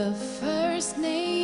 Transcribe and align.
The 0.00 0.12
first 0.12 0.96
name 0.96 1.39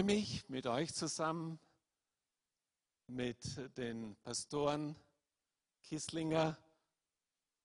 freue 0.00 0.16
mich, 0.16 0.48
mit 0.48 0.66
euch 0.66 0.94
zusammen 0.94 1.60
mit 3.06 3.38
den 3.76 4.16
Pastoren 4.22 4.96
Kisslinger 5.82 6.56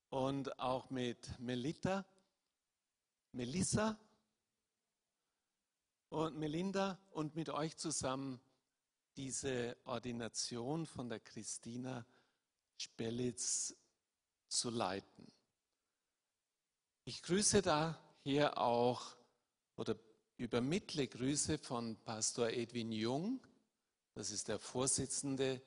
und 0.10 0.60
auch 0.60 0.90
mit 0.90 1.40
Melita, 1.40 2.06
Melissa 3.32 3.98
und 6.10 6.36
Melinda 6.36 7.00
und 7.12 7.38
mit 7.38 7.48
euch 7.52 7.78
zusammen 7.78 8.42
diese 9.16 9.78
Ordination 9.86 10.86
von 10.88 11.08
der 11.08 11.22
Christina 11.22 12.06
Spellitz 12.76 13.74
zu 14.50 14.72
leiten. 14.72 15.32
Ich 17.06 17.24
grüße 17.24 17.62
daher 17.62 18.58
auch 18.58 19.16
oder 19.78 19.96
übermittle 20.38 21.08
Grüße 21.08 21.58
von 21.58 21.96
Pastor 22.04 22.50
Edwin 22.50 22.92
Jung, 22.92 23.40
das 24.14 24.32
ist 24.32 24.48
der 24.48 24.60
Vorsitzende 24.60 25.62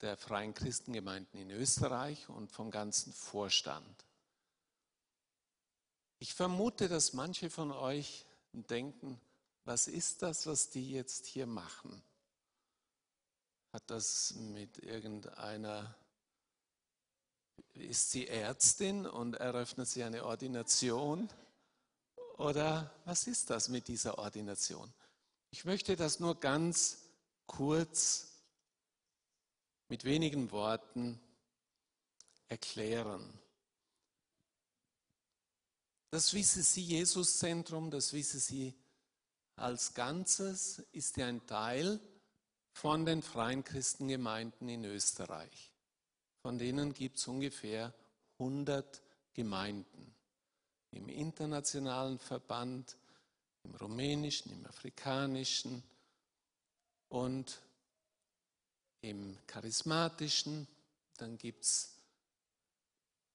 der 0.00 0.16
Freien 0.16 0.54
Christengemeinden 0.54 1.40
in 1.40 1.50
Österreich 1.50 2.28
und 2.28 2.50
vom 2.50 2.70
ganzen 2.70 3.12
Vorstand. 3.12 4.06
Ich 6.18 6.34
vermute, 6.34 6.88
dass 6.88 7.12
manche 7.12 7.50
von 7.50 7.72
euch 7.72 8.26
denken, 8.52 9.20
was 9.64 9.88
ist 9.88 10.22
das, 10.22 10.46
was 10.46 10.70
die 10.70 10.90
jetzt 10.90 11.26
hier 11.26 11.46
machen? 11.46 12.02
Hat 13.72 13.82
das 13.88 14.34
mit 14.34 14.78
irgendeiner, 14.78 15.94
ist 17.74 18.10
sie 18.10 18.26
Ärztin 18.26 19.06
und 19.06 19.34
eröffnet 19.34 19.88
sie 19.88 20.02
eine 20.02 20.24
Ordination? 20.24 21.28
Oder 22.40 22.90
was 23.04 23.26
ist 23.26 23.50
das 23.50 23.68
mit 23.68 23.86
dieser 23.86 24.16
Ordination? 24.16 24.90
Ich 25.50 25.66
möchte 25.66 25.94
das 25.94 26.20
nur 26.20 26.40
ganz 26.40 27.10
kurz 27.46 28.32
mit 29.88 30.04
wenigen 30.04 30.50
Worten 30.50 31.20
erklären. 32.48 33.38
Das 36.08 36.32
Wisse 36.32 36.62
Sie 36.62 36.82
Jesus 36.82 37.38
Zentrum, 37.38 37.90
das 37.90 38.14
Wisse 38.14 38.38
Sie 38.38 38.74
als 39.56 39.92
Ganzes 39.92 40.78
ist 40.92 41.18
ja 41.18 41.26
ein 41.26 41.46
Teil 41.46 42.00
von 42.72 43.04
den 43.04 43.20
freien 43.20 43.64
Christengemeinden 43.64 44.66
in 44.70 44.86
Österreich. 44.86 45.74
Von 46.40 46.56
denen 46.56 46.94
gibt 46.94 47.18
es 47.18 47.28
ungefähr 47.28 47.92
100 48.38 49.02
Gemeinden 49.34 50.09
im 50.92 51.08
internationalen 51.08 52.18
Verband, 52.18 52.96
im 53.64 53.74
rumänischen, 53.74 54.52
im 54.52 54.66
afrikanischen 54.66 55.82
und 57.08 57.60
im 59.02 59.38
charismatischen. 59.46 60.66
Dann 61.16 61.38
gibt 61.38 61.64
es 61.64 61.96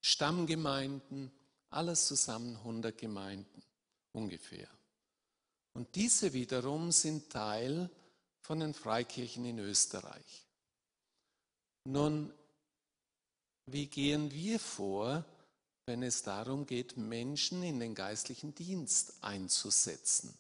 Stammgemeinden, 0.02 1.32
alles 1.70 2.08
zusammen 2.08 2.56
100 2.58 2.98
Gemeinden 2.98 3.64
ungefähr. 4.12 4.68
Und 5.74 5.96
diese 5.96 6.34
wiederum 6.34 6.92
sind 6.92 7.30
Teil 7.30 7.90
von 8.42 8.60
den 8.60 8.74
Freikirchen 8.74 9.46
in 9.46 9.60
Österreich. 9.60 10.46
Nun, 11.84 12.34
wie 13.66 13.88
gehen 13.88 14.32
wir 14.32 14.60
vor, 14.60 15.26
wenn 15.86 16.02
es 16.02 16.24
darum 16.24 16.66
geht, 16.66 16.98
Menschen 16.98 17.62
in 17.62 17.80
den 17.80 17.94
geistlichen 17.94 18.56
Dienst 18.56 19.14
einzusetzen. 19.22 20.34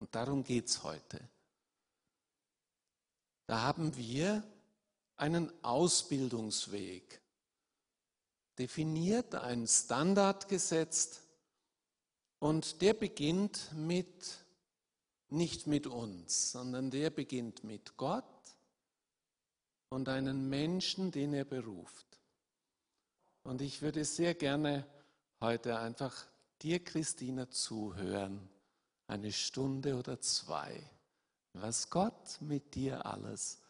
Und 0.00 0.14
darum 0.14 0.42
geht 0.42 0.66
es 0.66 0.82
heute. 0.82 1.20
Da 3.46 3.62
haben 3.62 3.96
wir 3.96 4.42
einen 5.16 5.52
Ausbildungsweg 5.62 7.20
definiert, 8.58 9.34
einen 9.34 9.68
Standard 9.68 10.48
gesetzt 10.48 11.22
und 12.40 12.82
der 12.82 12.94
beginnt 12.94 13.72
mit, 13.74 14.38
nicht 15.28 15.66
mit 15.66 15.86
uns, 15.86 16.52
sondern 16.52 16.90
der 16.90 17.10
beginnt 17.10 17.62
mit 17.62 17.96
Gott 17.96 18.24
und 19.90 20.08
einen 20.08 20.48
Menschen, 20.48 21.10
den 21.12 21.32
er 21.32 21.44
beruft. 21.44 22.09
Und 23.42 23.62
ich 23.62 23.82
würde 23.82 24.04
sehr 24.04 24.34
gerne 24.34 24.86
heute 25.40 25.78
einfach 25.78 26.26
dir, 26.62 26.82
Christina, 26.84 27.50
zuhören, 27.50 28.48
eine 29.06 29.32
Stunde 29.32 29.96
oder 29.96 30.20
zwei, 30.20 30.82
was 31.54 31.90
Gott 31.90 32.40
mit 32.40 32.74
dir 32.74 33.06
alles 33.06 33.60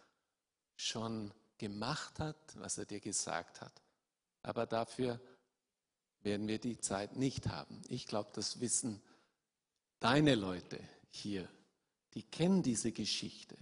schon 0.77 1.33
gemacht 1.57 2.19
hat, 2.19 2.37
was 2.57 2.79
er 2.79 2.87
dir 2.87 3.01
gesagt 3.01 3.61
hat. 3.61 3.73
Aber 4.43 4.67
dafür 4.67 5.21
werden 6.23 6.49
wir 6.49 6.59
die 6.59 6.79
Zeit 6.79 7.17
nicht 7.17 7.49
haben. 7.49 7.81
Ich 7.89 8.07
glaube, 8.07 8.31
das 8.35 8.61
wissen 8.61 9.01
deine 10.01 10.35
Leute 10.35 10.81
hier, 11.11 11.49
die 12.15 12.23
kennen 12.23 12.63
diese 12.63 12.93
Geschichte. 12.93 13.57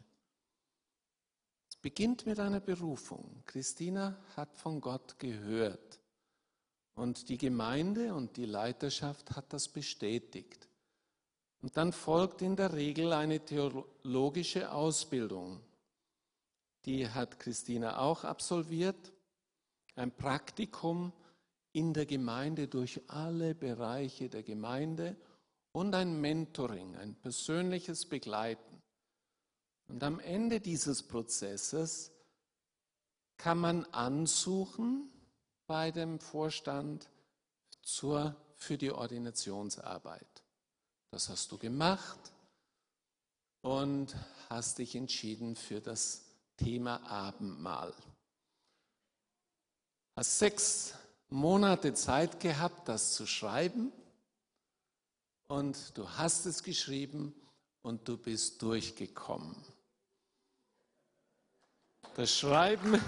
Beginnt 1.80 2.26
mit 2.26 2.40
einer 2.40 2.60
Berufung. 2.60 3.42
Christina 3.46 4.16
hat 4.36 4.56
von 4.56 4.80
Gott 4.80 5.18
gehört. 5.18 6.00
Und 6.94 7.28
die 7.28 7.38
Gemeinde 7.38 8.14
und 8.14 8.36
die 8.36 8.46
Leiterschaft 8.46 9.36
hat 9.36 9.52
das 9.52 9.68
bestätigt. 9.68 10.68
Und 11.62 11.76
dann 11.76 11.92
folgt 11.92 12.42
in 12.42 12.56
der 12.56 12.72
Regel 12.72 13.12
eine 13.12 13.44
theologische 13.44 14.72
Ausbildung. 14.72 15.60
Die 16.84 17.08
hat 17.08 17.38
Christina 17.38 17.98
auch 17.98 18.24
absolviert. 18.24 19.12
Ein 19.94 20.10
Praktikum 20.10 21.12
in 21.72 21.94
der 21.94 22.06
Gemeinde 22.06 22.66
durch 22.66 23.00
alle 23.08 23.54
Bereiche 23.54 24.28
der 24.28 24.42
Gemeinde 24.42 25.16
und 25.72 25.94
ein 25.94 26.20
Mentoring, 26.20 26.96
ein 26.96 27.14
persönliches 27.14 28.06
Begleiten. 28.06 28.77
Und 29.88 30.02
am 30.04 30.20
Ende 30.20 30.60
dieses 30.60 31.02
Prozesses 31.02 32.12
kann 33.36 33.58
man 33.58 33.84
ansuchen, 33.86 35.10
bei 35.66 35.90
dem 35.90 36.18
Vorstand 36.18 37.08
zur, 37.82 38.34
für 38.56 38.78
die 38.78 38.90
Ordinationsarbeit. 38.90 40.42
Das 41.10 41.28
hast 41.28 41.52
du 41.52 41.58
gemacht 41.58 42.18
und 43.62 44.14
hast 44.48 44.78
dich 44.78 44.96
entschieden 44.96 45.56
für 45.56 45.80
das 45.80 46.24
Thema 46.56 47.02
Abendmahl. 47.06 47.94
Hast 50.16 50.38
sechs 50.38 50.94
Monate 51.28 51.94
Zeit 51.94 52.40
gehabt, 52.40 52.88
das 52.88 53.12
zu 53.12 53.26
schreiben 53.26 53.92
und 55.48 55.96
du 55.96 56.08
hast 56.08 56.46
es 56.46 56.62
geschrieben 56.62 57.34
und 57.82 58.08
du 58.08 58.16
bist 58.16 58.60
durchgekommen. 58.62 59.56
Das 62.18 62.36
Schreiben. 62.36 63.00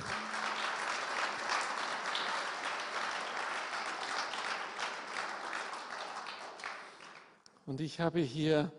Und 7.67 7.81
ich 7.81 7.99
habe 7.99 8.21
hier 8.21 8.71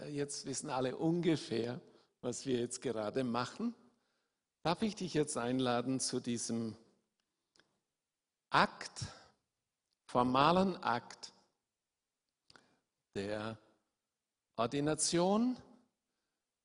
jetzt 0.09 0.45
wissen 0.45 0.69
alle 0.69 0.95
ungefähr, 0.95 1.81
was 2.23 2.45
wir 2.45 2.57
jetzt 2.57 2.81
gerade 2.81 3.23
machen. 3.23 3.75
Darf 4.63 4.81
ich 4.81 4.95
dich 4.95 5.13
jetzt 5.13 5.37
einladen 5.37 5.99
zu 5.99 6.21
diesem 6.21 6.75
Akt, 8.49 9.05
formalen 10.05 10.81
Akt 10.81 11.33
der 13.13 13.57
Ordination, 14.55 15.57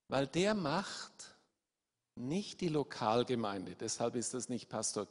weil 0.07 0.29
der 0.29 0.55
macht 0.55 1.35
nicht 2.15 2.61
die 2.61 2.69
Lokalgemeinde. 2.69 3.75
Deshalb 3.75 4.15
ist 4.15 4.35
das 4.35 4.49
nicht 4.49 4.69
Pastor 4.69 5.09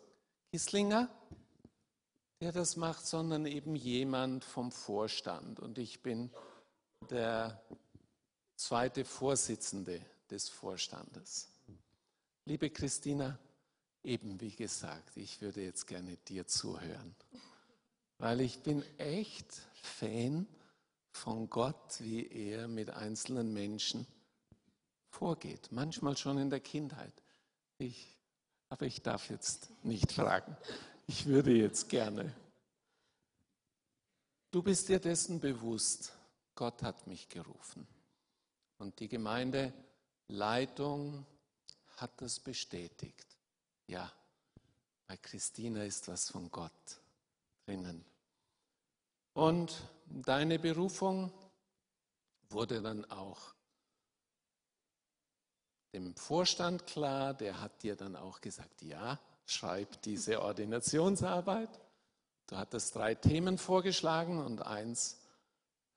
Kisslinger, 0.51 1.09
der 2.39 2.53
das 2.53 2.77
macht, 2.77 3.05
sondern 3.05 3.45
eben 3.45 3.75
jemand 3.75 4.45
vom 4.45 4.71
Vorstand. 4.71 5.59
Und 5.59 5.77
ich 5.77 6.01
bin 6.01 6.31
der 7.09 7.61
zweite 8.55 9.03
Vorsitzende 9.03 10.01
des 10.31 10.49
Vorstandes. 10.49 11.49
Liebe 12.45 12.69
Christina, 12.69 13.37
eben 14.03 14.39
wie 14.39 14.55
gesagt, 14.55 15.17
ich 15.17 15.41
würde 15.41 15.61
jetzt 15.61 15.87
gerne 15.87 16.17
dir 16.27 16.47
zuhören, 16.47 17.15
weil 18.19 18.41
ich 18.41 18.59
bin 18.59 18.83
echt 18.97 19.61
Fan 19.81 20.47
von 21.11 21.49
Gott, 21.49 21.99
wie 21.99 22.27
er 22.27 22.67
mit 22.67 22.89
einzelnen 22.89 23.53
Menschen 23.53 24.07
vorgeht. 25.09 25.71
Manchmal 25.71 26.15
schon 26.15 26.37
in 26.37 26.49
der 26.49 26.59
Kindheit. 26.59 27.13
Ich, 27.79 28.17
aber 28.69 28.85
ich 28.85 29.01
darf 29.01 29.29
jetzt 29.29 29.69
nicht 29.83 30.11
fragen. 30.11 30.55
Ich 31.07 31.25
würde 31.25 31.51
jetzt 31.51 31.89
gerne. 31.89 32.33
Du 34.51 34.61
bist 34.61 34.89
dir 34.89 34.99
dessen 34.99 35.39
bewusst, 35.39 36.13
Gott 36.55 36.81
hat 36.83 37.07
mich 37.07 37.29
gerufen. 37.29 37.87
Und 38.77 38.99
die 38.99 39.07
Gemeindeleitung 40.27 41.25
hat 41.97 42.21
das 42.21 42.39
bestätigt. 42.39 43.25
Ja, 43.87 44.11
bei 45.07 45.17
Christina 45.17 45.83
ist 45.83 46.07
was 46.07 46.29
von 46.29 46.51
Gott 46.51 46.71
drinnen. 47.65 48.03
Und 49.33 49.81
deine 50.05 50.59
Berufung 50.59 51.31
wurde 52.49 52.81
dann 52.81 53.05
auch 53.05 53.53
dem 55.93 56.15
Vorstand 56.15 56.85
klar, 56.85 57.33
der 57.33 57.61
hat 57.61 57.81
dir 57.81 57.95
dann 57.95 58.15
auch 58.15 58.41
gesagt, 58.41 58.81
ja, 58.81 59.19
schreib 59.45 60.01
diese 60.01 60.41
Ordinationsarbeit. 60.41 61.79
Du 62.47 62.57
hattest 62.57 62.95
drei 62.95 63.15
Themen 63.15 63.57
vorgeschlagen 63.57 64.43
und 64.43 64.61
eins 64.61 65.19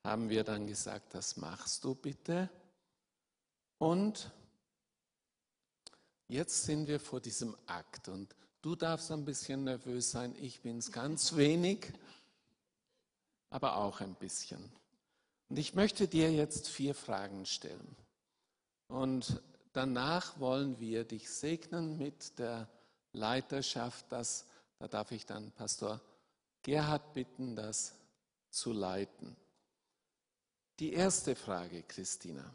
haben 0.05 0.29
wir 0.29 0.45
dann 0.45 0.67
gesagt, 0.67 1.15
das 1.15 1.37
machst 1.37 1.85
du 1.85 1.95
bitte. 1.95 2.49
Und 3.81 4.31
jetzt 6.29 6.65
sind 6.65 6.87
wir 6.87 7.01
vor 7.01 7.19
diesem 7.19 7.57
Akt 7.65 8.09
und 8.09 8.37
du 8.61 8.77
darfst 8.77 9.11
ein 9.11 9.25
bisschen 9.25 9.65
nervös 9.65 10.11
sein, 10.11 10.37
ich 10.39 10.61
bin 10.61 10.77
es 10.77 10.93
ganz 10.93 11.35
wenig, 11.35 11.91
aber 13.49 13.79
auch 13.79 14.03
ein 14.03 14.15
bisschen. 14.17 14.71
Und 15.49 15.59
ich 15.59 15.73
möchte 15.73 16.09
dir 16.09 16.31
jetzt 16.31 16.69
vier 16.69 16.95
Fragen 16.95 17.47
stellen. 17.47 17.97
Und 18.87 19.41
danach 19.73 20.39
wollen 20.39 20.79
wir 20.79 21.05
dich 21.05 21.31
segnen 21.31 21.97
mit 21.97 22.39
der 22.39 22.69
Leiterschaft. 23.15 24.05
Das, 24.11 24.45
da 24.79 24.89
darf 24.89 25.11
ich 25.11 25.25
dann 25.25 25.53
Pastor 25.53 26.03
Gerhard 26.63 27.15
bitten, 27.15 27.57
das 27.57 27.95
zu 28.51 28.75
leiten. 28.75 29.35
Die 30.81 30.93
erste 30.93 31.35
Frage, 31.35 31.83
Christina. 31.83 32.55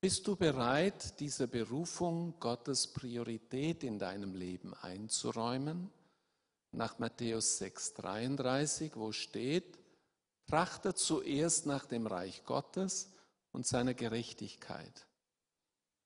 Bist 0.00 0.28
du 0.28 0.36
bereit, 0.36 1.18
dieser 1.18 1.48
Berufung 1.48 2.38
Gottes 2.38 2.86
Priorität 2.86 3.82
in 3.82 3.98
deinem 3.98 4.36
Leben 4.36 4.72
einzuräumen? 4.74 5.90
Nach 6.70 7.00
Matthäus 7.00 7.60
6,33, 7.60 8.92
wo 8.94 9.10
steht, 9.10 9.76
trachte 10.46 10.94
zuerst 10.94 11.66
nach 11.66 11.84
dem 11.84 12.06
Reich 12.06 12.44
Gottes 12.44 13.10
und 13.50 13.66
seiner 13.66 13.92
Gerechtigkeit, 13.92 15.08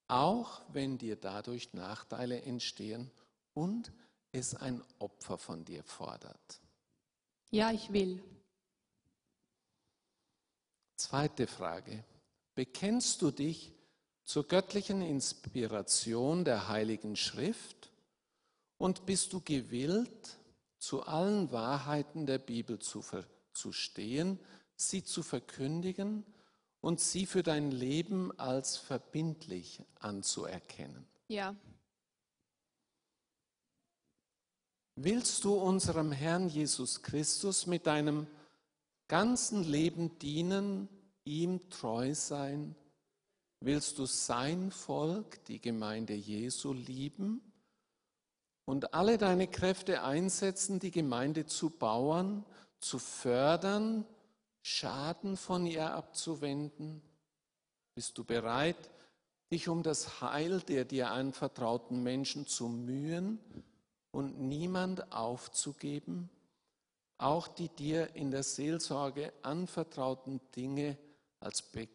auch 0.09 0.63
wenn 0.73 0.97
dir 0.97 1.17
dadurch 1.17 1.75
Nachteile 1.75 2.41
entstehen 2.41 3.11
und 3.53 3.93
es 4.31 4.55
ein 4.55 4.83
Opfer 5.01 5.37
von 5.37 5.67
dir 5.67 5.85
fordert. 5.85 6.63
Ja, 7.51 7.71
ich 7.71 7.93
will. 7.93 8.25
Zweite 10.97 11.47
Frage. 11.47 12.03
Bekennst 12.55 13.21
du 13.21 13.31
dich 13.31 13.75
zur 14.25 14.47
göttlichen 14.47 15.03
Inspiration 15.03 16.45
der 16.45 16.69
Heiligen 16.69 17.17
Schrift 17.17 17.91
und 18.79 19.07
bist 19.07 19.33
du 19.33 19.41
gewillt, 19.41 20.39
zu 20.79 21.03
allen 21.03 21.53
Wahrheiten 21.53 22.27
der 22.27 22.39
Bibel 22.39 22.79
zu, 22.81 23.05
zu 23.53 23.73
stehen, 23.73 24.41
sie 24.75 25.05
zu 25.05 25.23
verkündigen 25.23 26.25
und 26.81 27.01
sie 27.01 27.27
für 27.27 27.43
dein 27.43 27.71
Leben 27.71 28.37
als 28.39 28.77
verbindlich 28.77 29.83
anzuerkennen? 30.01 31.07
Ja. 31.29 31.55
Willst 34.97 35.45
du 35.45 35.55
unserem 35.55 36.13
Herrn 36.13 36.49
Jesus 36.49 37.03
Christus 37.03 37.67
mit 37.67 37.87
deinem 37.87 38.27
ganzen 39.09 39.65
Leben 39.65 40.19
dienen, 40.19 40.89
ihm 41.25 41.69
treu 41.71 42.15
sein? 42.15 42.75
Willst 43.65 43.99
du 43.99 44.07
sein 44.07 44.71
Volk, 44.71 45.45
die 45.45 45.61
Gemeinde 45.61 46.15
Jesu, 46.15 46.73
lieben 46.73 47.41
und 48.65 48.95
alle 48.95 49.19
deine 49.19 49.47
Kräfte 49.47 50.03
einsetzen, 50.03 50.81
die 50.81 50.91
Gemeinde 50.91 51.47
zu 51.47 51.71
bauen, 51.71 52.45
zu 52.81 52.99
fördern, 52.99 54.05
Schaden 54.63 55.37
von 55.37 55.67
ihr 55.67 55.93
abzuwenden? 55.93 57.03
Bist 57.95 58.17
du 58.19 58.25
bereit, 58.25 58.91
dich 59.51 59.69
um 59.69 59.83
das 59.83 60.21
Heil 60.21 60.61
der 60.61 60.85
dir 60.85 61.11
anvertrauten 61.11 62.03
Menschen 62.03 62.47
zu 62.47 62.69
mühen 62.69 63.41
und 64.13 64.41
niemand 64.41 65.13
aufzugeben? 65.13 66.31
auch 67.23 67.49
die 67.49 67.69
dir 67.69 68.15
in 68.17 68.31
der 68.31 68.43
Seelsorge 68.43 69.33
anvertrauten 69.43 70.41
Dinge 70.55 70.99
als 71.41 71.63
Be 71.63 71.89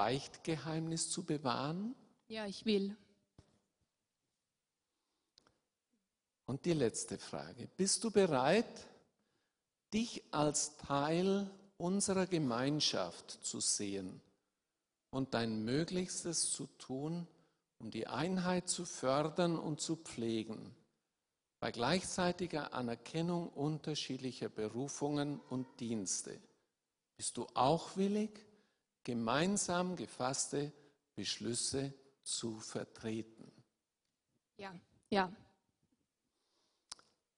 Beichtgeheimnis 0.00 1.10
zu 1.10 1.24
bewahren? 1.24 1.94
Ja, 2.26 2.46
ich 2.46 2.64
will. 2.64 2.96
Und 6.46 6.64
die 6.64 6.72
letzte 6.72 7.18
Frage. 7.18 7.68
Bist 7.76 8.02
du 8.02 8.10
bereit, 8.10 8.88
dich 9.92 10.24
als 10.30 10.78
Teil 10.78 11.50
unserer 11.76 12.26
Gemeinschaft 12.26 13.44
zu 13.44 13.60
sehen 13.60 14.22
und 15.10 15.34
dein 15.34 15.66
Möglichstes 15.66 16.50
zu 16.50 16.66
tun, 16.78 17.26
um 17.78 17.90
die 17.90 18.06
Einheit 18.06 18.70
zu 18.70 18.86
fördern 18.86 19.58
und 19.58 19.82
zu 19.82 19.96
pflegen? 19.96 20.74
bei 21.62 21.70
gleichzeitiger 21.72 22.72
Anerkennung 22.72 23.50
unterschiedlicher 23.50 24.48
Berufungen 24.48 25.40
und 25.50 25.66
Dienste 25.78 26.40
bist 27.18 27.36
du 27.36 27.46
auch 27.52 27.98
willig, 27.98 28.30
gemeinsam 29.10 29.96
gefasste 29.96 30.72
Beschlüsse 31.16 31.92
zu 32.22 32.60
vertreten. 32.60 33.50
Ja, 34.56 34.72
ja. 35.10 35.32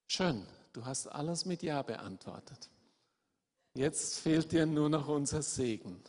Schön, 0.06 0.46
du 0.74 0.84
hast 0.84 1.06
alles 1.06 1.46
mit 1.46 1.62
Ja 1.62 1.80
beantwortet. 1.80 2.68
Jetzt 3.72 4.18
fehlt 4.18 4.52
dir 4.52 4.66
nur 4.66 4.90
noch 4.90 5.08
unser 5.08 5.40
Segen. 5.40 6.02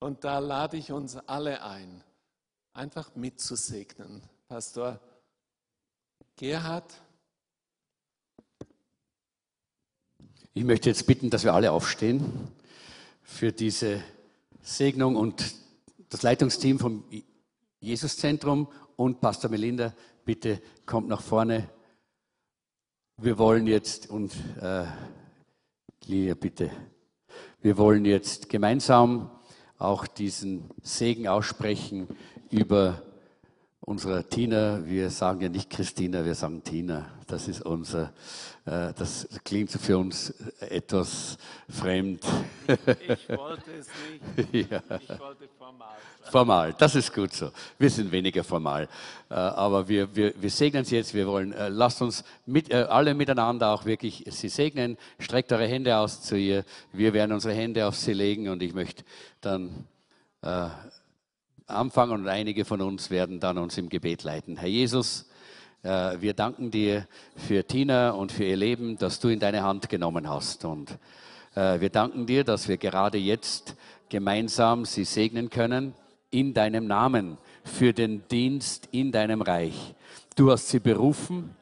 Und 0.00 0.24
da 0.24 0.40
lade 0.40 0.76
ich 0.76 0.90
uns 0.90 1.14
alle 1.16 1.62
ein, 1.62 2.02
einfach 2.72 3.14
mitzusegnen. 3.14 4.20
Pastor 4.48 4.98
Gerhard, 6.34 6.92
Ich 10.54 10.64
möchte 10.64 10.90
jetzt 10.90 11.06
bitten, 11.06 11.30
dass 11.30 11.44
wir 11.44 11.54
alle 11.54 11.72
aufstehen 11.72 12.22
für 13.22 13.52
diese 13.52 14.02
Segnung 14.62 15.16
und 15.16 15.54
das 16.08 16.22
Leitungsteam 16.22 16.78
vom 16.78 17.04
Jesuszentrum 17.80 18.68
und 18.96 19.20
Pastor 19.20 19.50
Melinda, 19.50 19.92
bitte 20.24 20.62
kommt 20.86 21.08
nach 21.08 21.20
vorne. 21.20 21.68
Wir 23.16 23.38
wollen 23.38 23.66
jetzt, 23.66 24.08
und 24.08 24.32
äh, 24.60 24.84
Lilia, 26.06 26.34
bitte, 26.34 26.70
wir 27.60 27.76
wollen 27.76 28.04
jetzt 28.04 28.48
gemeinsam 28.48 29.30
auch 29.78 30.06
diesen 30.06 30.70
Segen 30.80 31.26
aussprechen 31.26 32.06
über 32.50 33.02
unserer 33.84 34.28
Tina. 34.28 34.80
Wir 34.84 35.10
sagen 35.10 35.40
ja 35.40 35.48
nicht 35.48 35.68
Christina, 35.68 36.24
wir 36.24 36.34
sagen 36.34 36.62
Tina. 36.62 37.06
Das 37.26 37.48
ist 37.48 37.62
unser, 37.62 38.12
äh, 38.64 38.92
das 38.96 39.28
klingt 39.44 39.70
für 39.70 39.98
uns 39.98 40.30
etwas 40.60 41.36
fremd. 41.68 42.24
Ich 42.66 43.28
wollte 43.28 43.72
es 43.78 43.88
nicht. 44.52 44.70
ja. 44.70 44.80
Ich 45.00 45.08
wollte 45.18 45.48
formal 45.58 45.96
sein. 46.22 46.30
Formal, 46.30 46.74
das 46.78 46.94
ist 46.94 47.12
gut 47.12 47.32
so. 47.32 47.50
Wir 47.78 47.90
sind 47.90 48.12
weniger 48.12 48.44
formal. 48.44 48.88
Äh, 49.28 49.34
aber 49.34 49.88
wir, 49.88 50.14
wir, 50.14 50.32
wir 50.40 50.50
segnen 50.50 50.84
Sie 50.84 50.96
jetzt. 50.96 51.12
Wir 51.14 51.26
wollen, 51.26 51.52
äh, 51.52 51.68
lasst 51.68 52.00
uns 52.02 52.24
mit, 52.46 52.70
äh, 52.70 52.86
alle 52.88 53.14
miteinander 53.14 53.70
auch 53.70 53.84
wirklich 53.84 54.24
Sie 54.30 54.48
segnen. 54.48 54.96
Streckt 55.18 55.52
eure 55.52 55.66
Hände 55.66 55.96
aus 55.96 56.22
zu 56.22 56.36
ihr. 56.36 56.64
Wir 56.92 57.12
werden 57.12 57.32
unsere 57.32 57.54
Hände 57.54 57.86
auf 57.86 57.96
Sie 57.96 58.12
legen 58.12 58.48
und 58.48 58.62
ich 58.62 58.74
möchte 58.74 59.04
dann 59.40 59.86
äh, 60.42 60.68
anfangen 61.66 62.12
und 62.12 62.28
einige 62.28 62.64
von 62.64 62.80
uns 62.80 63.10
werden 63.10 63.40
dann 63.40 63.58
uns 63.58 63.78
im 63.78 63.88
Gebet 63.88 64.22
leiten. 64.22 64.56
Herr 64.56 64.68
Jesus, 64.68 65.28
äh, 65.82 66.20
wir 66.20 66.34
danken 66.34 66.70
dir 66.70 67.06
für 67.36 67.64
Tina 67.66 68.10
und 68.10 68.32
für 68.32 68.44
ihr 68.44 68.56
Leben, 68.56 68.98
das 68.98 69.20
du 69.20 69.28
in 69.28 69.40
deine 69.40 69.62
Hand 69.62 69.88
genommen 69.88 70.28
hast. 70.28 70.64
Und 70.64 70.98
äh, 71.54 71.80
wir 71.80 71.90
danken 71.90 72.26
dir, 72.26 72.44
dass 72.44 72.68
wir 72.68 72.76
gerade 72.76 73.18
jetzt 73.18 73.76
gemeinsam 74.08 74.84
sie 74.84 75.04
segnen 75.04 75.50
können 75.50 75.94
in 76.30 76.54
deinem 76.54 76.86
Namen 76.86 77.38
für 77.64 77.92
den 77.92 78.26
Dienst 78.28 78.88
in 78.92 79.12
deinem 79.12 79.42
Reich. 79.42 79.94
Du 80.36 80.50
hast 80.50 80.68
sie 80.68 80.80
berufen, 80.80 81.54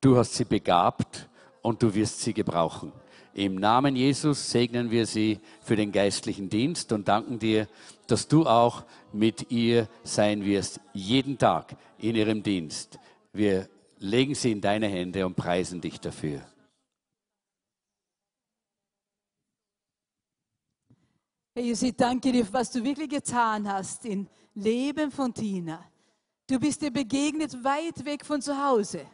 du 0.00 0.16
hast 0.16 0.34
sie 0.34 0.44
begabt 0.44 1.28
und 1.62 1.82
du 1.82 1.94
wirst 1.94 2.20
sie 2.20 2.34
gebrauchen. 2.34 2.92
Im 3.34 3.54
Namen 3.54 3.96
Jesus 3.96 4.50
segnen 4.50 4.90
wir 4.90 5.06
sie 5.06 5.40
für 5.62 5.74
den 5.74 5.90
geistlichen 5.90 6.50
Dienst 6.50 6.92
und 6.92 7.08
danken 7.08 7.38
dir, 7.38 7.66
dass 8.12 8.28
du 8.28 8.44
auch 8.44 8.84
mit 9.14 9.50
ihr 9.50 9.88
sein 10.04 10.44
wirst, 10.44 10.80
jeden 10.92 11.38
Tag 11.38 11.74
in 11.96 12.14
ihrem 12.14 12.42
Dienst. 12.42 12.98
Wir 13.32 13.70
legen 14.00 14.34
sie 14.34 14.52
in 14.52 14.60
deine 14.60 14.86
Hände 14.86 15.24
und 15.24 15.34
preisen 15.34 15.80
dich 15.80 15.98
dafür. 15.98 16.42
Herr 21.54 21.62
Jesus, 21.62 21.88
ich 21.88 21.96
danke 21.96 22.30
dir, 22.32 22.46
was 22.52 22.70
du 22.70 22.84
wirklich 22.84 23.08
getan 23.08 23.66
hast 23.66 24.04
im 24.04 24.28
Leben 24.54 25.10
von 25.10 25.32
Tina. 25.32 25.82
Du 26.46 26.60
bist 26.60 26.82
ihr 26.82 26.90
begegnet 26.90 27.64
weit 27.64 28.04
weg 28.04 28.26
von 28.26 28.42
zu 28.42 28.54
Hause, 28.62 29.06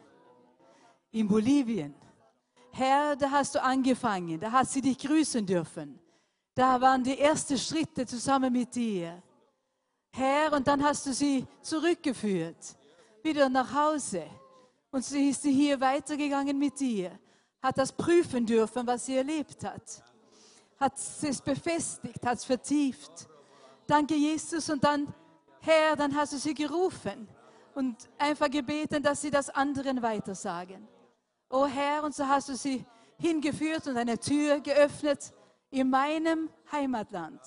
in 1.11 1.25
Bolivien. 1.25 1.95
Herr, 2.73 3.15
da 3.15 3.31
hast 3.31 3.55
du 3.55 3.63
angefangen, 3.63 4.41
da 4.41 4.51
hat 4.51 4.69
sie 4.69 4.81
dich 4.81 4.97
grüßen 4.97 5.45
dürfen. 5.45 5.97
Da 6.59 6.81
waren 6.81 7.01
die 7.01 7.17
ersten 7.17 7.57
Schritte 7.57 8.05
zusammen 8.05 8.51
mit 8.51 8.75
dir. 8.75 9.23
Herr, 10.11 10.51
und 10.51 10.67
dann 10.67 10.83
hast 10.83 11.05
du 11.05 11.13
sie 11.13 11.47
zurückgeführt, 11.61 12.75
wieder 13.23 13.47
nach 13.47 13.73
Hause. 13.73 14.25
Und 14.91 15.05
sie 15.05 15.29
ist 15.29 15.43
hier 15.43 15.79
weitergegangen 15.79 16.59
mit 16.59 16.77
dir, 16.77 17.17
hat 17.61 17.77
das 17.77 17.93
prüfen 17.93 18.45
dürfen, 18.45 18.85
was 18.85 19.05
sie 19.05 19.15
erlebt 19.15 19.63
hat. 19.63 20.03
Hat 20.77 20.97
es 20.97 21.41
befestigt, 21.41 22.25
hat 22.25 22.39
es 22.39 22.43
vertieft. 22.43 23.29
Danke, 23.87 24.15
Jesus. 24.15 24.69
Und 24.69 24.83
dann, 24.83 25.07
Herr, 25.61 25.95
dann 25.95 26.13
hast 26.13 26.33
du 26.33 26.37
sie 26.37 26.53
gerufen 26.53 27.29
und 27.73 27.95
einfach 28.17 28.49
gebeten, 28.51 29.01
dass 29.01 29.21
sie 29.21 29.31
das 29.31 29.49
anderen 29.49 30.01
weitersagen. 30.01 30.85
Oh 31.49 31.67
Herr, 31.67 32.03
und 32.03 32.13
so 32.13 32.27
hast 32.27 32.49
du 32.49 32.55
sie 32.57 32.85
hingeführt 33.17 33.87
und 33.87 33.95
eine 33.95 34.19
Tür 34.19 34.59
geöffnet 34.59 35.31
in 35.71 35.89
meinem 35.89 36.49
Heimatland. 36.71 37.39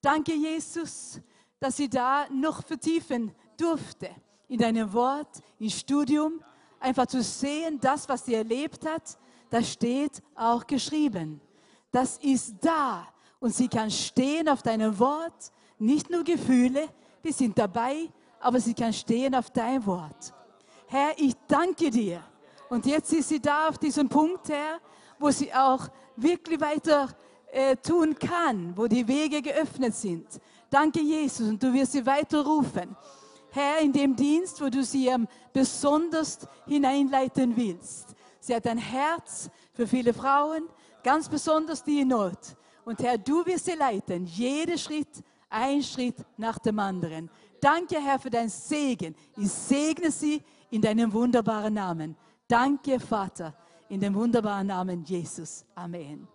Danke, 0.00 0.34
Jesus, 0.34 1.20
dass 1.58 1.76
sie 1.76 1.88
da 1.88 2.26
noch 2.30 2.64
vertiefen 2.64 3.34
durfte 3.56 4.10
in 4.48 4.58
deinem 4.58 4.92
Wort, 4.92 5.42
im 5.58 5.70
Studium, 5.70 6.42
einfach 6.78 7.06
zu 7.06 7.22
sehen, 7.22 7.80
das, 7.80 8.08
was 8.08 8.26
sie 8.26 8.34
erlebt 8.34 8.86
hat, 8.86 9.18
das 9.50 9.72
steht 9.72 10.22
auch 10.34 10.66
geschrieben. 10.66 11.40
Das 11.90 12.18
ist 12.18 12.56
da 12.60 13.06
und 13.40 13.54
sie 13.54 13.68
kann 13.68 13.90
stehen 13.90 14.48
auf 14.48 14.62
deinem 14.62 14.98
Wort, 14.98 15.52
nicht 15.78 16.10
nur 16.10 16.24
Gefühle, 16.24 16.88
die 17.22 17.32
sind 17.32 17.58
dabei, 17.58 18.08
aber 18.40 18.60
sie 18.60 18.74
kann 18.74 18.92
stehen 18.92 19.34
auf 19.34 19.50
dein 19.50 19.84
Wort. 19.86 20.34
Herr, 20.86 21.12
ich 21.16 21.34
danke 21.48 21.90
dir. 21.90 22.22
Und 22.68 22.86
jetzt 22.86 23.12
ist 23.12 23.28
sie 23.28 23.40
da 23.40 23.68
auf 23.68 23.78
diesem 23.78 24.08
Punkt, 24.08 24.48
Herr, 24.48 24.80
wo 25.18 25.30
sie 25.30 25.52
auch 25.52 25.88
wirklich 26.16 26.60
weiter 26.60 27.08
äh, 27.52 27.76
tun 27.76 28.18
kann, 28.18 28.76
wo 28.76 28.86
die 28.86 29.06
Wege 29.06 29.40
geöffnet 29.42 29.94
sind. 29.94 30.26
Danke, 30.70 31.00
Jesus, 31.00 31.48
und 31.48 31.62
du 31.62 31.72
wirst 31.72 31.92
sie 31.92 32.04
weiter 32.04 32.44
rufen. 32.44 32.96
Herr, 33.50 33.80
in 33.80 33.92
dem 33.92 34.16
Dienst, 34.16 34.60
wo 34.60 34.68
du 34.68 34.82
sie 34.82 35.08
besonders 35.52 36.40
hineinleiten 36.66 37.56
willst. 37.56 38.16
Sie 38.40 38.54
hat 38.54 38.66
ein 38.66 38.78
Herz 38.78 39.48
für 39.72 39.86
viele 39.86 40.12
Frauen, 40.12 40.64
ganz 41.04 41.28
besonders 41.28 41.84
die 41.84 42.00
in 42.00 42.08
Not. 42.08 42.56
Und 42.84 43.00
Herr, 43.00 43.16
du 43.16 43.46
wirst 43.46 43.66
sie 43.66 43.74
leiten, 43.74 44.26
jeder 44.26 44.76
Schritt, 44.76 45.22
ein 45.48 45.82
Schritt 45.82 46.16
nach 46.36 46.58
dem 46.58 46.78
anderen. 46.80 47.30
Danke, 47.60 48.00
Herr, 48.00 48.18
für 48.18 48.30
deinen 48.30 48.48
Segen. 48.48 49.14
Ich 49.36 49.50
segne 49.50 50.10
sie 50.10 50.42
in 50.70 50.82
deinem 50.82 51.12
wunderbaren 51.12 51.74
Namen. 51.74 52.16
Danke, 52.46 52.98
Vater, 52.98 53.54
in 53.88 54.00
dem 54.00 54.14
wunderbaren 54.14 54.66
Namen 54.66 55.04
Jesus. 55.04 55.64
Amen. 55.76 56.28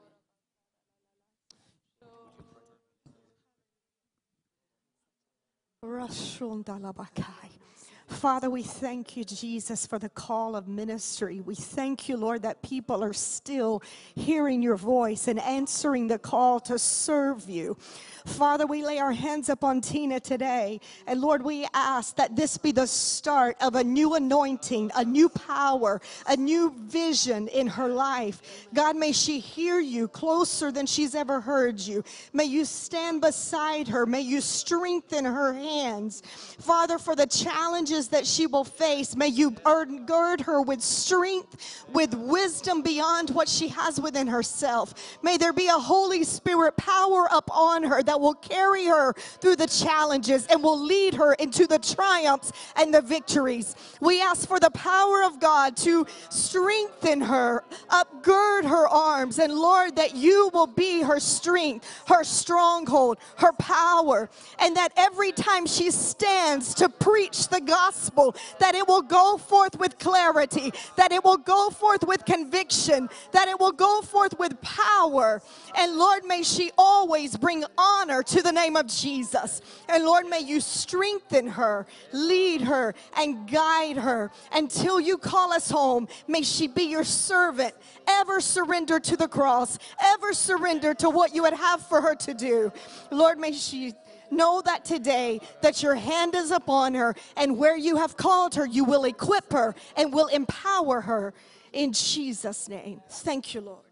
Father, 8.10 8.50
we 8.50 8.64
thank 8.64 9.16
you, 9.16 9.24
Jesus, 9.24 9.86
for 9.86 10.00
the 10.00 10.10
call 10.10 10.56
of 10.56 10.68
ministry. 10.68 11.42
We 11.42 11.54
thank 11.54 12.10
you, 12.10 12.18
Lord, 12.18 12.42
that 12.42 12.62
people 12.64 13.04
are 13.04 13.14
still 13.14 13.84
hearing 14.16 14.64
your 14.64 14.78
voice 14.78 15.28
and 15.28 15.40
answering 15.40 16.08
the 16.08 16.18
call 16.18 16.60
to 16.62 16.80
serve 16.80 17.48
you. 17.48 17.78
Father, 18.26 18.66
we 18.66 18.86
lay 18.86 19.00
our 19.00 19.12
hands 19.12 19.50
upon 19.50 19.82
Tina 19.82 20.20
today. 20.20 20.80
And 21.08 21.22
Lord, 21.22 21.44
we 21.44 21.68
ask 21.74 22.16
that 22.18 22.36
this 22.36 22.58
be 22.58 22.72
the 22.72 22.88
start 22.88 23.58
of 23.62 23.76
a 23.76 23.84
new 23.84 24.16
anointing, 24.16 24.92
a 24.96 25.06
new 25.06 25.30
power, 25.30 26.02
a 26.28 26.36
new 26.36 26.74
vision 26.78 27.48
in 27.48 27.68
her 27.68 27.88
life. 27.88 28.68
God, 28.74 28.96
may 28.96 29.12
she 29.12 29.40
hear 29.40 29.80
you 29.80 30.08
closer 30.08 30.72
than 30.72 30.86
she's 30.86 31.16
ever 31.16 31.40
heard 31.40 31.80
you. 31.80 32.04
May 32.34 32.46
you 32.46 32.66
stand 32.66 33.22
beside 33.22 33.88
her. 33.88 34.06
May 34.06 34.22
you 34.22 34.42
strengthen 34.42 35.26
her 35.26 35.54
hands. 35.54 36.22
Father, 36.60 36.98
for 36.98 37.16
the 37.16 37.28
challenges 37.28 38.10
that 38.10 38.26
she 38.26 38.48
will 38.48 38.64
face, 38.64 39.16
may 39.16 39.28
you 39.28 39.52
gird 39.52 40.42
her 40.42 40.62
with 40.62 40.82
strength, 40.82 41.86
with 41.94 42.14
wisdom 42.14 42.82
beyond 42.82 43.30
what 43.32 43.48
she 43.48 43.68
has 43.70 44.00
within 44.00 44.28
herself. 44.28 45.20
May 45.24 45.38
there 45.38 45.54
be 45.54 45.68
a 45.68 45.74
Holy 45.74 46.24
Spirit 46.24 46.78
power 46.78 47.28
upon 47.32 47.84
her 47.84 48.04
that 48.10 48.20
will 48.20 48.34
carry 48.34 48.88
her 48.88 49.14
through 49.14 49.56
the 49.56 49.68
challenges 49.68 50.48
and 50.48 50.64
will 50.64 50.84
lead 50.84 51.14
her 51.14 51.34
into 51.34 51.68
the 51.68 51.78
triumphs 51.78 52.52
and 52.76 52.92
the 52.92 53.04
victories. 53.04 53.76
We 54.02 54.20
ask 54.20 54.48
for 54.48 54.60
the 54.60 54.72
power 54.72 55.24
of 55.26 55.40
God 55.40 55.78
to 55.78 56.08
strengthen 56.32 57.22
her, 57.22 57.64
upgird 57.90 58.64
her 58.64 58.88
arms, 58.88 59.38
and 59.38 59.54
Lord, 59.54 59.98
that 59.98 60.16
you 60.16 60.50
will 60.56 60.66
be 60.66 61.04
her 61.04 61.20
strength, 61.20 61.88
her 62.08 62.24
stronghold, 62.24 63.20
her 63.38 63.54
power, 63.54 64.28
and 64.58 64.76
that 64.76 64.92
every 64.98 65.32
time 65.32 65.68
she 65.68 65.92
stands 65.92 66.74
to 66.76 66.90
preach 66.90 67.48
the 67.50 67.62
gospel, 67.62 68.36
that 68.58 68.74
it 68.74 68.88
will 68.88 69.04
go 69.04 69.38
forth 69.38 69.78
with 69.78 70.00
clarity, 70.00 70.74
that 70.96 71.12
it 71.12 71.24
will 71.24 71.38
go 71.38 71.70
forth 71.70 72.04
with 72.08 72.26
conviction, 72.26 73.08
that 73.34 73.48
it 73.48 73.60
will 73.60 73.72
go 73.72 74.02
forth 74.02 74.40
with 74.40 74.60
power. 74.62 75.44
And 75.78 75.96
Lord, 75.96 76.26
may 76.26 76.42
she 76.42 76.72
always 76.76 77.38
bring 77.38 77.64
honor 77.78 77.99
to 78.08 78.42
the 78.42 78.52
name 78.52 78.78
of 78.78 78.88
Jesus. 78.88 79.62
And 79.90 80.06
Lord, 80.06 80.26
may 80.26 80.40
you 80.40 80.62
strengthen 80.62 81.48
her, 81.48 81.86
lead 82.14 82.62
her, 82.62 82.96
and 83.18 83.50
guide 83.50 83.98
her 83.98 84.32
until 84.54 85.02
you 85.02 85.18
call 85.18 85.52
us 85.52 85.70
home. 85.70 86.08
May 86.28 86.44
she 86.44 86.68
be 86.68 86.84
your 86.84 87.04
servant, 87.04 87.76
ever 88.08 88.40
surrender 88.40 89.00
to 89.02 89.18
the 89.18 89.28
cross, 89.28 89.78
ever 90.00 90.32
surrender 90.32 90.94
to 90.96 91.10
what 91.10 91.36
you 91.36 91.42
would 91.44 91.54
have 91.54 91.86
for 91.86 92.00
her 92.00 92.16
to 92.16 92.34
do. 92.34 92.72
Lord, 93.12 93.38
may 93.38 93.52
she 93.52 93.94
know 94.32 94.62
that 94.62 94.86
today 94.86 95.42
that 95.62 95.84
your 95.84 95.96
hand 95.96 96.36
is 96.36 96.52
upon 96.52 96.94
her 96.94 97.16
and 97.36 97.58
where 97.58 97.76
you 97.76 97.98
have 97.98 98.16
called 98.16 98.56
her 98.56 98.66
you 98.66 98.86
will 98.86 99.06
equip 99.06 99.52
her 99.52 99.74
and 99.98 100.14
will 100.14 100.28
empower 100.28 101.02
her 101.02 101.34
in 101.74 101.92
Jesus 101.92 102.70
name 102.70 103.02
thank 103.10 103.56
you 103.56 103.62
lord 103.62 103.89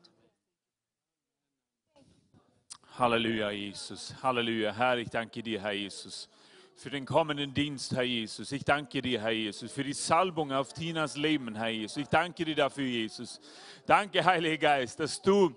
Halleluja, 2.97 3.51
Jesus. 3.51 4.15
Halleluja. 4.23 4.73
Herr, 4.73 4.97
ich 4.97 5.11
danke 5.11 5.43
dir, 5.43 5.61
Herr 5.61 5.71
Jesus, 5.71 6.27
für 6.75 6.89
den 6.89 7.05
kommenden 7.05 7.53
Dienst, 7.53 7.95
Herr 7.95 8.01
Jesus. 8.01 8.51
Ich 8.51 8.65
danke 8.65 9.03
dir, 9.03 9.21
Herr 9.21 9.29
Jesus, 9.29 9.71
für 9.71 9.83
die 9.83 9.93
Salbung 9.93 10.51
auf 10.51 10.73
Tinas 10.73 11.15
Leben, 11.15 11.53
Herr 11.53 11.67
Jesus. 11.67 11.97
Ich 11.97 12.07
danke 12.07 12.43
dir 12.43 12.55
dafür, 12.55 12.87
Jesus. 12.87 13.39
Danke, 13.85 14.25
Heiliger 14.25 14.57
Geist, 14.57 14.99
dass 14.99 15.21
du 15.21 15.55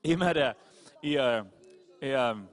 immer 0.00 0.32
der, 0.32 0.56
ihr, 1.02 1.44
ihr, 2.00 2.48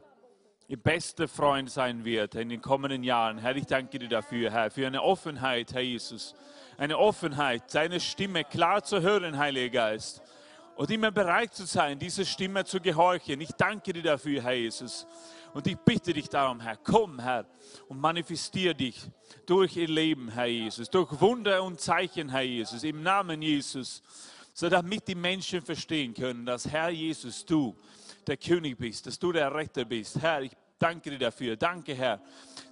ihr 0.68 0.78
bester 0.78 1.30
Freund 1.30 1.72
sein 1.72 2.04
wird 2.04 2.36
in 2.36 2.50
den 2.50 2.62
kommenden 2.62 3.04
Jahren. 3.04 3.38
Herr, 3.38 3.56
ich 3.56 3.68
danke 3.68 4.00
dir 4.00 4.10
dafür, 4.10 4.52
Herr, 4.52 4.70
für 4.70 4.86
eine 4.86 5.02
Offenheit, 5.02 5.74
Herr 5.74 5.82
Jesus. 5.82 6.36
Eine 6.78 6.98
Offenheit, 6.98 7.72
seine 7.72 8.02
Stimme 8.02 8.44
klar 8.44 8.84
zu 8.84 9.02
hören, 9.02 9.38
Heiliger 9.38 9.70
Geist 9.70 10.22
und 10.76 10.90
immer 10.92 11.12
bereit 11.12 11.54
zu 11.54 11.66
sein, 11.66 12.00
dieser 12.00 12.26
Stimme 12.26 12.66
zu 12.66 12.80
gehorchen. 12.80 13.40
Ich 13.42 13.52
danke 13.52 13.94
dir 13.94 14.04
dafür, 14.04 14.42
Herr 14.42 14.54
Jesus. 14.54 15.08
Und 15.54 15.68
ich 15.68 15.78
bitte 15.78 16.14
dich 16.14 16.28
darum, 16.30 16.60
Herr, 16.60 16.78
komm, 16.78 17.20
Herr, 17.20 17.46
und 17.88 18.00
manifestier 18.00 18.74
dich 18.74 19.00
durch 19.46 19.78
ihr 19.78 19.88
Leben, 19.88 20.30
Herr 20.30 20.48
Jesus, 20.48 20.90
durch 20.90 21.22
Wunder 21.22 21.62
und 21.62 21.80
Zeichen, 21.80 22.30
Herr 22.30 22.42
Jesus, 22.42 22.84
im 22.84 23.04
Namen 23.04 23.42
Jesus, 23.42 24.02
so 24.54 24.68
damit 24.68 25.08
die 25.08 25.16
Menschen 25.16 25.62
verstehen 25.62 26.14
können, 26.14 26.46
dass 26.46 26.68
Herr 26.68 26.90
Jesus, 26.90 27.46
du 27.46 27.76
der 28.26 28.38
König 28.38 28.78
bist, 28.78 29.06
dass 29.06 29.20
du 29.20 29.32
der 29.32 29.54
Retter 29.54 29.86
bist. 29.86 30.20
Herr, 30.20 30.42
ich 30.42 30.54
danke 30.80 31.12
dir 31.12 31.20
dafür. 31.20 31.56
Danke, 31.56 31.94
Herr, 31.94 32.20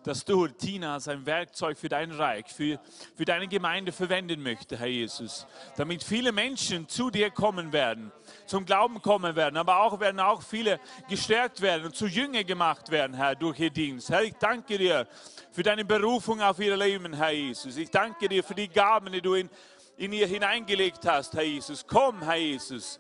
dass 0.03 0.25
du 0.25 0.47
Tina 0.47 0.95
als 0.95 1.07
ein 1.07 1.25
Werkzeug 1.25 1.77
für 1.77 1.89
dein 1.89 2.11
Reich, 2.11 2.47
für, 2.47 2.79
für 3.15 3.25
deine 3.25 3.47
Gemeinde 3.47 3.91
verwenden 3.91 4.41
möchte, 4.41 4.77
Herr 4.77 4.87
Jesus. 4.87 5.45
Damit 5.77 6.03
viele 6.03 6.31
Menschen 6.31 6.87
zu 6.87 7.09
dir 7.09 7.29
kommen 7.29 7.71
werden, 7.71 8.11
zum 8.45 8.65
Glauben 8.65 9.01
kommen 9.01 9.35
werden, 9.35 9.57
aber 9.57 9.81
auch 9.81 9.99
werden 9.99 10.19
auch 10.19 10.41
viele 10.41 10.79
gestärkt 11.09 11.61
werden 11.61 11.85
und 11.85 11.95
zu 11.95 12.07
Jünger 12.07 12.43
gemacht 12.43 12.89
werden, 12.89 13.15
Herr, 13.15 13.35
durch 13.35 13.59
ihr 13.59 13.69
Dienst. 13.69 14.09
Herr, 14.09 14.23
ich 14.23 14.33
danke 14.33 14.77
dir 14.77 15.07
für 15.51 15.63
deine 15.63 15.85
Berufung 15.85 16.41
auf 16.41 16.59
ihr 16.59 16.75
Leben, 16.77 17.13
Herr 17.13 17.31
Jesus. 17.31 17.77
Ich 17.77 17.89
danke 17.89 18.27
dir 18.27 18.43
für 18.43 18.55
die 18.55 18.67
Gaben, 18.67 19.11
die 19.11 19.21
du 19.21 19.35
in, 19.35 19.49
in 19.97 20.13
ihr 20.13 20.27
hineingelegt 20.27 21.05
hast, 21.05 21.33
Herr 21.33 21.43
Jesus. 21.43 21.85
Komm, 21.85 22.21
Herr 22.23 22.37
Jesus 22.37 22.99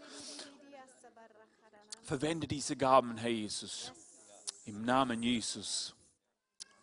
Verwende 2.11 2.45
diese 2.45 2.75
Gaben, 2.75 3.15
Herr 3.15 3.29
Jesus. 3.29 3.93
Im 4.65 4.83
Namen 4.83 5.23
Jesus. 5.23 5.95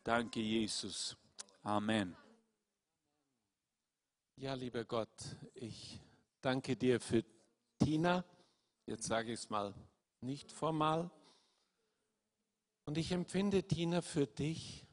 Danke, 0.09 0.41
Jesus. 0.41 1.19
Amen. 1.63 2.17
Ja, 4.37 4.55
lieber 4.55 4.87
Gott, 4.87 5.11
ich 5.55 6.01
danke 6.41 6.77
dir 6.77 6.99
für 6.99 7.23
Tina. 7.79 8.25
Jetzt 8.87 9.07
sage 9.07 9.35
ich 9.35 9.41
es 9.41 9.51
mal 9.51 9.75
nicht 10.23 10.51
formal. 10.51 11.11
Und 12.87 12.97
ich 12.97 13.13
empfinde, 13.13 13.65
Tina, 13.65 14.01
für 14.01 14.27
dich, 14.27 14.87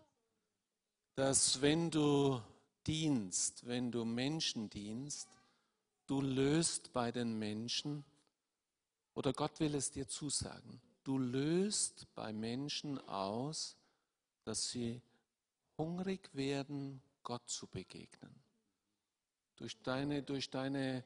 dass 1.13 1.61
wenn 1.61 1.91
du 1.91 2.41
dienst, 2.85 3.65
wenn 3.65 3.93
du 3.93 4.03
Menschen 4.03 4.69
dienst, 4.69 5.29
du 6.07 6.19
löst 6.19 6.91
bei 6.91 7.13
den 7.13 7.39
Menschen, 7.39 8.03
oder 9.13 9.31
Gott 9.31 9.61
will 9.61 9.75
es 9.75 9.91
dir 9.91 10.09
zusagen, 10.09 10.81
du 11.05 11.17
löst 11.17 12.13
bei 12.15 12.33
Menschen 12.33 12.99
aus, 13.07 13.77
dass 14.45 14.69
sie 14.69 15.01
hungrig 15.77 16.29
werden, 16.33 17.01
Gott 17.23 17.49
zu 17.49 17.67
begegnen. 17.67 18.33
Durch 19.57 19.81
deine, 19.81 20.21
durch 20.21 20.49
deine, 20.49 21.03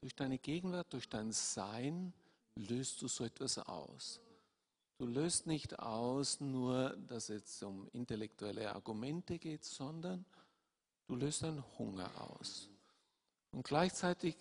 durch 0.00 0.14
deine 0.14 0.38
Gegenwart, 0.38 0.92
durch 0.92 1.08
dein 1.08 1.32
Sein 1.32 2.12
löst 2.54 3.02
du 3.02 3.08
so 3.08 3.24
etwas 3.24 3.58
aus. 3.58 4.20
Du 4.98 5.06
löst 5.06 5.46
nicht 5.46 5.78
aus 5.78 6.40
nur, 6.40 6.96
dass 7.08 7.30
es 7.30 7.62
um 7.62 7.88
intellektuelle 7.92 8.72
Argumente 8.72 9.38
geht, 9.38 9.64
sondern 9.64 10.24
du 11.06 11.16
löst 11.16 11.42
einen 11.42 11.64
Hunger 11.78 12.10
aus. 12.20 12.68
Und 13.50 13.64
gleichzeitig 13.64 14.36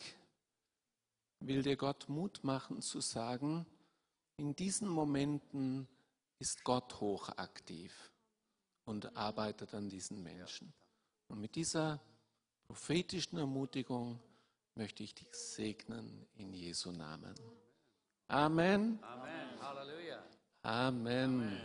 will 1.40 1.64
dir 1.64 1.78
Gott 1.78 2.10
Mut 2.10 2.44
machen 2.44 2.82
zu 2.82 3.00
sagen, 3.00 3.66
in 4.38 4.56
diesen 4.56 4.88
Momenten 4.88 5.88
ist 6.40 6.64
Gott 6.64 7.00
hochaktiv 7.00 8.12
und 8.90 9.16
arbeitet 9.16 9.76
an 9.76 9.88
diesen 9.88 10.24
Menschen. 10.24 10.74
Und 11.28 11.40
mit 11.40 11.54
dieser 11.54 12.00
prophetischen 12.68 13.38
Ermutigung 13.38 14.20
möchte 14.74 15.04
ich 15.04 15.14
dich 15.14 15.32
segnen 15.32 16.26
in 16.38 16.54
Jesu 16.54 16.92
Namen. 16.92 17.36
Amen. 18.30 18.98
Amen. 19.04 19.62
Halleluja. 19.62 20.24
Amen. 20.64 21.62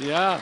Ja. 0.00 0.40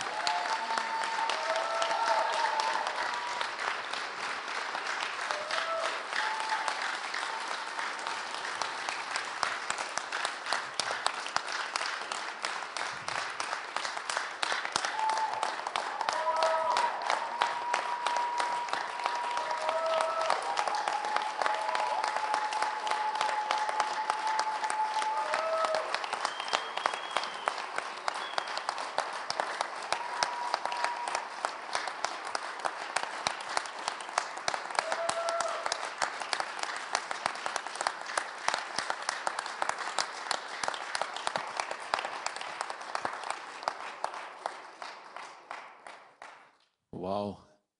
Wow, 47.01 47.39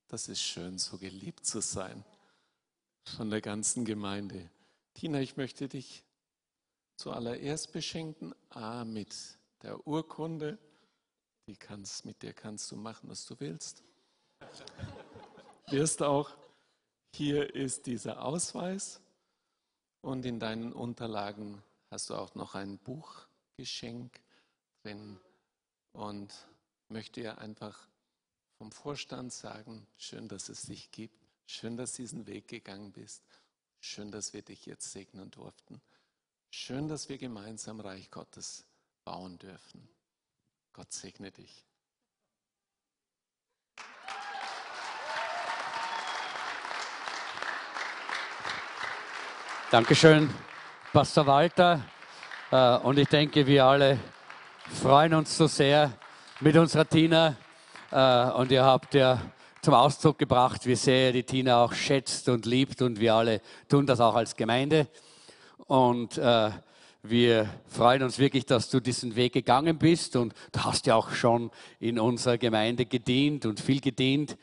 das 0.09 0.29
ist 0.29 0.41
schön, 0.41 0.79
so 0.79 0.97
geliebt 0.97 1.45
zu 1.45 1.61
sein 1.61 2.07
von 3.05 3.29
der 3.29 3.43
ganzen 3.43 3.85
Gemeinde. 3.85 4.49
Tina, 4.95 5.21
ich 5.21 5.37
möchte 5.37 5.69
dich 5.69 6.07
zuallererst 6.97 7.71
beschenken, 7.71 8.35
A, 8.49 8.87
mit 8.87 9.15
der 9.61 9.87
Urkunde. 9.87 10.57
Die 11.47 11.55
kannst, 11.55 12.07
mit 12.07 12.23
der 12.23 12.33
kannst 12.33 12.73
du 12.73 12.77
machen, 12.77 13.11
was 13.11 13.27
du 13.27 13.39
willst. 13.41 13.85
Wirst 15.69 16.03
auch, 16.03 16.35
hier 17.15 17.55
ist 17.55 17.85
dieser 17.85 18.25
Ausweis 18.25 19.03
und 20.01 20.25
in 20.25 20.41
deinen 20.41 20.73
Unterlagen 20.73 21.63
hast 21.91 22.09
du 22.09 22.15
auch 22.15 22.35
noch 22.35 22.55
ein 22.55 22.79
Buchgeschenk 22.79 24.19
drin 24.83 25.21
und 25.93 26.33
möchte 26.89 27.21
dir 27.21 27.37
einfach 27.37 27.90
vom 28.61 28.73
Vorstand 28.73 29.33
sagen, 29.33 29.87
schön, 29.97 30.29
dass 30.29 30.51
es 30.51 30.61
dich 30.67 30.91
gibt, 30.91 31.17
schön, 31.47 31.79
dass 31.79 31.95
du 31.95 32.03
diesen 32.03 32.27
Weg 32.27 32.47
gegangen 32.47 32.93
bist, 32.93 33.23
schön, 33.81 34.13
dass 34.13 34.35
wir 34.35 34.43
dich 34.43 34.67
jetzt 34.67 34.93
segnen 34.93 35.31
durften, 35.31 35.81
schön, 36.51 36.87
dass 36.87 37.09
wir 37.09 37.17
gemeinsam 37.17 37.81
Reich 37.81 38.11
Gottes 38.11 38.67
bauen 39.03 39.39
dürfen. 39.39 39.89
Gott 40.75 40.93
segne 40.93 41.31
dich. 41.31 41.65
Dankeschön, 49.71 50.29
Pastor 50.93 51.27
Walter. 51.27 51.83
Äh, 52.51 52.77
Und 52.81 52.99
ich 52.99 53.09
denke, 53.09 53.47
wir 53.47 53.65
alle 53.65 53.99
freuen 54.83 55.15
uns 55.15 55.35
so 55.35 55.47
sehr 55.47 55.99
mit 56.41 56.59
unserer 56.59 56.87
Tina. 56.87 57.39
Äh, 57.91 58.31
Und 58.31 58.53
ihr 58.53 58.65
habt 58.65 58.95
ja 58.95 59.21
zum 59.63 59.75
Ausdruck 59.75 60.19
gebracht, 60.19 60.65
wie 60.67 60.77
sehr 60.77 61.09
ihr 61.09 61.13
die 61.13 61.23
Tina 61.25 61.65
auch 61.65 61.73
schätzt 61.73 62.29
und 62.29 62.47
liebt. 62.47 62.83
Und 62.83 63.01
wir 63.01 63.15
alle 63.15 63.41
tun 63.69 63.87
das 63.87 64.01
auch 64.01 64.15
als 64.15 64.37
Gemeinde. 64.37 64.87
Und 65.67 66.17
äh, 66.19 66.51
wir 67.03 67.49
freuen 67.67 68.03
uns 68.03 68.19
wirklich, 68.19 68.47
dass 68.47 68.71
du 68.71 68.81
diesen 68.81 69.17
Weg 69.17 69.33
gegangen 69.33 69.79
bist. 69.79 70.15
Und 70.15 70.35
du 70.53 70.61
hast 70.61 70.87
ja 70.87 70.95
auch 70.95 71.11
schon 71.11 71.51
in 71.81 71.99
unserer 71.99 72.39
Gemeinde 72.39 72.87
gedient 72.87 73.45
und 73.45 73.59
viel 73.59 73.81
gedient. 73.81 74.37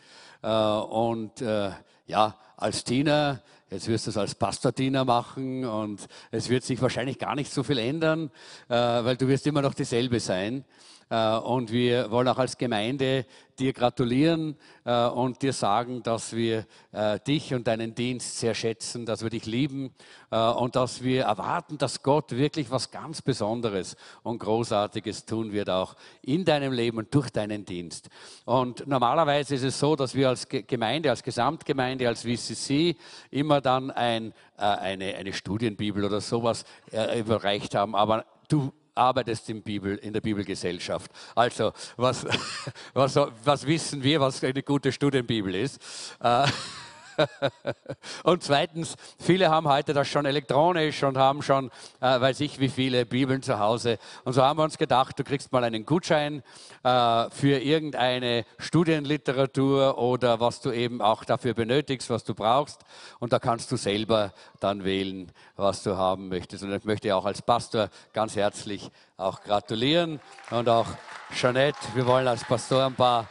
Äh, 0.44 0.50
Und 0.50 1.42
äh, 1.42 1.72
ja, 2.06 2.36
als 2.58 2.84
Tina 2.84 3.42
Jetzt 3.70 3.90
wirst 3.90 4.06
du 4.06 4.12
es 4.12 4.18
als 4.18 4.34
Pastor-Diener 4.34 5.04
machen 5.04 5.66
und 5.66 6.08
es 6.32 6.48
wird 6.48 6.64
sich 6.64 6.82
wahrscheinlich 6.82 7.20
gar 7.20 7.36
nicht 7.36 7.52
so 7.52 7.64
viel 7.64 7.80
ändern, 7.80 8.32
äh, 8.70 8.74
weil 8.76 9.18
du 9.18 9.28
wirst 9.28 9.46
immer 9.46 9.62
noch 9.62 9.74
dieselbe 9.74 10.22
sein. 10.22 10.64
Äh, 11.10 11.38
und 11.38 11.72
wir 11.72 12.12
wollen 12.12 12.28
auch 12.28 12.38
als 12.38 12.58
Gemeinde 12.58 13.26
dir 13.58 13.74
gratulieren 13.74 14.56
äh, 14.86 15.08
und 15.08 15.41
dir 15.41 15.54
sagen, 15.54 16.04
dass 16.04 16.36
wir 16.36 16.65
äh, 16.91 17.20
dich 17.20 17.54
und 17.54 17.65
deinen 17.65 17.96
Dienst 17.96 18.38
sehr 18.39 18.54
schätzen, 18.54 19.06
dass 19.06 19.24
wir 19.24 19.30
dich 19.30 19.46
lieben 19.46 19.93
und 20.30 20.76
dass 20.76 21.04
wir 21.04 21.24
erwarten, 21.24 21.78
dass 21.78 22.04
Gott 22.04 22.32
wirklich 22.32 22.70
was 22.70 22.91
ganz 22.91 23.22
Besonderes 23.22 23.96
und 24.24 24.39
Großartiges 24.39 25.26
tun 25.26 25.54
wird, 25.54 25.70
auch 25.70 25.96
in 26.22 26.43
deinem 26.43 26.74
Leben 26.74 26.98
und 26.98 27.15
durch 27.15 27.30
deinen 27.30 27.63
Dienst. 27.63 28.10
Und 28.43 28.86
normalerweise 28.88 29.56
ist 29.56 29.63
es 29.63 29.80
so, 29.80 29.96
dass 29.96 30.15
wir 30.15 30.28
als 30.28 30.50
Ge- 30.50 30.63
Gemeinde, 30.63 31.12
als 31.12 31.24
Gesamtgemeinde, 31.24 32.10
als 32.10 32.24
VCC 32.24 32.98
immer 33.32 33.62
dann 33.62 33.89
ein, 33.89 34.34
eine, 34.58 35.15
eine 35.15 35.32
Studienbibel 35.32 36.04
oder 36.04 36.20
sowas 36.20 36.65
überreicht 36.91 37.74
haben. 37.74 37.96
Aber 37.96 38.26
du 38.50 38.74
arbeitest 38.98 39.50
in, 39.50 39.62
Bibel, 39.62 39.96
in 39.98 40.14
der 40.14 40.22
Bibelgesellschaft. 40.22 41.12
Also, 41.36 41.74
was, 41.96 42.26
was, 42.94 43.20
was 43.44 43.68
wissen 43.68 44.04
wir, 44.04 44.20
was 44.20 44.44
eine 44.44 44.64
gute 44.64 44.92
Studienbibel 44.92 45.56
ist? 45.56 45.80
Äh, 46.20 46.48
und 48.23 48.43
zweitens, 48.43 48.95
viele 49.19 49.49
haben 49.49 49.67
heute 49.67 49.93
das 49.93 50.08
schon 50.08 50.25
elektronisch 50.25 51.03
und 51.03 51.17
haben 51.17 51.41
schon, 51.41 51.71
äh, 51.99 52.19
weiß 52.19 52.39
ich, 52.41 52.60
wie 52.60 52.69
viele 52.69 53.06
Bibeln 53.06 53.41
zu 53.41 53.60
Hause. 53.60 53.97
Und 54.23 54.34
so 54.34 54.43
haben 54.43 54.60
wir 54.60 54.63
uns 54.63 54.77
gedacht, 54.77 55.17
du 55.17 55.23
kriegst 55.23 55.51
mal 55.51 55.63
einen 55.63 55.86
Gutschein 55.86 56.43
äh, 56.84 57.30
für 57.30 57.60
irgendeine 57.60 58.45
Studienliteratur 58.58 59.97
oder 59.97 60.39
was 60.39 60.62
du 60.62 60.71
eben 60.71 61.01
auch 61.01 61.23
dafür 61.23 61.53
benötigst, 61.53 62.10
was 62.10 62.23
du 62.23 62.34
brauchst. 62.36 62.82
Und 63.19 63.34
da 63.34 63.39
kannst 63.39 63.71
du 63.71 63.77
selber 63.77 64.34
dann 64.60 64.84
wählen, 64.84 65.32
was 65.56 65.84
du 65.84 65.97
haben 65.97 66.30
möchtest. 66.30 66.63
Und 66.63 66.73
ich 66.73 66.84
möchte 66.84 67.15
auch 67.15 67.25
als 67.25 67.41
Pastor 67.41 67.89
ganz 68.13 68.36
herzlich 68.36 68.89
auch 69.17 69.41
gratulieren 69.41 70.19
und 70.51 70.69
auch 70.69 70.88
Jeanette, 71.34 71.77
wir 71.95 72.06
wollen 72.06 72.27
als 72.27 72.43
Pastorenpaar 72.43 73.27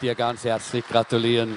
dir 0.00 0.14
ganz 0.14 0.44
herzlich 0.44 0.86
gratulieren. 0.86 1.56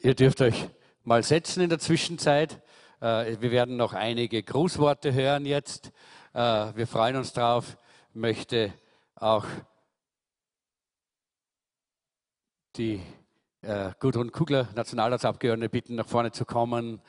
Ihr 0.00 0.14
dürft 0.14 0.40
euch 0.42 0.68
mal 1.02 1.24
setzen 1.24 1.60
in 1.60 1.70
der 1.70 1.80
Zwischenzeit. 1.80 2.62
Äh, 3.00 3.36
wir 3.40 3.50
werden 3.50 3.76
noch 3.76 3.94
einige 3.94 4.44
Grußworte 4.44 5.12
hören 5.12 5.44
jetzt. 5.44 5.90
Äh, 6.34 6.40
wir 6.76 6.86
freuen 6.86 7.16
uns 7.16 7.32
drauf. 7.32 7.76
Ich 8.10 8.14
möchte 8.14 8.72
auch 9.16 9.44
die 12.76 13.00
äh, 13.62 13.90
Gudrun 13.98 14.30
Kugler, 14.30 14.68
Nationalratsabgeordnete, 14.76 15.68
bitten, 15.68 15.96
nach 15.96 16.06
vorne 16.06 16.30
zu 16.30 16.44
kommen. 16.44 17.02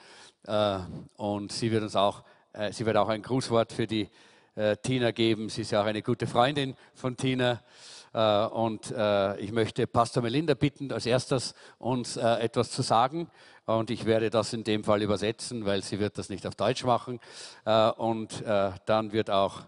Und 1.15 1.51
sie 1.51 1.71
wird 1.71 1.83
uns 1.83 1.95
auch, 1.97 2.23
sie 2.71 2.85
wird 2.85 2.95
auch 2.95 3.09
ein 3.09 3.21
Grußwort 3.21 3.73
für 3.73 3.85
die 3.85 4.09
Tina 4.81 5.11
geben. 5.11 5.49
Sie 5.49 5.61
ist 5.61 5.71
ja 5.71 5.81
auch 5.81 5.85
eine 5.85 6.01
gute 6.01 6.27
Freundin 6.27 6.75
von 6.95 7.17
Tina. 7.17 7.61
Äh, 8.13 8.45
und 8.45 8.91
äh, 8.91 9.37
ich 9.37 9.51
möchte 9.51 9.87
Pastor 9.87 10.23
Melinda 10.23 10.53
bitten, 10.53 10.91
als 10.91 11.05
erstes 11.05 11.53
uns 11.77 12.17
etwas 12.17 12.71
zu 12.71 12.81
sagen. 12.81 13.29
Und 13.65 13.91
ich 13.91 14.05
werde 14.05 14.29
das 14.29 14.53
in 14.53 14.63
dem 14.63 14.83
Fall 14.83 15.01
übersetzen, 15.01 15.65
weil 15.65 15.83
sie 15.83 15.99
wird 15.99 16.17
das 16.17 16.29
nicht 16.29 16.47
auf 16.47 16.55
Deutsch 16.55 16.83
machen. 16.83 17.19
Und 17.97 18.43
dann 18.43 19.11
wird 19.11 19.29
auch 19.29 19.61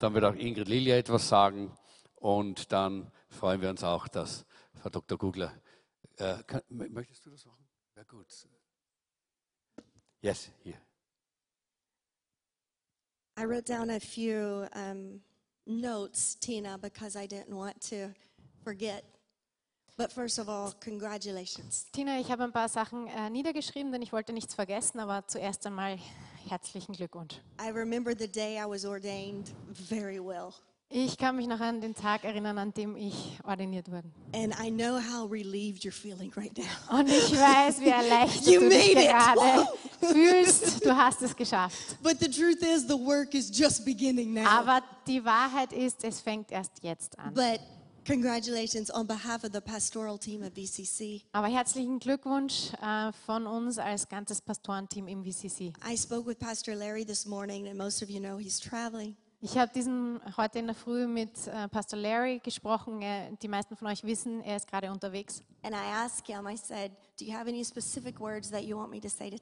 dann 0.00 0.14
wird 0.14 0.24
auch 0.24 0.34
Ingrid 0.34 0.68
Lilia 0.68 0.96
etwas 0.96 1.28
sagen. 1.28 1.76
Und 2.16 2.72
dann 2.72 3.12
freuen 3.28 3.60
wir 3.60 3.68
uns 3.70 3.84
auch, 3.84 4.08
dass 4.08 4.46
Frau 4.74 4.88
Dr. 4.88 5.18
Gugler. 5.18 5.52
Äh, 6.16 6.42
kann, 6.44 6.62
möchtest 6.68 7.24
du 7.26 7.30
das 7.30 7.44
machen? 7.44 7.66
Ja, 7.96 8.02
gut. 8.04 8.26
Yes, 10.22 10.50
hier. 10.62 10.80
I 13.40 13.46
wrote 13.46 13.64
down 13.64 13.88
a 13.88 13.98
few 13.98 14.66
um, 14.74 15.18
notes, 15.66 16.34
Tina, 16.34 16.76
because 16.76 17.16
I 17.16 17.24
didn't 17.24 17.56
want 17.56 17.80
to 17.88 18.10
forget. 18.62 19.02
But 19.96 20.12
first 20.12 20.38
of 20.38 20.50
all, 20.50 20.74
congratulations. 20.78 21.86
Tina, 21.90 22.20
ich 22.20 22.30
habe 22.30 22.44
ein 22.44 22.52
paar 22.52 22.68
Sachen 22.68 23.06
äh, 23.06 23.30
niedergeschrieben, 23.30 23.92
denn 23.92 24.02
ich 24.02 24.12
wollte 24.12 24.34
nichts 24.34 24.54
vergessen, 24.54 25.00
aber 25.00 25.26
zuerst 25.26 25.66
einmal 25.66 25.98
herzlichen 26.50 26.92
Glückwunsch. 26.92 27.40
I 27.58 27.70
remember 27.70 28.14
the 28.14 28.28
day 28.28 28.58
I 28.58 28.66
was 28.68 28.84
ordained 28.84 29.54
very 29.72 30.20
well. 30.20 30.52
Ich 30.92 31.16
kann 31.16 31.36
mich 31.36 31.46
noch 31.46 31.60
an 31.60 31.80
den 31.80 31.94
Tag 31.94 32.24
erinnern, 32.24 32.58
an 32.58 32.74
dem 32.74 32.96
ich 32.96 33.38
ordiniert 33.44 33.88
wurde. 33.92 34.10
And 34.34 34.52
I 34.60 34.72
know 34.72 34.98
how 34.98 35.30
relieved 35.30 35.84
you're 35.84 35.92
feeling 35.92 36.32
right 36.36 36.50
now. 36.58 36.98
Und 36.98 37.08
ich 37.08 37.30
weiß, 37.30 37.80
wie 37.80 37.88
erleichtert 37.90 38.44
You 38.44 38.58
du 38.58 38.68
dich 38.70 38.94
gerade 38.96 39.68
fühlst. 40.00 40.84
Du 40.84 40.96
hast 40.96 41.22
es 41.22 41.36
geschafft. 41.36 41.96
But 42.02 42.18
the 42.18 42.28
truth 42.28 42.60
is, 42.62 42.88
the 42.88 42.98
work 42.98 43.34
is 43.34 43.56
just 43.56 43.84
beginning 43.84 44.34
now. 44.34 44.48
Aber 44.48 44.82
die 45.06 45.24
Wahrheit 45.24 45.72
ist, 45.72 46.02
es 46.02 46.20
fängt 46.20 46.50
erst 46.50 46.82
jetzt 46.82 47.16
an. 47.20 47.34
But 47.34 47.60
congratulations 48.04 48.92
on 48.92 49.06
behalf 49.06 49.44
of 49.44 49.52
the 49.52 49.60
pastoral 49.60 50.18
team 50.18 50.42
at 50.42 50.54
BCC. 50.54 51.22
Aber 51.30 51.46
herzlichen 51.46 52.00
Glückwunsch 52.00 52.72
äh, 52.82 53.12
von 53.26 53.46
uns 53.46 53.78
als 53.78 54.08
ganzes 54.08 54.40
Pastorenteam 54.40 55.06
im 55.06 55.22
VCC. 55.22 55.72
I 55.88 55.96
spoke 55.96 56.26
with 56.26 56.40
Pastor 56.40 56.74
Larry 56.74 57.04
this 57.04 57.26
morning, 57.26 57.68
and 57.68 57.78
most 57.78 58.02
of 58.02 58.10
you 58.10 58.18
know 58.18 58.38
he's 58.38 58.58
traveling. 58.58 59.14
Ich 59.42 59.56
habe 59.56 59.72
diesen 59.72 60.20
heute 60.36 60.58
in 60.58 60.66
der 60.66 60.74
Früh 60.74 61.06
mit 61.06 61.46
äh, 61.46 61.66
Pastor 61.68 61.98
Larry 61.98 62.40
gesprochen. 62.40 63.00
Er, 63.00 63.30
die 63.32 63.48
meisten 63.48 63.74
von 63.74 63.88
euch 63.88 64.04
wissen, 64.04 64.42
er 64.42 64.56
ist 64.56 64.68
gerade 64.68 64.90
unterwegs. 64.90 65.42
Him, 65.62 65.72
said, 66.56 66.92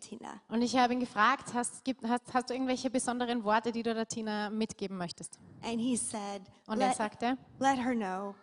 to? 0.01 0.17
Und 0.49 0.63
ich 0.63 0.77
habe 0.77 0.93
ihn 0.93 1.01
gefragt, 1.01 1.53
hast, 1.53 1.85
gibt, 1.85 2.07
hast, 2.07 2.33
hast 2.33 2.49
du 2.49 2.55
irgendwelche 2.55 2.91
besonderen 2.91 3.43
Worte, 3.43 3.73
die 3.73 3.83
du 3.83 3.93
der 3.93 4.07
Tina 4.07 4.51
mitgeben 4.51 4.97
möchtest? 4.97 5.37
And 5.63 5.81
he 5.81 5.97
said, 5.97 6.43
Und 6.69 6.81
er 6.81 6.89
let, 6.89 6.97
sagte, 6.97 7.37
know 7.59 8.37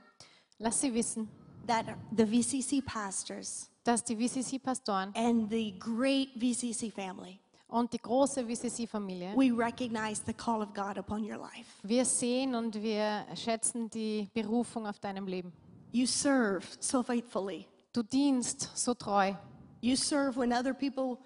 lass 0.59 0.81
sie 0.81 0.93
wissen, 0.93 1.29
that 1.67 1.85
the 2.11 2.25
VCC 2.25 2.85
pastors 2.85 3.69
dass 3.85 4.03
die 4.03 4.15
VCC-Pastoren 4.15 5.13
and 5.15 5.49
the 5.49 5.73
great 5.79 6.29
VCC 6.35 6.91
family, 6.91 7.39
und 7.67 7.91
die 7.93 7.97
große 7.99 8.45
VCC-Familie, 8.45 9.33
we 9.35 9.51
recognize 9.51 10.21
the 10.25 10.33
call 10.33 10.61
of 10.61 10.73
God 10.73 10.97
upon 10.97 11.23
your 11.23 11.37
life. 11.37 11.65
wir 11.83 12.05
sehen 12.05 12.55
und 12.55 12.81
wir 12.81 13.25
schätzen 13.35 13.89
die 13.89 14.29
Berufung 14.33 14.85
auf 14.87 14.99
deinem 14.99 15.27
Leben. 15.27 15.51
You 15.91 16.05
serve 16.05 16.65
so 16.79 17.01
faithfully. 17.03 17.67
Du 17.93 18.03
dienst 18.03 18.69
so 18.75 18.93
treu. 18.93 19.33
You 19.81 19.95
serve 19.95 20.37
when 20.39 20.51
other 20.51 20.73
people 20.73 21.17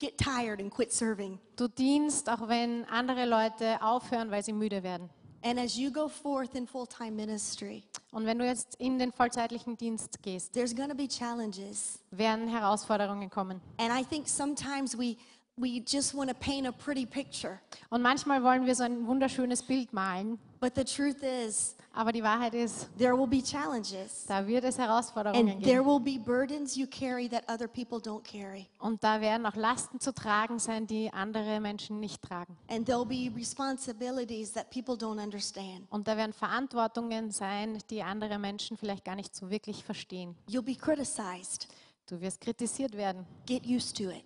get 0.00 0.16
tired 0.18 0.60
and 0.60 0.70
quit 0.70 0.92
serving. 0.92 1.38
Du 1.56 1.68
dienst, 1.68 2.28
auch 2.30 2.48
wenn 2.48 2.84
andere 2.86 3.26
Leute 3.26 3.80
aufhören, 3.82 4.30
weil 4.30 4.42
sie 4.42 4.52
müde 4.52 4.82
werden. 4.82 5.10
And 5.46 5.58
as 5.58 5.76
you 5.76 5.90
go 5.92 6.08
forth 6.08 6.54
in 6.54 6.66
full 6.66 6.86
time 6.86 7.10
ministry, 7.10 7.82
Und 8.12 8.24
wenn 8.24 8.38
du 8.38 8.46
jetzt 8.46 8.76
in 8.76 8.98
den 8.98 9.12
vollzeitlichen 9.12 9.76
Dienst 9.76 10.22
gehst, 10.22 10.54
there's 10.54 10.74
going 10.74 10.88
to 10.88 10.94
be 10.94 11.06
challenges. 11.06 11.98
werden 12.10 12.48
Herausforderungen 12.48 13.28
kommen. 13.28 13.60
And 13.76 13.90
I 13.92 14.02
think 14.04 14.26
sometimes 14.26 14.96
we, 14.96 15.16
we 15.56 15.80
just 15.86 16.14
want 16.14 16.28
to 16.30 16.34
paint 16.34 16.66
a 16.66 16.72
pretty 16.72 17.06
picture. 17.06 17.60
Und 17.90 18.02
manchmal 18.02 18.42
wollen 18.42 18.66
wir 18.66 18.74
so 18.74 18.84
ein 18.84 19.06
wunderschönes 19.06 19.62
Bild 19.62 19.92
malen, 19.92 20.38
But 20.60 20.74
the 20.76 20.84
truth 20.84 21.22
is, 21.22 21.76
aber 21.92 22.10
die 22.10 22.22
Wahrheit 22.22 22.54
ist, 22.54 22.88
there 22.98 23.16
will 23.16 23.26
be 23.26 23.42
challenges. 23.42 24.24
da 24.26 24.46
wird 24.46 24.64
es 24.64 24.78
Herausforderungen 24.78 25.48
And 25.48 25.62
there 25.62 25.82
geben. 25.82 25.86
will 25.86 26.00
be 26.00 26.18
burdens 26.18 26.74
you 26.74 26.86
carry 26.86 27.28
that 27.28 27.44
other 27.48 27.68
people 27.68 27.98
don't 27.98 28.24
carry. 28.24 28.66
Und 28.78 29.04
da 29.04 29.20
werden 29.20 29.44
auch 29.46 29.54
Lasten 29.54 30.00
zu 30.00 30.12
tragen 30.12 30.58
sein, 30.58 30.86
die 30.86 31.12
andere 31.12 31.60
Menschen 31.60 32.00
nicht 32.00 32.22
tragen. 32.22 32.56
And 32.68 32.88
there'll 32.88 33.04
be 33.06 33.30
responsibilities 33.36 34.52
that 34.54 34.70
people 34.70 34.94
don't 34.94 35.22
understand. 35.22 35.86
Und 35.90 36.08
da 36.08 36.16
werden 36.16 36.32
Verantwortungen 36.32 37.30
sein, 37.30 37.78
die 37.90 38.02
andere 38.02 38.38
Menschen 38.38 38.76
vielleicht 38.76 39.04
gar 39.04 39.14
nicht 39.16 39.36
so 39.36 39.50
wirklich 39.50 39.84
verstehen. 39.84 40.34
You'll 40.48 40.62
be 40.62 40.74
criticized. 40.74 41.68
Du 42.06 42.20
wirst 42.20 42.40
kritisiert 42.40 42.96
werden. 42.96 43.24
Get 43.46 43.64
used 43.66 43.96
to 43.98 44.04
it. 44.10 44.24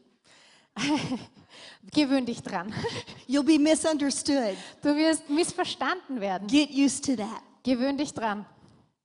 Gewöhn 1.92 2.26
dich 2.26 2.42
dran. 2.42 2.72
You'll 3.26 3.44
be 3.44 3.58
misunderstood. 3.58 4.56
Du 4.82 4.94
wirst 4.94 5.28
missverstanden 5.30 6.20
werden. 6.20 6.46
Get 6.48 6.70
used 6.70 7.04
to 7.04 7.16
that. 7.16 7.42
Gewöhn 7.62 7.96
dich 7.96 8.12
dran. 8.12 8.44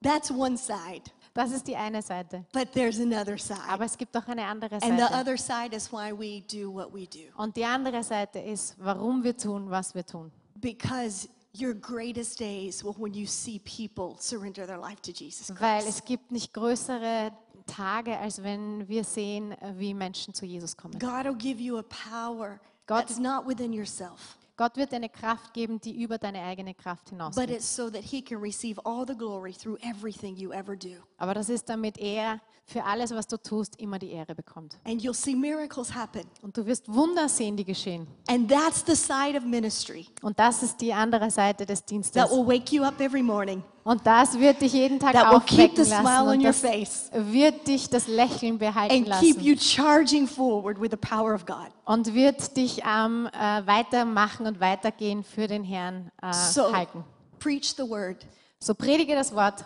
That's 0.02 0.30
one 0.32 0.58
side. 0.58 1.04
Das 1.34 1.52
ist 1.52 1.68
die 1.68 1.76
eine 1.76 2.02
Seite. 2.02 2.46
But 2.52 2.74
there's 2.74 3.00
another 3.00 3.38
side. 3.38 3.60
Aber 3.68 3.86
es 3.86 3.98
gibt 3.98 4.16
auch 4.16 4.28
eine 4.28 4.46
andere 4.46 4.76
And 4.76 5.00
the 5.00 5.06
Seite. 5.06 5.14
other 5.16 5.38
side 5.38 5.76
is 5.76 5.92
why 5.92 6.12
we 6.12 6.42
do 6.42 6.72
what 6.72 6.94
we 6.94 7.08
do. 7.08 7.32
Und 7.38 7.56
die 7.56 7.66
andere 7.66 8.04
Seite 8.04 8.40
ist, 8.40 8.76
warum 8.78 9.24
wir 9.24 9.36
tun, 9.36 9.70
was 9.70 9.96
wir 9.96 10.06
tun. 10.06 10.32
Because 10.56 11.28
your 11.60 11.74
greatest 11.74 12.40
days 12.40 12.84
will 12.84 12.94
when 12.98 13.14
you 13.14 13.26
see 13.26 13.60
people 13.60 14.16
surrender 14.20 14.66
their 14.68 14.78
life 14.78 15.02
to 15.02 15.12
Jesus 15.12 15.50
Weil 15.60 15.82
Christ. 15.82 16.00
es 16.00 16.06
gibt 16.06 16.32
nicht 16.32 16.54
größere 16.54 17.32
Tage, 17.66 18.18
als 18.18 18.42
wenn 18.44 18.88
wir 18.88 19.04
sehen, 19.04 19.56
wie 19.76 19.94
Menschen 19.94 20.34
zu 20.34 20.46
Jesus 20.46 20.76
kommen. 20.78 20.98
God 21.00 21.26
will 21.26 21.36
give 21.36 21.62
you 21.62 21.78
a 21.78 21.84
power 21.84 22.60
Gott- 22.88 23.08
that's 23.08 23.20
not 23.20 23.48
within 23.48 23.74
yourself, 23.74 24.38
Gott 24.56 24.78
wird 24.78 24.94
eine 24.94 25.10
Kraft 25.10 25.54
geben, 25.54 25.82
die 25.82 26.02
über 26.04 26.18
deine 26.20 26.42
eigene 26.44 26.76
Kraft 26.76 27.12
but 27.36 27.50
it's 27.50 27.76
so 27.76 27.90
that 27.90 28.04
He 28.04 28.22
can 28.22 28.40
receive 28.40 28.80
all 28.86 29.06
the 29.08 29.16
glory 29.16 29.52
through 29.52 29.78
everything 29.82 30.36
you 30.36 30.52
ever 30.52 30.76
do. 30.76 30.98
Aber 31.18 31.34
das 31.34 31.50
ist 31.50 31.68
damit 31.70 31.98
er 31.98 32.40
für 32.66 32.84
alles, 32.86 33.12
was 33.14 33.28
du 33.28 33.38
tust, 33.38 33.76
immer 33.80 34.00
die 34.00 34.12
Ehre 34.12 34.34
bekommt. 34.36 34.78
And 34.86 35.02
you'll 35.02 35.14
see 35.14 35.36
miracles 35.36 35.94
happen. 35.94 36.24
Und 36.42 36.56
du 36.56 36.66
wirst 36.66 36.92
Wunder 36.92 37.28
sehen, 37.28 37.58
die 37.58 37.66
geschehen. 37.66 38.08
And 38.28 38.50
that's 38.50 38.84
the 38.88 38.96
side 38.96 39.38
of 39.38 39.44
ministry 39.44 40.08
Und 40.22 40.40
das 40.40 40.64
ist 40.64 40.80
die 40.80 40.94
andere 40.94 41.30
Seite 41.30 41.66
des 41.66 41.84
Dienstes. 41.84 42.14
that 42.14 42.32
will 42.32 42.46
wake 42.48 42.72
you 42.72 42.84
up 42.84 43.00
every 43.02 43.22
morning, 43.22 43.64
Und 43.84 44.06
das 44.08 44.40
wird 44.40 44.62
dich 44.62 44.72
jeden 44.74 44.98
Tag 44.98 45.12
that 45.14 45.30
will 45.32 45.42
keep 45.42 45.72
aufwecken 45.72 45.84
the 45.84 45.92
smile 45.92 46.04
lassen. 46.04 46.28
Und 46.30 46.40
your 46.40 46.46
das 46.48 46.62
face, 46.62 47.12
wird 47.14 47.68
dich 47.68 47.90
das 47.90 48.08
Lächeln 48.08 48.58
behalten 48.58 49.06
lassen. 49.06 49.42
you 49.42 49.56
charging 49.58 50.26
forward 50.26 50.80
with 50.80 50.90
the 50.92 50.98
power 50.98 51.34
of 51.36 51.46
God. 51.46 51.68
Und 51.86 52.14
wird 52.14 52.56
dich 52.56 52.86
am 52.86 53.28
äh, 53.28 53.32
weitermachen 53.68 54.46
und 54.48 54.62
weitergehen 54.62 55.24
für 55.26 55.48
den 55.48 55.66
Herrn 55.66 56.12
äh, 56.22 56.32
So 56.32 56.74
halten. 56.74 57.04
preach 57.40 57.74
the 57.76 57.84
word 57.88 58.26
So 58.60 58.74
predige 58.74 59.14
das 59.16 59.36
Wort 59.36 59.66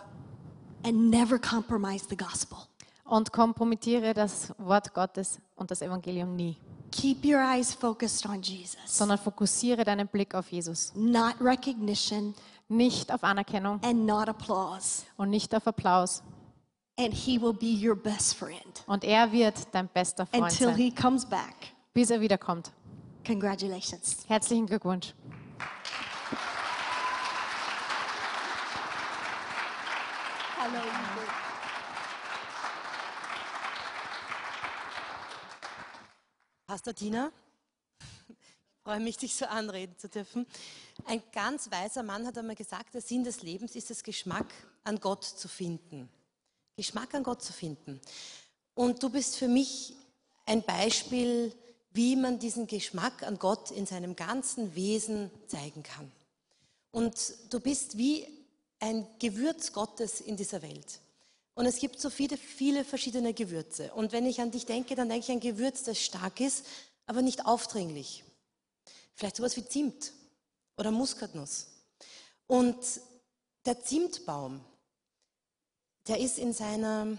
and 0.84 1.10
never 1.10 1.38
compromise 1.38 2.04
the 2.10 2.16
gospel. 2.16 2.58
Und 3.08 3.32
kompromittiere 3.32 4.14
das 4.14 4.52
Wort 4.58 4.94
Gottes 4.94 5.40
und 5.56 5.70
das 5.70 5.82
Evangelium 5.82 6.36
nie, 6.36 6.56
Keep 6.90 7.24
your 7.26 7.40
eyes 7.40 7.74
focused 7.74 8.24
on 8.26 8.40
Jesus, 8.40 8.78
sondern 8.86 9.18
fokussiere 9.18 9.84
deinen 9.84 10.08
Blick 10.08 10.34
auf 10.34 10.50
Jesus. 10.50 10.92
not 10.94 11.34
recognition 11.40 12.34
Nicht 12.70 13.12
auf 13.12 13.24
Anerkennung 13.24 13.80
and 13.82 14.06
not 14.06 14.28
applause. 14.28 15.02
und 15.16 15.30
nicht 15.30 15.54
auf 15.54 15.66
Applaus. 15.66 16.22
And 16.98 17.12
He 17.14 17.40
will 17.40 17.52
be 17.52 17.66
your 17.88 17.94
best 17.96 18.34
friend 18.34 18.82
Und 18.86 19.04
er 19.04 19.30
wird 19.32 19.54
dein 19.72 19.88
bester 19.88 20.26
Freund 20.26 20.44
until 20.44 20.66
sein, 20.68 20.76
He 20.76 20.90
comes 20.94 21.24
back. 21.26 21.54
bis 21.94 22.10
er 22.10 22.20
wiederkommt. 22.20 22.72
Congratulations. 23.26 24.24
Herzlichen 24.26 24.66
Glückwunsch. 24.66 25.14
Pastor 36.68 36.94
Tina, 36.94 37.32
ich 38.28 38.36
freue 38.82 39.00
mich, 39.00 39.16
dich 39.16 39.34
so 39.34 39.46
anreden 39.46 39.96
zu 39.96 40.06
dürfen. 40.06 40.46
Ein 41.06 41.22
ganz 41.32 41.70
weiser 41.70 42.02
Mann 42.02 42.26
hat 42.26 42.36
einmal 42.36 42.56
gesagt, 42.56 42.92
der 42.92 43.00
Sinn 43.00 43.24
des 43.24 43.40
Lebens 43.40 43.74
ist 43.74 43.90
es, 43.90 44.02
Geschmack 44.02 44.52
an 44.84 45.00
Gott 45.00 45.24
zu 45.24 45.48
finden. 45.48 46.10
Geschmack 46.76 47.14
an 47.14 47.22
Gott 47.22 47.42
zu 47.42 47.54
finden. 47.54 47.98
Und 48.74 49.02
du 49.02 49.08
bist 49.08 49.36
für 49.36 49.48
mich 49.48 49.94
ein 50.44 50.62
Beispiel, 50.62 51.54
wie 51.92 52.16
man 52.16 52.38
diesen 52.38 52.66
Geschmack 52.66 53.22
an 53.22 53.38
Gott 53.38 53.70
in 53.70 53.86
seinem 53.86 54.14
ganzen 54.14 54.74
Wesen 54.74 55.30
zeigen 55.46 55.82
kann. 55.82 56.12
Und 56.90 57.32
du 57.48 57.60
bist 57.60 57.96
wie 57.96 58.26
ein 58.78 59.06
Gewürz 59.18 59.72
Gottes 59.72 60.20
in 60.20 60.36
dieser 60.36 60.60
Welt. 60.60 61.00
Und 61.58 61.66
es 61.66 61.80
gibt 61.80 61.98
so 62.00 62.08
viele, 62.08 62.36
viele 62.36 62.84
verschiedene 62.84 63.34
Gewürze. 63.34 63.92
Und 63.92 64.12
wenn 64.12 64.26
ich 64.26 64.40
an 64.40 64.52
dich 64.52 64.64
denke, 64.64 64.94
dann 64.94 65.08
denke 65.08 65.24
ich 65.24 65.32
an 65.32 65.40
Gewürz, 65.40 65.82
das 65.82 66.00
stark 66.00 66.38
ist, 66.38 66.64
aber 67.04 67.20
nicht 67.20 67.46
aufdringlich. 67.46 68.22
Vielleicht 69.16 69.34
sowas 69.34 69.56
wie 69.56 69.66
Zimt 69.66 70.12
oder 70.76 70.92
Muskatnuss. 70.92 71.66
Und 72.46 72.76
der 73.66 73.82
Zimtbaum, 73.82 74.64
der 76.06 76.20
ist 76.20 76.38
in 76.38 76.52
seiner, 76.52 77.18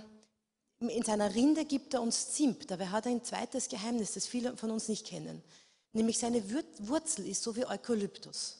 in 0.80 1.04
seiner 1.04 1.36
Rinde 1.36 1.66
gibt 1.66 1.94
er 1.94 2.02
uns 2.02 2.32
Zimt. 2.32 2.72
Dabei 2.72 2.88
hat 2.88 3.08
er 3.08 3.12
ein 3.12 3.26
zweites 3.26 3.68
Geheimnis, 3.68 4.14
das 4.14 4.26
viele 4.26 4.56
von 4.56 4.72
uns 4.72 4.88
nicht 4.88 5.06
kennen. 5.06 5.44
Nämlich 5.92 6.18
seine 6.18 6.42
Wurzel 6.80 7.28
ist 7.28 7.44
so 7.44 7.58
wie 7.58 7.66
Eukalyptus. 7.66 8.59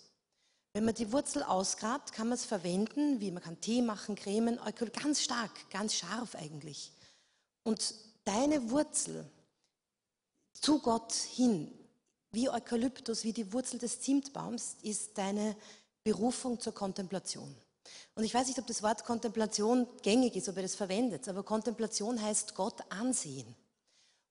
Wenn 0.74 0.86
man 0.86 0.94
die 0.94 1.12
Wurzel 1.12 1.44
ausgrabt, 1.44 2.14
kann 2.14 2.28
man 2.28 2.36
es 2.36 2.46
verwenden, 2.46 3.20
wie 3.20 3.32
man 3.32 3.42
kann 3.42 3.60
Tee 3.60 3.82
machen, 3.82 4.16
Cremen, 4.16 4.60
Eukalyptus, 4.60 5.04
ganz 5.04 5.22
stark, 5.22 5.52
ganz 5.72 5.96
scharf 5.96 6.36
eigentlich. 6.36 6.92
Und 7.64 7.96
deine 8.24 8.70
Wurzel 8.70 9.26
zu 10.54 10.80
Gott 10.80 11.14
hin, 11.14 11.72
wie 12.32 12.50
Eukalyptus, 12.50 13.24
wie 13.24 13.34
die 13.34 13.52
Wurzel 13.52 13.80
des 13.80 14.02
Zimtbaums, 14.02 14.78
ist 14.84 15.18
deine 15.18 15.56
Berufung 16.04 16.60
zur 16.60 16.74
Kontemplation. 16.74 17.56
Und 18.14 18.24
ich 18.24 18.34
weiß 18.34 18.48
nicht, 18.48 18.60
ob 18.60 18.68
das 18.68 18.84
Wort 18.84 19.04
Kontemplation 19.04 19.88
gängig 20.04 20.36
ist, 20.36 20.50
ob 20.50 20.58
ihr 20.58 20.64
das 20.64 20.76
verwendet, 20.76 21.28
aber 21.28 21.44
Kontemplation 21.44 22.22
heißt 22.22 22.54
Gott 22.54 22.80
ansehen. 22.90 23.56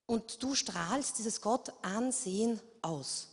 Und 0.07 0.43
du 0.43 0.55
strahlst 0.55 1.19
dieses 1.19 1.41
Gott 1.41 1.73
ansehen 1.83 2.61
aus. 2.83 3.29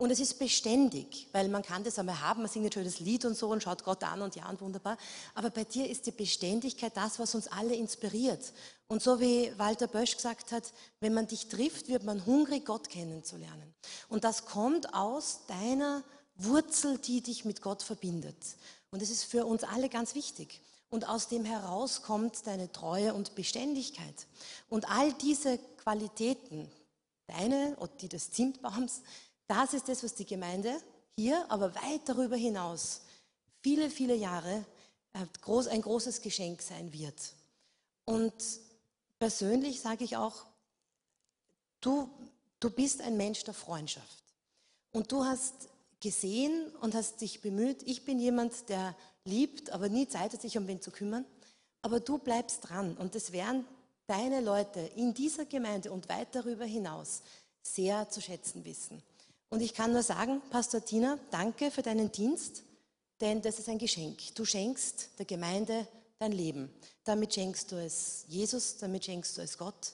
Und 0.00 0.10
es 0.10 0.18
ist 0.18 0.38
beständig, 0.38 1.28
weil 1.32 1.50
man 1.50 1.60
kann 1.60 1.84
das 1.84 1.98
einmal 1.98 2.22
haben, 2.22 2.40
man 2.40 2.50
singt 2.50 2.64
ein 2.64 2.72
schönes 2.72 3.00
Lied 3.00 3.26
und 3.26 3.36
so 3.36 3.50
und 3.50 3.62
schaut 3.62 3.84
Gott 3.84 4.02
an 4.02 4.22
und 4.22 4.34
ja 4.34 4.48
und 4.48 4.58
wunderbar. 4.62 4.96
Aber 5.34 5.50
bei 5.50 5.64
dir 5.64 5.90
ist 5.90 6.06
die 6.06 6.10
Beständigkeit 6.10 6.96
das, 6.96 7.18
was 7.18 7.34
uns 7.34 7.48
alle 7.48 7.74
inspiriert. 7.74 8.54
Und 8.88 9.02
so 9.02 9.20
wie 9.20 9.52
Walter 9.58 9.88
Bösch 9.88 10.16
gesagt 10.16 10.52
hat, 10.52 10.72
wenn 11.00 11.12
man 11.12 11.26
dich 11.26 11.48
trifft, 11.48 11.88
wird 11.88 12.04
man 12.04 12.24
hungrig, 12.24 12.64
Gott 12.64 12.88
kennenzulernen. 12.88 13.74
Und 14.08 14.24
das 14.24 14.46
kommt 14.46 14.94
aus 14.94 15.40
deiner 15.48 16.02
Wurzel, 16.36 16.96
die 16.96 17.20
dich 17.20 17.44
mit 17.44 17.60
Gott 17.60 17.82
verbindet. 17.82 18.56
Und 18.90 19.02
das 19.02 19.10
ist 19.10 19.24
für 19.24 19.44
uns 19.44 19.64
alle 19.64 19.90
ganz 19.90 20.14
wichtig. 20.14 20.62
Und 20.88 21.06
aus 21.10 21.28
dem 21.28 21.44
heraus 21.44 22.00
kommt 22.00 22.46
deine 22.46 22.72
Treue 22.72 23.12
und 23.12 23.34
Beständigkeit. 23.34 24.26
Und 24.70 24.90
all 24.90 25.12
diese 25.12 25.58
Qualitäten, 25.76 26.70
deine 27.26 27.76
und 27.76 27.90
die 28.00 28.08
des 28.08 28.30
Zimtbaums, 28.30 29.02
das 29.50 29.74
ist 29.74 29.88
das, 29.88 30.04
was 30.04 30.14
die 30.14 30.24
Gemeinde 30.24 30.80
hier, 31.16 31.44
aber 31.50 31.74
weit 31.74 32.02
darüber 32.06 32.36
hinaus, 32.36 33.02
viele, 33.62 33.90
viele 33.90 34.14
Jahre 34.14 34.64
äh, 35.12 35.26
ein 35.68 35.82
großes 35.82 36.22
Geschenk 36.22 36.62
sein 36.62 36.92
wird. 36.92 37.34
Und 38.04 38.32
persönlich 39.18 39.80
sage 39.80 40.04
ich 40.04 40.16
auch, 40.16 40.46
du, 41.80 42.08
du 42.60 42.70
bist 42.70 43.00
ein 43.02 43.16
Mensch 43.16 43.42
der 43.42 43.54
Freundschaft. 43.54 44.22
Und 44.92 45.10
du 45.10 45.24
hast 45.24 45.68
gesehen 46.00 46.70
und 46.80 46.94
hast 46.94 47.20
dich 47.20 47.40
bemüht. 47.40 47.82
Ich 47.82 48.04
bin 48.04 48.20
jemand, 48.20 48.68
der 48.68 48.96
liebt, 49.24 49.70
aber 49.70 49.88
nie 49.88 50.06
Zeit 50.06 50.32
hat, 50.32 50.42
sich 50.42 50.58
um 50.58 50.68
wen 50.68 50.80
zu 50.80 50.92
kümmern. 50.92 51.24
Aber 51.82 51.98
du 51.98 52.18
bleibst 52.18 52.68
dran. 52.68 52.96
Und 52.96 53.16
das 53.16 53.32
werden 53.32 53.66
deine 54.06 54.40
Leute 54.40 54.80
in 54.94 55.12
dieser 55.12 55.44
Gemeinde 55.44 55.90
und 55.90 56.08
weit 56.08 56.34
darüber 56.36 56.64
hinaus 56.64 57.22
sehr 57.62 58.08
zu 58.08 58.20
schätzen 58.20 58.64
wissen. 58.64 59.02
Und 59.50 59.60
ich 59.62 59.74
kann 59.74 59.92
nur 59.92 60.04
sagen, 60.04 60.40
Pastor 60.50 60.84
Tina, 60.84 61.18
danke 61.32 61.72
für 61.72 61.82
deinen 61.82 62.12
Dienst, 62.12 62.62
denn 63.20 63.42
das 63.42 63.58
ist 63.58 63.68
ein 63.68 63.78
Geschenk. 63.78 64.34
Du 64.36 64.44
schenkst 64.44 65.10
der 65.18 65.26
Gemeinde 65.26 65.88
dein 66.20 66.32
Leben. 66.32 66.72
Damit 67.02 67.34
schenkst 67.34 67.72
du 67.72 67.76
es 67.76 68.24
Jesus, 68.28 68.76
damit 68.76 69.04
schenkst 69.04 69.36
du 69.36 69.42
es 69.42 69.58
Gott. 69.58 69.92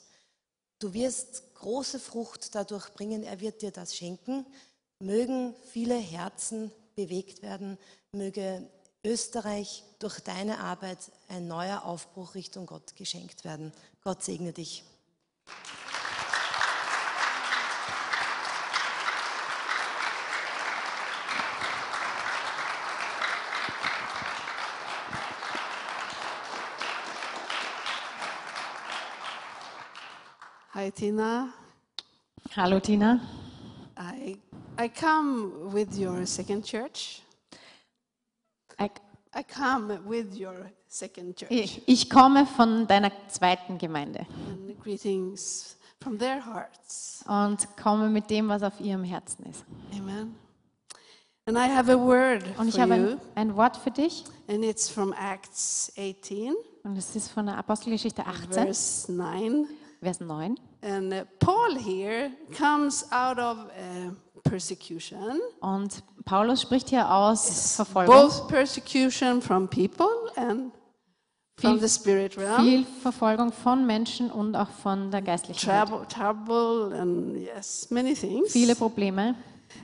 Du 0.78 0.92
wirst 0.92 1.54
große 1.54 1.98
Frucht 1.98 2.54
dadurch 2.54 2.90
bringen, 2.90 3.22
er 3.22 3.40
wird 3.40 3.62
dir 3.62 3.70
das 3.70 3.96
schenken. 3.96 4.44
Mögen 4.98 5.54
viele 5.72 5.96
Herzen 5.96 6.70
bewegt 6.94 7.42
werden, 7.42 7.78
möge 8.12 8.68
Österreich 9.04 9.84
durch 9.98 10.20
deine 10.20 10.58
Arbeit 10.58 10.98
ein 11.28 11.48
neuer 11.48 11.84
Aufbruch 11.84 12.34
Richtung 12.34 12.66
Gott 12.66 12.94
geschenkt 12.96 13.44
werden. 13.44 13.72
Gott 14.02 14.22
segne 14.22 14.52
dich. 14.52 14.84
Hi, 30.76 30.90
Tina. 30.90 31.54
Hallo 32.54 32.78
Tina. 32.80 33.18
I, 33.96 34.36
I 34.76 34.88
come 34.90 35.72
with 35.72 35.98
your 35.98 36.26
second 36.26 36.66
church. 36.66 37.22
Ich, 38.78 38.90
I 39.34 39.42
come 39.42 39.98
with 40.06 40.38
your 40.38 40.70
second 40.86 41.34
church. 41.34 41.50
ich 41.50 41.82
ich 41.86 42.10
komme 42.10 42.44
von 42.44 42.86
deiner 42.86 43.10
zweiten 43.28 43.78
Gemeinde 43.78 44.26
And 44.50 44.78
greetings 44.78 45.78
from 45.98 46.18
their 46.18 46.44
hearts. 46.44 47.24
und 47.26 47.66
komme 47.82 48.10
mit 48.10 48.28
dem, 48.28 48.50
was 48.50 48.62
auf 48.62 48.78
ihrem 48.78 49.04
Herzen 49.04 49.46
ist. 49.46 49.64
Amen. 49.96 50.36
And 51.46 51.56
I 51.56 51.74
have 51.74 51.90
a 51.90 51.98
word 51.98 52.42
Und 52.58 52.68
ich 52.68 52.74
for 52.74 52.82
habe 52.82 52.92
ein, 52.92 53.20
ein 53.34 53.56
Wort 53.56 53.78
für 53.78 53.92
dich 53.92 54.24
and 54.46 54.62
it's 54.62 54.90
from 54.90 55.14
Acts 55.14 55.90
18, 55.96 56.54
und 56.82 56.98
es 56.98 57.16
ist 57.16 57.30
von 57.30 57.46
der 57.46 57.56
Apostelgeschichte 57.56 58.26
18, 58.26 58.52
verse 58.52 59.10
9. 59.10 59.66
Vers 60.00 60.20
9. 60.20 60.56
And 60.82 61.12
uh, 61.12 61.24
Paul 61.38 61.76
here 61.78 62.30
comes 62.56 63.06
out 63.10 63.38
of 63.38 63.58
uh, 63.66 64.12
persecution, 64.48 65.40
Und 65.60 66.02
Paulus 66.24 66.62
spricht 66.62 66.88
hier 66.90 67.10
aus 67.10 67.74
Verfolgung, 67.76 68.14
both 68.14 68.48
persecution 68.48 69.40
from 69.42 69.68
people 69.68 70.06
and 70.36 70.72
from 71.58 71.78
Viel- 71.78 71.80
the 71.80 71.88
spirit 71.88 72.36
realm. 72.36 72.62
viel 72.62 72.84
Verfolgung 73.02 73.50
von 73.52 73.86
Menschen 73.86 74.30
und 74.30 74.54
auch 74.54 74.68
von 74.68 75.10
der 75.10 75.22
geistlichen 75.22 75.66
Welt. 75.66 75.88
trouble, 75.88 76.06
trouble, 76.08 77.00
and 77.00 77.36
yes, 77.38 77.88
many 77.90 78.14
things. 78.14 78.52
Viele 78.52 78.74
Probleme. 78.76 79.34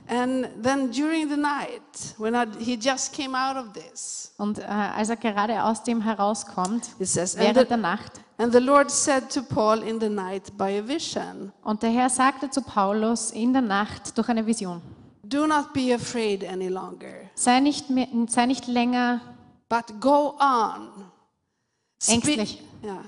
And 0.07 0.47
then 0.61 0.91
during 0.91 1.29
the 1.29 1.37
night, 1.37 2.15
when 2.17 2.35
I, 2.35 2.45
he 2.59 2.77
just 2.77 3.13
came 3.13 3.35
out 3.35 3.55
of 3.55 3.73
this, 3.73 4.33
Und 4.37 4.59
äh, 4.59 4.63
als 4.63 5.09
er 5.09 5.15
gerade 5.15 5.63
aus 5.63 5.83
dem 5.83 6.01
herauskommt, 6.01 6.89
says, 6.99 7.35
and 7.35 7.43
während 7.43 7.59
the, 7.59 7.65
der 7.65 7.77
Nacht, 7.77 8.21
and 8.37 8.51
the 8.51 8.59
Lord 8.59 8.91
said 8.91 9.29
to 9.33 9.41
Paul 9.41 9.81
in 9.81 9.99
the 9.99 10.09
night 10.09 10.57
by 10.57 10.79
a 10.79 10.87
vision, 10.87 11.51
und 11.63 11.81
der 11.83 11.91
Herr 11.91 12.09
sagte 12.09 12.49
zu 12.49 12.61
Paulus 12.61 13.31
in 13.31 13.53
der 13.53 13.61
Nacht 13.61 14.17
durch 14.17 14.27
eine 14.29 14.45
Vision, 14.45 14.81
Do 15.23 15.47
not 15.47 15.73
be 15.73 15.93
afraid 15.93 16.43
any 16.47 16.67
longer, 16.67 17.29
sei 17.35 17.59
nicht, 17.61 17.89
mehr, 17.89 18.07
sei 18.27 18.45
nicht 18.45 18.67
länger 18.67 19.21
but 19.69 19.99
go 19.99 20.35
on. 20.39 20.89
Ängstlich. 22.07 22.61
yeah. 22.83 23.03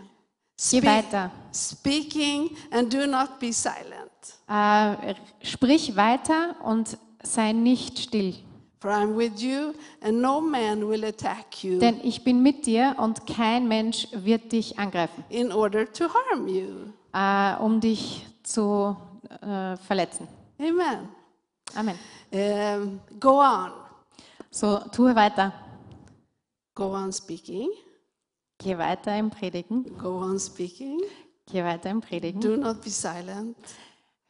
Geh 0.57 0.83
weiter. 0.83 1.31
Speaking 1.53 2.55
and 2.71 2.91
do 2.93 3.05
not 3.05 3.39
be 3.39 3.51
silent. 3.51 4.11
Äh, 4.47 5.15
sprich 5.41 5.95
weiter 5.95 6.55
und 6.63 6.97
sei 7.23 7.51
nicht 7.51 7.99
still. 7.99 8.33
For 8.79 8.91
I'm 8.91 9.17
with 9.17 9.41
you, 9.41 9.73
and 10.01 10.21
no 10.21 10.39
man 10.39 10.87
will 10.87 11.03
attack 11.05 11.63
you 11.63 11.79
Denn 11.79 11.99
ich 12.03 12.23
bin 12.23 12.43
mit 12.43 12.65
dir 12.67 12.95
und 12.99 13.25
kein 13.25 13.67
Mensch 13.67 14.07
wird 14.11 14.51
dich 14.51 14.77
angreifen, 14.77 15.23
in 15.29 15.51
order 15.51 15.91
to 15.91 16.05
harm 16.05 16.47
you. 16.47 16.91
äh, 17.13 17.55
um 17.61 17.79
dich 17.81 18.25
zu 18.43 18.95
äh, 19.41 19.75
verletzen. 19.77 20.27
Amen. 20.59 21.09
Amen. 21.73 21.97
Um, 22.31 22.99
go 23.19 23.39
on. 23.41 23.71
So, 24.51 24.79
tue 24.91 25.15
weiter. 25.15 25.51
Go 26.75 26.93
on 26.93 27.11
speaking. 27.11 27.69
Geh 28.57 28.77
weiter 28.77 29.17
im 29.17 29.29
Predigen. 29.29 29.97
Go 29.97 30.17
on 30.19 30.39
speaking. 30.39 30.99
Geh 31.51 31.63
weiter 31.63 31.89
im 31.89 32.01
Predigen. 32.01 32.39
Do 32.41 32.55
not 32.57 32.81
be 32.81 32.89
silent. 32.89 33.55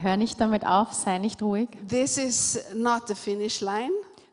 Hör 0.02 0.18
nicht 0.18 0.40
damit 0.42 0.66
auf, 0.66 0.94
sei 0.94 1.18
nicht 1.20 1.42
ruhig. 1.42 1.70
This 1.88 2.18
is 2.18 2.60
not 2.74 3.08
the 3.08 3.16
finish 3.16 3.62
line, 3.62 3.92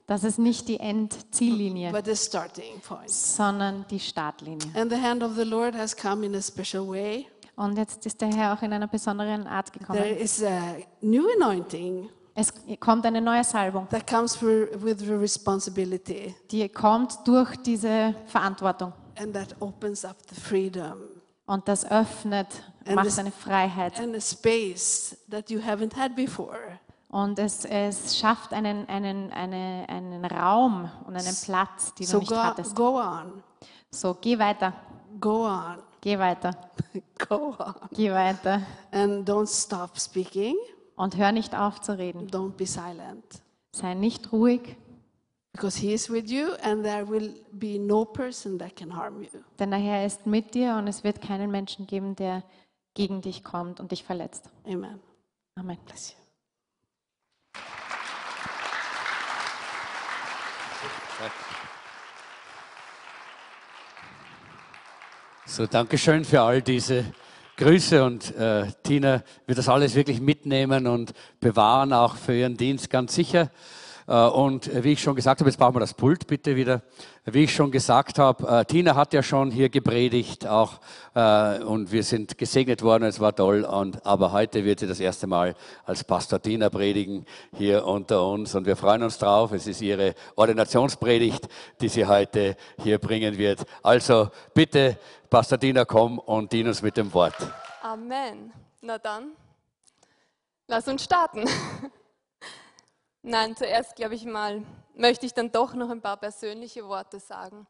Das 0.08 0.24
ist 0.24 0.38
nicht 0.38 0.66
die 0.66 0.80
Endziellinie, 0.80 1.92
but 1.92 2.04
the 2.04 2.16
starting 2.16 2.80
point. 2.80 3.08
sondern 3.08 3.84
die 3.88 4.00
Startlinie. 4.00 4.66
And 4.74 4.90
the 4.92 5.00
hand 5.00 5.22
of 5.22 5.36
the 5.36 5.44
Lord 5.44 5.74
has 5.76 5.96
come 5.96 6.26
in 6.26 6.34
a 6.34 6.42
special 6.42 6.88
way. 6.88 7.26
Und 7.54 7.76
jetzt 7.78 8.04
ist 8.06 8.20
der 8.20 8.34
Herr 8.34 8.54
auch 8.54 8.62
in 8.62 8.72
einer 8.72 8.88
besonderen 8.88 9.46
Art 9.46 9.72
There 9.72 9.78
gekommen. 9.78 10.16
is 10.18 10.42
a 10.42 10.76
new 11.00 11.24
anointing 11.40 12.08
Es 12.34 12.52
kommt 12.80 13.04
eine 13.06 13.20
neue 13.20 13.44
Salbung, 13.44 13.86
that 13.90 14.06
comes 14.06 14.40
with 14.42 14.98
the 14.98 15.12
responsibility 15.12 16.34
die 16.50 16.66
kommt 16.68 17.18
durch 17.24 17.54
diese 17.58 18.14
Verantwortung. 18.26 18.92
And 19.16 19.34
that 19.34 19.54
opens 19.60 20.04
up 20.04 20.16
the 20.28 20.34
freedom 20.40 20.98
Und 21.46 21.66
das 21.68 21.84
öffnet, 21.84 22.46
And 22.86 22.94
macht 22.96 23.18
eine 23.18 23.32
Freiheit. 23.32 23.98
and 24.00 24.14
a 24.16 24.20
space 24.20 25.16
that 25.30 25.50
you 25.50 25.60
haven't 25.60 25.96
had 25.96 26.14
before. 26.16 26.78
Und 27.10 27.38
es, 27.38 27.64
es 27.66 28.16
schafft 28.16 28.52
einen, 28.54 28.88
einen, 28.88 29.30
eine, 29.32 29.84
einen 29.88 30.24
Raum 30.24 30.90
und 31.06 31.14
einen 31.16 31.36
Platz, 31.44 31.92
den 31.94 32.06
So 32.06 32.14
du 32.14 32.18
nicht 32.20 32.30
go, 32.30 32.36
hattest. 32.36 32.74
go 32.74 32.98
on, 32.98 33.42
So, 33.90 34.16
geh 34.18 34.38
weiter, 34.38 34.72
go 35.20 35.44
on, 35.46 35.76
geh 36.00 36.18
weiter, 36.18 36.52
go 37.28 37.54
on. 37.58 37.74
geh 37.92 38.10
weiter. 38.12 38.62
And 38.92 39.28
don't 39.28 39.46
stop 39.48 39.98
speaking. 40.00 40.54
Und 40.96 41.16
hör 41.16 41.32
nicht 41.32 41.54
auf 41.54 41.80
zu 41.80 41.98
reden. 41.98 42.28
Don't 42.30 42.52
be 42.52 42.66
silent. 42.66 43.24
Sei 43.72 43.92
nicht 43.94 44.32
ruhig, 44.32 44.76
Because 45.52 45.78
He 45.78 45.92
is 45.92 46.08
with 46.08 46.30
you, 46.30 46.54
and 46.62 46.82
there 46.82 47.06
will 47.06 47.34
be 47.52 47.78
no 47.78 48.04
person 48.04 48.58
that 48.58 48.74
can 48.74 48.96
harm 48.96 49.22
you. 49.22 49.28
denn 49.58 49.70
der 49.70 49.80
Herr 49.80 50.06
ist 50.06 50.26
mit 50.26 50.54
dir 50.54 50.76
und 50.76 50.88
es 50.88 51.04
wird 51.04 51.20
keinen 51.20 51.50
Menschen 51.50 51.86
geben, 51.86 52.16
der 52.16 52.42
gegen 52.94 53.20
dich 53.20 53.44
kommt 53.44 53.78
und 53.78 53.92
dich 53.92 54.02
verletzt. 54.04 54.50
Amen. 54.64 55.00
Amen. 55.56 55.78
Bless 55.84 56.12
you. 56.12 56.22
So, 65.44 65.66
Dankeschön 65.66 66.24
für 66.24 66.40
all 66.40 66.62
diese 66.62 67.04
Grüße 67.58 68.02
und 68.02 68.34
äh, 68.36 68.72
Tina 68.82 69.22
wird 69.46 69.58
das 69.58 69.68
alles 69.68 69.94
wirklich 69.94 70.20
mitnehmen 70.20 70.86
und 70.86 71.12
bewahren, 71.40 71.92
auch 71.92 72.16
für 72.16 72.34
ihren 72.34 72.56
Dienst 72.56 72.88
ganz 72.88 73.14
sicher. 73.14 73.50
Äh, 74.06 74.14
und 74.14 74.70
wie 74.82 74.92
ich 74.92 75.02
schon 75.02 75.14
gesagt 75.14 75.40
habe, 75.40 75.50
jetzt 75.50 75.58
brauchen 75.58 75.74
wir 75.74 75.80
das 75.80 75.94
Pult 75.94 76.26
bitte 76.26 76.56
wieder. 76.56 76.82
Wie 77.24 77.44
ich 77.44 77.54
schon 77.54 77.70
gesagt 77.70 78.18
habe, 78.18 78.48
äh, 78.48 78.64
Tina 78.64 78.96
hat 78.96 79.12
ja 79.12 79.22
schon 79.22 79.50
hier 79.50 79.68
gepredigt 79.68 80.46
auch 80.46 80.80
äh, 81.14 81.60
und 81.60 81.92
wir 81.92 82.02
sind 82.02 82.36
gesegnet 82.36 82.82
worden, 82.82 83.04
es 83.04 83.20
war 83.20 83.34
toll. 83.34 83.64
Und, 83.64 84.04
aber 84.04 84.32
heute 84.32 84.64
wird 84.64 84.80
sie 84.80 84.86
das 84.88 84.98
erste 84.98 85.26
Mal 85.26 85.54
als 85.84 86.02
Pastor 86.02 86.42
Tina 86.42 86.68
predigen 86.68 87.24
hier 87.56 87.86
unter 87.86 88.26
uns 88.26 88.54
und 88.54 88.66
wir 88.66 88.76
freuen 88.76 89.04
uns 89.04 89.18
drauf. 89.18 89.52
Es 89.52 89.66
ist 89.66 89.80
ihre 89.82 90.14
Ordinationspredigt, 90.34 91.48
die 91.80 91.88
sie 91.88 92.06
heute 92.06 92.56
hier 92.82 92.98
bringen 92.98 93.38
wird. 93.38 93.64
Also 93.82 94.30
bitte, 94.52 94.98
Pastor 95.30 95.60
Tina, 95.60 95.84
komm 95.84 96.18
und 96.18 96.52
dien 96.52 96.66
uns 96.66 96.82
mit 96.82 96.96
dem 96.96 97.12
Wort. 97.14 97.36
Amen. 97.82 98.52
Na 98.80 98.98
dann, 98.98 99.32
lass 100.66 100.88
uns 100.88 101.04
starten. 101.04 101.44
Nein, 103.24 103.54
zuerst 103.54 103.94
glaube 103.94 104.16
ich 104.16 104.24
mal, 104.24 104.64
möchte 104.94 105.26
ich 105.26 105.32
dann 105.32 105.52
doch 105.52 105.74
noch 105.74 105.90
ein 105.90 106.00
paar 106.00 106.16
persönliche 106.16 106.88
Worte 106.88 107.20
sagen. 107.20 107.68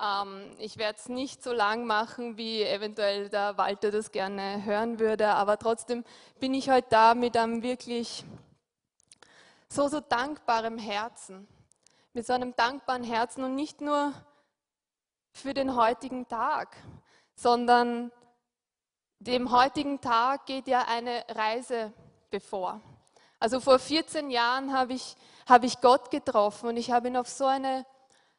Ähm, 0.00 0.56
ich 0.58 0.78
werde 0.78 0.98
es 0.98 1.10
nicht 1.10 1.42
so 1.42 1.52
lang 1.52 1.84
machen, 1.84 2.38
wie 2.38 2.62
eventuell 2.62 3.28
der 3.28 3.58
Walter 3.58 3.90
das 3.90 4.12
gerne 4.12 4.64
hören 4.64 4.98
würde, 4.98 5.28
aber 5.28 5.58
trotzdem 5.58 6.04
bin 6.40 6.54
ich 6.54 6.70
heute 6.70 6.86
da 6.88 7.14
mit 7.14 7.36
einem 7.36 7.62
wirklich 7.62 8.24
so, 9.68 9.88
so 9.88 10.00
dankbarem 10.00 10.78
Herzen. 10.78 11.46
Mit 12.14 12.24
so 12.24 12.32
einem 12.32 12.56
dankbaren 12.56 13.04
Herzen 13.04 13.44
und 13.44 13.54
nicht 13.54 13.82
nur 13.82 14.14
für 15.32 15.52
den 15.52 15.76
heutigen 15.76 16.26
Tag, 16.28 16.74
sondern 17.34 18.10
dem 19.18 19.52
heutigen 19.52 20.00
Tag 20.00 20.46
geht 20.46 20.66
ja 20.66 20.86
eine 20.88 21.26
Reise 21.28 21.92
bevor. 22.30 22.80
Also 23.40 23.60
vor 23.60 23.78
14 23.78 24.30
Jahren 24.30 24.72
habe 24.72 24.94
ich, 24.94 25.16
habe 25.48 25.66
ich 25.66 25.80
Gott 25.80 26.10
getroffen 26.10 26.70
und 26.70 26.76
ich 26.76 26.90
habe 26.90 27.08
ihn 27.08 27.16
auf 27.16 27.28
so 27.28 27.46
eine, 27.46 27.86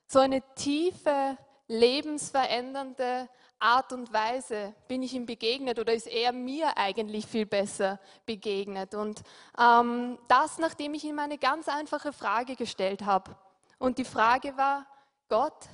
so 0.07 0.19
eine 0.19 0.41
tiefe, 0.55 1.37
lebensverändernde 1.67 3.29
Art 3.59 3.91
und 3.93 4.11
Weise 4.13 4.73
bin 4.87 5.03
ich 5.03 5.13
ihm 5.13 5.25
begegnet 5.25 5.79
oder 5.79 5.93
ist 5.93 6.07
er 6.07 6.31
mir 6.31 6.77
eigentlich 6.77 7.27
viel 7.27 7.45
besser 7.45 7.99
begegnet. 8.25 8.95
Und 8.95 9.21
ähm, 9.57 10.17
das, 10.27 10.57
nachdem 10.57 10.93
ich 10.93 11.03
ihm 11.03 11.19
eine 11.19 11.37
ganz 11.37 11.67
einfache 11.67 12.13
Frage 12.13 12.55
gestellt 12.55 13.05
habe. 13.05 13.35
Und 13.77 13.97
die 13.97 14.05
Frage 14.05 14.55
war, 14.57 14.85
Gott, 15.27 15.67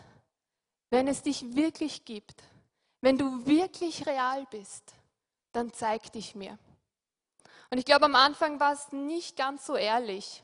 wenn 0.89 1.07
es 1.07 1.21
dich 1.21 1.55
wirklich 1.55 2.05
gibt, 2.05 2.43
wenn 3.01 3.17
du 3.17 3.45
wirklich 3.45 4.05
real 4.07 4.45
bist, 4.49 4.93
dann 5.51 5.71
zeig 5.71 6.11
dich 6.11 6.35
mir. 6.35 6.57
Und 7.75 7.79
ich 7.79 7.85
glaube, 7.85 8.05
am 8.05 8.15
Anfang 8.15 8.57
war 8.61 8.71
es 8.71 8.93
nicht 8.93 9.35
ganz 9.35 9.65
so 9.65 9.75
ehrlich, 9.75 10.41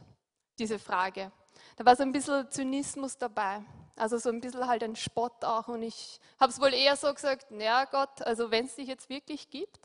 diese 0.60 0.78
Frage. 0.78 1.32
Da 1.78 1.86
war 1.86 1.96
so 1.96 2.04
ein 2.04 2.12
bisschen 2.12 2.52
Zynismus 2.52 3.18
dabei. 3.18 3.64
Also 3.96 4.18
so 4.18 4.28
ein 4.28 4.42
bisschen 4.42 4.68
halt 4.68 4.84
ein 4.84 4.98
Spott 4.98 5.46
auch. 5.46 5.70
Und 5.70 5.82
ich 5.82 6.20
habe 6.42 6.52
es 6.52 6.60
wohl 6.60 6.74
eher 6.74 6.98
so 6.98 7.14
gesagt, 7.14 7.46
ja 7.52 7.86
Gott, 7.86 8.22
also 8.24 8.52
wenn 8.52 8.66
es 8.66 8.76
dich 8.76 8.90
jetzt 8.90 9.08
wirklich 9.08 9.50
gibt, 9.50 9.80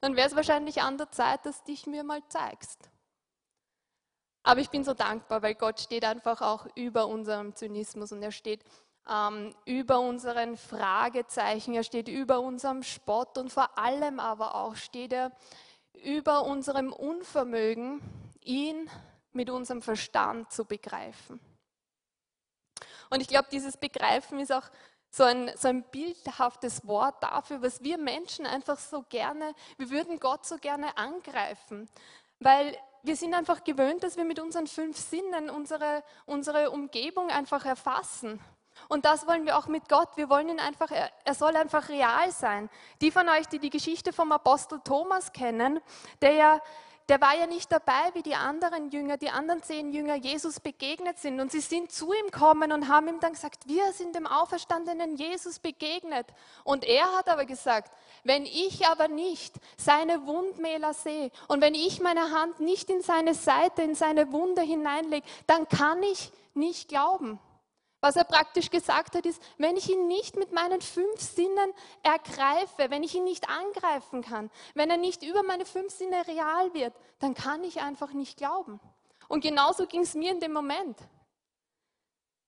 dann 0.00 0.16
wäre 0.16 0.26
es 0.26 0.34
wahrscheinlich 0.34 0.82
an 0.82 0.98
der 0.98 1.08
Zeit, 1.12 1.46
dass 1.46 1.62
dich 1.62 1.86
mir 1.86 2.02
mal 2.02 2.20
zeigst. 2.26 2.90
Aber 4.42 4.58
ich 4.58 4.70
bin 4.70 4.82
so 4.82 4.92
dankbar, 4.92 5.40
weil 5.42 5.54
Gott 5.54 5.78
steht 5.78 6.04
einfach 6.04 6.40
auch 6.42 6.66
über 6.74 7.06
unserem 7.06 7.54
Zynismus 7.54 8.10
und 8.10 8.24
er 8.24 8.32
steht 8.32 8.64
ähm, 9.08 9.54
über 9.66 10.00
unseren 10.00 10.56
Fragezeichen, 10.56 11.74
er 11.74 11.84
steht 11.84 12.08
über 12.08 12.40
unserem 12.40 12.82
Spott 12.82 13.38
und 13.38 13.52
vor 13.52 13.78
allem 13.78 14.18
aber 14.18 14.56
auch 14.56 14.74
steht 14.74 15.12
er 15.12 15.30
über 16.02 16.42
unserem 16.44 16.92
Unvermögen, 16.92 18.00
ihn 18.42 18.90
mit 19.32 19.50
unserem 19.50 19.82
Verstand 19.82 20.50
zu 20.52 20.64
begreifen. 20.64 21.40
Und 23.10 23.20
ich 23.20 23.28
glaube, 23.28 23.48
dieses 23.50 23.76
Begreifen 23.76 24.38
ist 24.40 24.52
auch 24.52 24.68
so 25.10 25.24
ein, 25.24 25.50
so 25.56 25.68
ein 25.68 25.82
bildhaftes 25.84 26.86
Wort 26.86 27.22
dafür, 27.22 27.62
was 27.62 27.82
wir 27.82 27.98
Menschen 27.98 28.46
einfach 28.46 28.78
so 28.78 29.04
gerne, 29.08 29.54
wir 29.76 29.90
würden 29.90 30.20
Gott 30.20 30.44
so 30.44 30.58
gerne 30.58 30.96
angreifen, 30.98 31.88
weil 32.40 32.76
wir 33.02 33.16
sind 33.16 33.34
einfach 33.34 33.64
gewöhnt, 33.64 34.02
dass 34.02 34.16
wir 34.16 34.24
mit 34.24 34.38
unseren 34.38 34.66
fünf 34.66 34.96
Sinnen 34.98 35.50
unsere, 35.50 36.02
unsere 36.26 36.70
Umgebung 36.70 37.30
einfach 37.30 37.64
erfassen. 37.64 38.40
Und 38.86 39.04
das 39.04 39.26
wollen 39.26 39.44
wir 39.44 39.58
auch 39.58 39.66
mit 39.66 39.88
Gott. 39.88 40.08
Wir 40.16 40.30
wollen 40.30 40.48
ihn 40.48 40.60
einfach, 40.60 40.90
er, 40.90 41.34
soll 41.34 41.56
einfach 41.56 41.88
real 41.88 42.30
sein. 42.30 42.70
Die 43.00 43.10
von 43.10 43.28
euch, 43.28 43.46
die 43.48 43.58
die 43.58 43.70
Geschichte 43.70 44.12
vom 44.12 44.30
Apostel 44.32 44.80
Thomas 44.84 45.32
kennen, 45.32 45.80
der 46.20 46.32
ja 46.32 46.60
der 47.08 47.22
war 47.22 47.34
ja 47.34 47.46
nicht 47.46 47.72
dabei, 47.72 48.10
wie 48.12 48.22
die 48.22 48.34
anderen 48.34 48.90
Jünger, 48.90 49.16
die 49.16 49.30
anderen 49.30 49.62
zehn 49.62 49.92
Jünger 49.94 50.16
Jesus 50.16 50.60
begegnet 50.60 51.18
sind. 51.18 51.40
Und 51.40 51.50
sie 51.50 51.60
sind 51.60 51.90
zu 51.90 52.12
ihm 52.12 52.26
gekommen 52.30 52.70
und 52.70 52.88
haben 52.88 53.08
ihm 53.08 53.18
dann 53.18 53.32
gesagt, 53.32 53.66
wir 53.66 53.92
sind 53.94 54.14
dem 54.14 54.26
auferstandenen 54.26 55.16
Jesus 55.16 55.58
begegnet. 55.58 56.26
Und 56.64 56.84
er 56.84 57.10
hat 57.16 57.30
aber 57.30 57.46
gesagt, 57.46 57.90
wenn 58.24 58.44
ich 58.44 58.86
aber 58.86 59.08
nicht 59.08 59.54
seine 59.78 60.26
Wundmäler 60.26 60.92
sehe 60.92 61.30
und 61.46 61.62
wenn 61.62 61.74
ich 61.74 62.00
meine 62.00 62.30
Hand 62.30 62.60
nicht 62.60 62.90
in 62.90 63.00
seine 63.00 63.32
Seite, 63.32 63.82
in 63.82 63.94
seine 63.94 64.30
Wunde 64.30 64.60
hineinlege, 64.60 65.26
dann 65.46 65.66
kann 65.66 66.02
ich 66.02 66.30
nicht 66.52 66.90
glauben. 66.90 67.40
Was 68.00 68.14
er 68.14 68.24
praktisch 68.24 68.70
gesagt 68.70 69.16
hat, 69.16 69.26
ist, 69.26 69.42
wenn 69.56 69.76
ich 69.76 69.90
ihn 69.90 70.06
nicht 70.06 70.36
mit 70.36 70.52
meinen 70.52 70.80
fünf 70.80 71.20
Sinnen 71.20 71.72
ergreife, 72.02 72.90
wenn 72.90 73.02
ich 73.02 73.14
ihn 73.16 73.24
nicht 73.24 73.48
angreifen 73.48 74.22
kann, 74.22 74.50
wenn 74.74 74.88
er 74.88 74.96
nicht 74.96 75.24
über 75.24 75.42
meine 75.42 75.64
fünf 75.64 75.92
Sinne 75.92 76.26
real 76.28 76.72
wird, 76.74 76.94
dann 77.18 77.34
kann 77.34 77.64
ich 77.64 77.80
einfach 77.80 78.12
nicht 78.12 78.36
glauben. 78.36 78.78
Und 79.26 79.42
genauso 79.42 79.86
ging 79.86 80.02
es 80.02 80.14
mir 80.14 80.30
in 80.30 80.40
dem 80.40 80.52
Moment. 80.52 80.96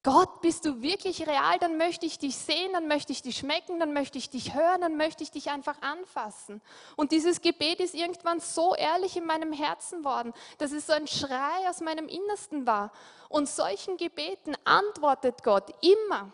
Gott, 0.02 0.40
bist 0.40 0.64
du 0.64 0.80
wirklich 0.80 1.26
real? 1.26 1.58
Dann 1.58 1.76
möchte 1.76 2.06
ich 2.06 2.18
dich 2.18 2.34
sehen, 2.34 2.72
dann 2.72 2.88
möchte 2.88 3.12
ich 3.12 3.20
dich 3.20 3.36
schmecken, 3.36 3.78
dann 3.78 3.92
möchte 3.92 4.16
ich 4.16 4.30
dich 4.30 4.54
hören, 4.54 4.80
dann 4.80 4.96
möchte 4.96 5.22
ich 5.22 5.30
dich 5.30 5.50
einfach 5.50 5.82
anfassen. 5.82 6.62
Und 6.96 7.12
dieses 7.12 7.42
Gebet 7.42 7.80
ist 7.80 7.94
irgendwann 7.94 8.40
so 8.40 8.74
ehrlich 8.74 9.18
in 9.18 9.26
meinem 9.26 9.52
Herzen 9.52 10.02
worden, 10.02 10.32
dass 10.56 10.72
es 10.72 10.86
so 10.86 10.94
ein 10.94 11.06
Schrei 11.06 11.68
aus 11.68 11.82
meinem 11.82 12.08
Innersten 12.08 12.66
war. 12.66 12.92
Und 13.28 13.46
solchen 13.46 13.98
Gebeten 13.98 14.56
antwortet 14.64 15.42
Gott 15.42 15.70
immer. 15.82 16.32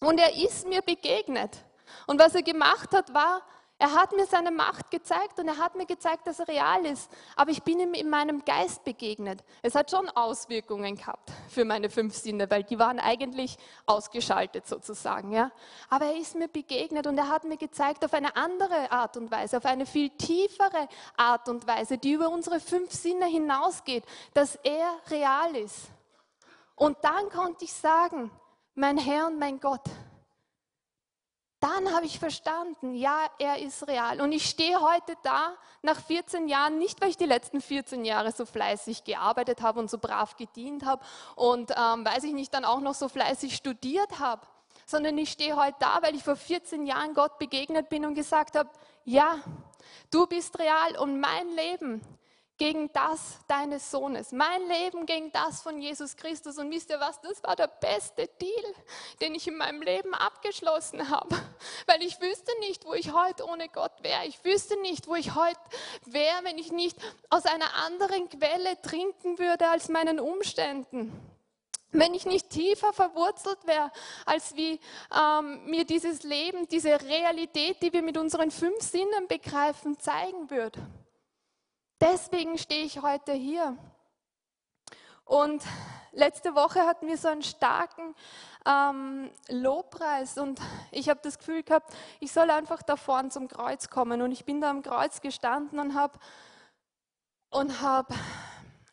Und 0.00 0.18
er 0.18 0.36
ist 0.36 0.68
mir 0.68 0.82
begegnet. 0.82 1.64
Und 2.06 2.20
was 2.20 2.34
er 2.34 2.42
gemacht 2.42 2.92
hat, 2.92 3.14
war, 3.14 3.42
er 3.80 3.94
hat 3.94 4.12
mir 4.12 4.26
seine 4.26 4.50
Macht 4.50 4.90
gezeigt 4.90 5.38
und 5.38 5.48
er 5.48 5.56
hat 5.56 5.74
mir 5.74 5.86
gezeigt, 5.86 6.26
dass 6.26 6.38
er 6.38 6.48
real 6.48 6.84
ist. 6.84 7.10
Aber 7.34 7.50
ich 7.50 7.62
bin 7.62 7.80
ihm 7.80 7.94
in 7.94 8.10
meinem 8.10 8.44
Geist 8.44 8.84
begegnet. 8.84 9.42
Es 9.62 9.74
hat 9.74 9.90
schon 9.90 10.06
Auswirkungen 10.10 10.96
gehabt 10.96 11.32
für 11.48 11.64
meine 11.64 11.88
fünf 11.88 12.14
Sinne, 12.14 12.50
weil 12.50 12.62
die 12.62 12.78
waren 12.78 13.00
eigentlich 13.00 13.56
ausgeschaltet 13.86 14.66
sozusagen. 14.66 15.32
Ja? 15.32 15.50
Aber 15.88 16.04
er 16.04 16.18
ist 16.18 16.34
mir 16.34 16.48
begegnet 16.48 17.06
und 17.06 17.16
er 17.16 17.30
hat 17.30 17.44
mir 17.44 17.56
gezeigt 17.56 18.04
auf 18.04 18.12
eine 18.12 18.36
andere 18.36 18.92
Art 18.92 19.16
und 19.16 19.30
Weise, 19.30 19.56
auf 19.56 19.64
eine 19.64 19.86
viel 19.86 20.10
tiefere 20.10 20.86
Art 21.16 21.48
und 21.48 21.66
Weise, 21.66 21.96
die 21.96 22.12
über 22.12 22.28
unsere 22.28 22.60
fünf 22.60 22.92
Sinne 22.92 23.24
hinausgeht, 23.24 24.04
dass 24.34 24.56
er 24.56 24.92
real 25.08 25.56
ist. 25.56 25.86
Und 26.76 26.98
dann 27.00 27.30
konnte 27.30 27.64
ich 27.64 27.72
sagen, 27.72 28.30
mein 28.74 28.98
Herr 28.98 29.26
und 29.28 29.38
mein 29.38 29.58
Gott, 29.58 29.88
dann 31.60 31.94
habe 31.94 32.06
ich 32.06 32.18
verstanden, 32.18 32.94
ja, 32.94 33.26
er 33.38 33.58
ist 33.58 33.86
real. 33.86 34.22
Und 34.22 34.32
ich 34.32 34.48
stehe 34.48 34.80
heute 34.80 35.14
da 35.22 35.54
nach 35.82 36.00
14 36.00 36.48
Jahren, 36.48 36.78
nicht 36.78 37.02
weil 37.02 37.10
ich 37.10 37.18
die 37.18 37.26
letzten 37.26 37.60
14 37.60 38.06
Jahre 38.06 38.32
so 38.32 38.46
fleißig 38.46 39.04
gearbeitet 39.04 39.60
habe 39.60 39.78
und 39.78 39.90
so 39.90 39.98
brav 39.98 40.36
gedient 40.36 40.86
habe 40.86 41.04
und, 41.36 41.70
ähm, 41.72 42.04
weiß 42.04 42.24
ich 42.24 42.32
nicht, 42.32 42.54
dann 42.54 42.64
auch 42.64 42.80
noch 42.80 42.94
so 42.94 43.10
fleißig 43.10 43.54
studiert 43.54 44.18
habe, 44.18 44.46
sondern 44.86 45.18
ich 45.18 45.30
stehe 45.30 45.54
heute 45.54 45.76
da, 45.80 45.98
weil 46.00 46.14
ich 46.14 46.24
vor 46.24 46.36
14 46.36 46.86
Jahren 46.86 47.12
Gott 47.12 47.38
begegnet 47.38 47.90
bin 47.90 48.06
und 48.06 48.14
gesagt 48.14 48.56
habe, 48.56 48.70
ja, 49.04 49.38
du 50.10 50.26
bist 50.26 50.58
real 50.58 50.96
und 50.98 51.20
mein 51.20 51.48
Leben 51.50 52.00
gegen 52.60 52.92
das 52.92 53.38
deines 53.48 53.90
Sohnes, 53.90 54.32
mein 54.32 54.60
Leben 54.68 55.06
gegen 55.06 55.32
das 55.32 55.62
von 55.62 55.80
Jesus 55.80 56.14
Christus. 56.14 56.58
Und 56.58 56.70
wisst 56.70 56.90
ihr 56.90 57.00
was, 57.00 57.18
das 57.22 57.42
war 57.42 57.56
der 57.56 57.68
beste 57.68 58.28
Deal, 58.38 58.74
den 59.22 59.34
ich 59.34 59.48
in 59.48 59.56
meinem 59.56 59.80
Leben 59.80 60.12
abgeschlossen 60.12 61.08
habe, 61.08 61.34
weil 61.86 62.02
ich 62.02 62.20
wüsste 62.20 62.52
nicht, 62.60 62.84
wo 62.84 62.92
ich 62.92 63.14
heute 63.14 63.46
ohne 63.46 63.70
Gott 63.70 64.02
wäre. 64.02 64.26
Ich 64.26 64.44
wüsste 64.44 64.78
nicht, 64.82 65.08
wo 65.08 65.14
ich 65.14 65.34
heute 65.34 65.58
wäre, 66.04 66.44
wenn 66.44 66.58
ich 66.58 66.70
nicht 66.70 66.98
aus 67.30 67.46
einer 67.46 67.74
anderen 67.86 68.28
Quelle 68.28 68.78
trinken 68.82 69.38
würde 69.38 69.66
als 69.70 69.88
meinen 69.88 70.20
Umständen. 70.20 71.18
Wenn 71.92 72.12
ich 72.12 72.26
nicht 72.26 72.50
tiefer 72.50 72.92
verwurzelt 72.92 73.66
wäre, 73.66 73.90
als 74.26 74.54
wie 74.54 74.78
ähm, 75.18 75.64
mir 75.64 75.86
dieses 75.86 76.24
Leben, 76.24 76.68
diese 76.68 77.00
Realität, 77.00 77.78
die 77.80 77.92
wir 77.94 78.02
mit 78.02 78.18
unseren 78.18 78.50
fünf 78.50 78.82
Sinnen 78.82 79.26
begreifen, 79.28 79.98
zeigen 79.98 80.50
würde. 80.50 80.78
Deswegen 82.00 82.56
stehe 82.56 82.84
ich 82.84 83.02
heute 83.02 83.32
hier. 83.32 83.76
Und 85.24 85.62
letzte 86.12 86.54
Woche 86.54 86.86
hatten 86.86 87.06
wir 87.06 87.18
so 87.18 87.28
einen 87.28 87.42
starken 87.42 88.14
ähm, 88.66 89.30
Lobpreis 89.48 90.38
und 90.38 90.60
ich 90.90 91.08
habe 91.08 91.20
das 91.22 91.38
Gefühl 91.38 91.62
gehabt, 91.62 91.94
ich 92.18 92.32
soll 92.32 92.50
einfach 92.50 92.82
da 92.82 92.96
vorne 92.96 93.28
zum 93.28 93.48
Kreuz 93.48 93.90
kommen. 93.90 94.22
Und 94.22 94.32
ich 94.32 94.44
bin 94.44 94.60
da 94.60 94.70
am 94.70 94.82
Kreuz 94.82 95.20
gestanden 95.20 95.78
und 95.78 95.94
habe 95.94 96.18
und 97.50 97.82
hab 97.82 98.14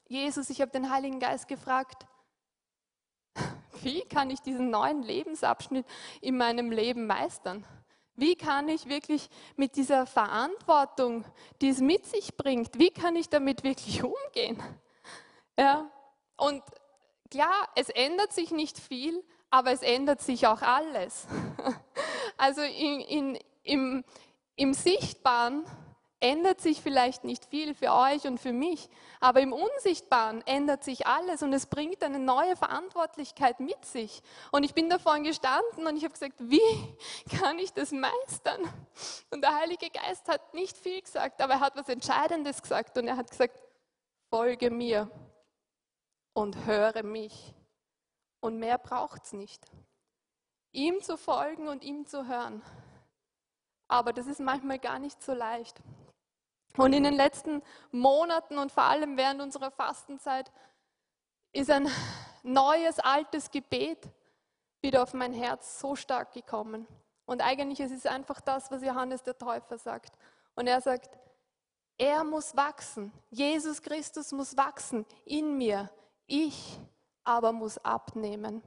Jesus, 0.07 0.49
ich 0.49 0.61
habe 0.61 0.71
den 0.71 0.91
Heiligen 0.91 1.19
Geist 1.19 1.47
gefragt, 1.47 2.05
wie 3.81 4.01
kann 4.01 4.29
ich 4.29 4.41
diesen 4.41 4.69
neuen 4.69 5.01
Lebensabschnitt 5.01 5.85
in 6.21 6.37
meinem 6.37 6.71
Leben 6.71 7.07
meistern? 7.07 7.65
Wie 8.19 8.35
kann 8.35 8.67
ich 8.67 8.89
wirklich 8.89 9.29
mit 9.55 9.75
dieser 9.75 10.07
Verantwortung, 10.07 11.23
die 11.61 11.69
es 11.69 11.79
mit 11.79 12.05
sich 12.07 12.35
bringt, 12.35 12.79
wie 12.79 12.89
kann 12.89 13.15
ich 13.15 13.29
damit 13.29 13.63
wirklich 13.63 14.03
umgehen? 14.03 14.61
Ja, 15.57 15.89
und 16.35 16.63
klar, 17.29 17.69
es 17.75 17.89
ändert 17.89 18.33
sich 18.33 18.49
nicht 18.49 18.79
viel, 18.79 19.23
aber 19.51 19.71
es 19.71 19.83
ändert 19.83 20.21
sich 20.21 20.47
auch 20.47 20.61
alles. 20.61 21.27
Also 22.39 22.61
in, 22.61 22.99
in, 22.99 23.39
im, 23.63 24.03
im 24.55 24.73
Sichtbaren 24.75 25.65
ändert 26.19 26.61
sich 26.61 26.81
vielleicht 26.81 27.23
nicht 27.23 27.45
viel 27.45 27.75
für 27.75 27.93
euch 27.93 28.25
und 28.25 28.39
für 28.39 28.51
mich, 28.51 28.89
aber 29.19 29.41
im 29.41 29.53
Unsichtbaren 29.53 30.41
ändert 30.47 30.83
sich 30.83 31.05
alles 31.05 31.43
und 31.43 31.53
es 31.53 31.67
bringt 31.67 32.03
eine 32.03 32.19
neue 32.19 32.55
Verantwortlichkeit 32.55 33.59
mit 33.59 33.85
sich. 33.85 34.23
Und 34.51 34.63
ich 34.63 34.73
bin 34.73 34.89
davor 34.89 35.19
gestanden 35.19 35.85
und 35.85 35.95
ich 35.95 36.03
habe 36.03 36.13
gesagt, 36.13 36.35
wie 36.39 36.59
kann 37.39 37.59
ich 37.59 37.71
das 37.73 37.91
meistern? 37.91 38.61
Und 39.29 39.41
der 39.41 39.55
Heilige 39.55 39.89
Geist 39.91 40.27
hat 40.27 40.53
nicht 40.53 40.77
viel 40.77 41.01
gesagt, 41.01 41.41
aber 41.41 41.53
er 41.53 41.59
hat 41.59 41.75
was 41.75 41.89
Entscheidendes 41.89 42.61
gesagt 42.61 42.97
und 42.97 43.07
er 43.07 43.17
hat 43.17 43.29
gesagt, 43.29 43.61
folge 44.29 44.71
mir 44.71 45.11
und 46.33 46.65
höre 46.65 47.03
mich. 47.03 47.53
Und 48.39 48.57
mehr 48.57 48.77
braucht 48.77 49.25
es 49.25 49.33
nicht. 49.33 49.65
Ihm 50.71 51.01
zu 51.01 51.17
folgen 51.17 51.67
und 51.67 51.83
ihm 51.83 52.05
zu 52.05 52.27
hören. 52.27 52.61
Aber 53.87 54.13
das 54.13 54.27
ist 54.27 54.39
manchmal 54.39 54.79
gar 54.79 54.99
nicht 54.99 55.21
so 55.23 55.33
leicht. 55.33 55.81
Und 56.77 56.93
in 56.93 57.03
den 57.03 57.15
letzten 57.15 57.61
Monaten 57.91 58.57
und 58.57 58.71
vor 58.71 58.83
allem 58.83 59.17
während 59.17 59.41
unserer 59.41 59.71
Fastenzeit 59.71 60.51
ist 61.51 61.71
ein 61.71 61.89
neues, 62.43 62.99
altes 62.99 63.49
Gebet 63.51 64.07
wieder 64.81 65.03
auf 65.03 65.13
mein 65.13 65.33
Herz 65.33 65.79
so 65.79 65.95
stark 65.95 66.33
gekommen. 66.33 66.87
Und 67.25 67.41
eigentlich 67.41 67.79
ist 67.79 67.91
es 67.91 68.05
einfach 68.05 68.39
das, 68.41 68.71
was 68.71 68.83
Johannes 68.83 69.23
der 69.23 69.37
Täufer 69.37 69.77
sagt. 69.77 70.17
Und 70.55 70.67
er 70.67 70.79
sagt, 70.81 71.09
er 71.97 72.23
muss 72.23 72.55
wachsen. 72.55 73.11
Jesus 73.31 73.81
Christus 73.81 74.31
muss 74.31 74.55
wachsen 74.55 75.05
in 75.25 75.57
mir. 75.57 75.89
Ich 76.27 76.79
aber 77.23 77.51
muss 77.51 77.77
abnehmen. 77.79 78.61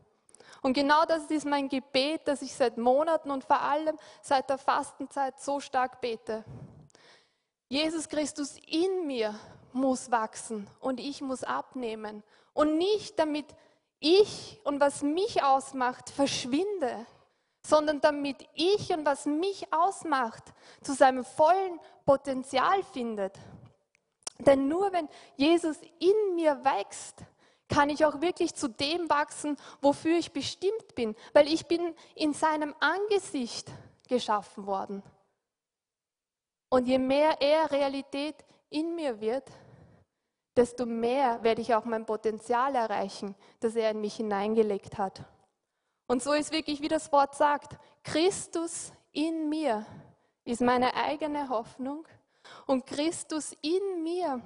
Und 0.62 0.74
genau 0.74 1.04
das 1.06 1.30
ist 1.30 1.46
mein 1.46 1.68
Gebet, 1.68 2.22
das 2.26 2.42
ich 2.42 2.54
seit 2.54 2.76
Monaten 2.76 3.30
und 3.30 3.44
vor 3.44 3.60
allem 3.60 3.96
seit 4.20 4.50
der 4.50 4.58
Fastenzeit 4.58 5.40
so 5.40 5.60
stark 5.60 6.00
bete. 6.00 6.44
Jesus 7.70 8.08
Christus 8.08 8.56
in 8.66 9.06
mir 9.06 9.32
muss 9.72 10.10
wachsen 10.10 10.68
und 10.80 10.98
ich 10.98 11.20
muss 11.20 11.44
abnehmen. 11.44 12.24
Und 12.52 12.78
nicht 12.78 13.16
damit 13.16 13.46
ich 14.00 14.60
und 14.64 14.80
was 14.80 15.02
mich 15.02 15.44
ausmacht 15.44 16.10
verschwinde, 16.10 17.06
sondern 17.64 18.00
damit 18.00 18.44
ich 18.54 18.90
und 18.90 19.06
was 19.06 19.24
mich 19.24 19.72
ausmacht 19.72 20.42
zu 20.82 20.94
seinem 20.94 21.24
vollen 21.24 21.78
Potenzial 22.04 22.82
findet. 22.92 23.38
Denn 24.40 24.66
nur 24.66 24.92
wenn 24.92 25.08
Jesus 25.36 25.76
in 26.00 26.34
mir 26.34 26.64
wächst, 26.64 27.18
kann 27.68 27.88
ich 27.88 28.04
auch 28.04 28.20
wirklich 28.20 28.52
zu 28.56 28.68
dem 28.68 29.08
wachsen, 29.08 29.56
wofür 29.80 30.18
ich 30.18 30.32
bestimmt 30.32 30.96
bin, 30.96 31.14
weil 31.34 31.46
ich 31.46 31.66
bin 31.66 31.94
in 32.16 32.32
seinem 32.34 32.74
Angesicht 32.80 33.70
geschaffen 34.08 34.66
worden. 34.66 35.04
Und 36.70 36.86
je 36.86 36.98
mehr 36.98 37.36
er 37.40 37.70
Realität 37.70 38.36
in 38.70 38.94
mir 38.94 39.20
wird, 39.20 39.50
desto 40.56 40.86
mehr 40.86 41.42
werde 41.42 41.60
ich 41.60 41.74
auch 41.74 41.84
mein 41.84 42.06
Potenzial 42.06 42.74
erreichen, 42.74 43.34
das 43.58 43.74
er 43.74 43.90
in 43.90 44.00
mich 44.00 44.16
hineingelegt 44.16 44.96
hat. 44.96 45.24
Und 46.06 46.22
so 46.22 46.32
ist 46.32 46.52
wirklich, 46.52 46.80
wie 46.80 46.88
das 46.88 47.10
Wort 47.12 47.34
sagt, 47.34 47.76
Christus 48.04 48.92
in 49.12 49.48
mir 49.48 49.84
ist 50.44 50.60
meine 50.60 50.94
eigene 50.94 51.48
Hoffnung 51.48 52.06
und 52.66 52.86
Christus 52.86 53.52
in 53.62 54.02
mir 54.02 54.40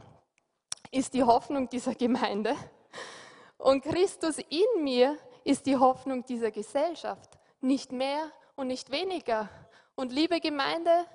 ist 0.91 1.15
die 1.15 1.23
Hoffnung 1.23 1.69
dieser 1.69 1.95
Gemeinde 1.95 2.55
und 3.59 3.83
Christus 3.83 4.39
in 4.39 4.83
mir 4.83 5.19
ist 5.45 5.67
die 5.67 5.77
Hoffnung 5.77 6.25
dieser 6.25 6.51
Gesellschaft, 6.51 7.39
nicht 7.61 7.93
mehr 7.93 8.31
und 8.57 8.69
nicht 8.69 8.91
weniger. 8.91 9.49
Und 9.95 10.13
liebe 10.13 10.41
Gemeinde, 10.41 11.07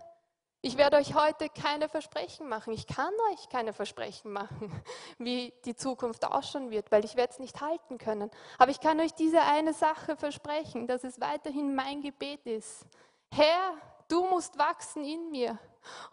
ich 0.62 0.78
werde 0.78 0.98
euch 0.98 1.14
heute 1.14 1.50
keine 1.50 1.88
Versprechen 1.88 2.50
machen. 2.50 2.74
Ich 2.74 2.86
kann 2.86 3.14
euch 3.32 3.50
keine 3.50 3.72
Versprechen 3.72 4.32
machen, 4.32 4.72
wie 5.18 5.54
die 5.66 5.76
Zukunft 5.76 6.26
ausschauen 6.26 6.70
wird, 6.70 6.92
weil 6.92 7.06
ich 7.06 7.16
werde 7.16 7.34
es 7.34 7.40
nicht 7.40 7.62
halten 7.62 7.98
können. 7.98 8.30
Aber 8.58 8.72
ich 8.72 8.80
kann 8.80 9.00
euch 9.00 9.14
diese 9.14 9.42
eine 9.42 9.74
Sache 9.74 10.18
versprechen, 10.18 10.88
dass 10.88 11.04
es 11.04 11.22
weiterhin 11.22 11.76
mein 11.76 12.02
Gebet 12.02 12.46
ist. 12.46 12.86
Herr, 13.32 13.74
du 14.08 14.26
musst 14.26 14.58
wachsen 14.58 15.04
in 15.04 15.32
mir 15.32 15.58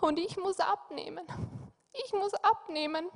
und 0.00 0.18
ich 0.18 0.36
muss 0.36 0.60
abnehmen. 0.60 1.26
Ich 2.04 2.12
muss 2.12 2.34
abnehmen, 2.34 3.08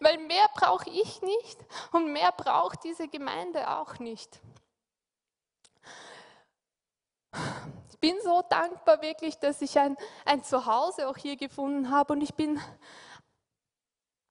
weil 0.00 0.16
mehr 0.18 0.48
brauche 0.54 0.88
ich 0.88 1.20
nicht 1.22 1.58
und 1.90 2.12
mehr 2.12 2.32
braucht 2.32 2.84
diese 2.84 3.08
Gemeinde 3.08 3.68
auch 3.68 3.98
nicht 3.98 4.40
bin 8.02 8.20
so 8.20 8.42
dankbar 8.50 9.00
wirklich, 9.00 9.38
dass 9.38 9.62
ich 9.62 9.78
ein, 9.78 9.96
ein 10.26 10.42
Zuhause 10.42 11.08
auch 11.08 11.16
hier 11.16 11.36
gefunden 11.36 11.88
habe. 11.90 12.12
Und 12.12 12.20
ich 12.20 12.34
bin 12.34 12.60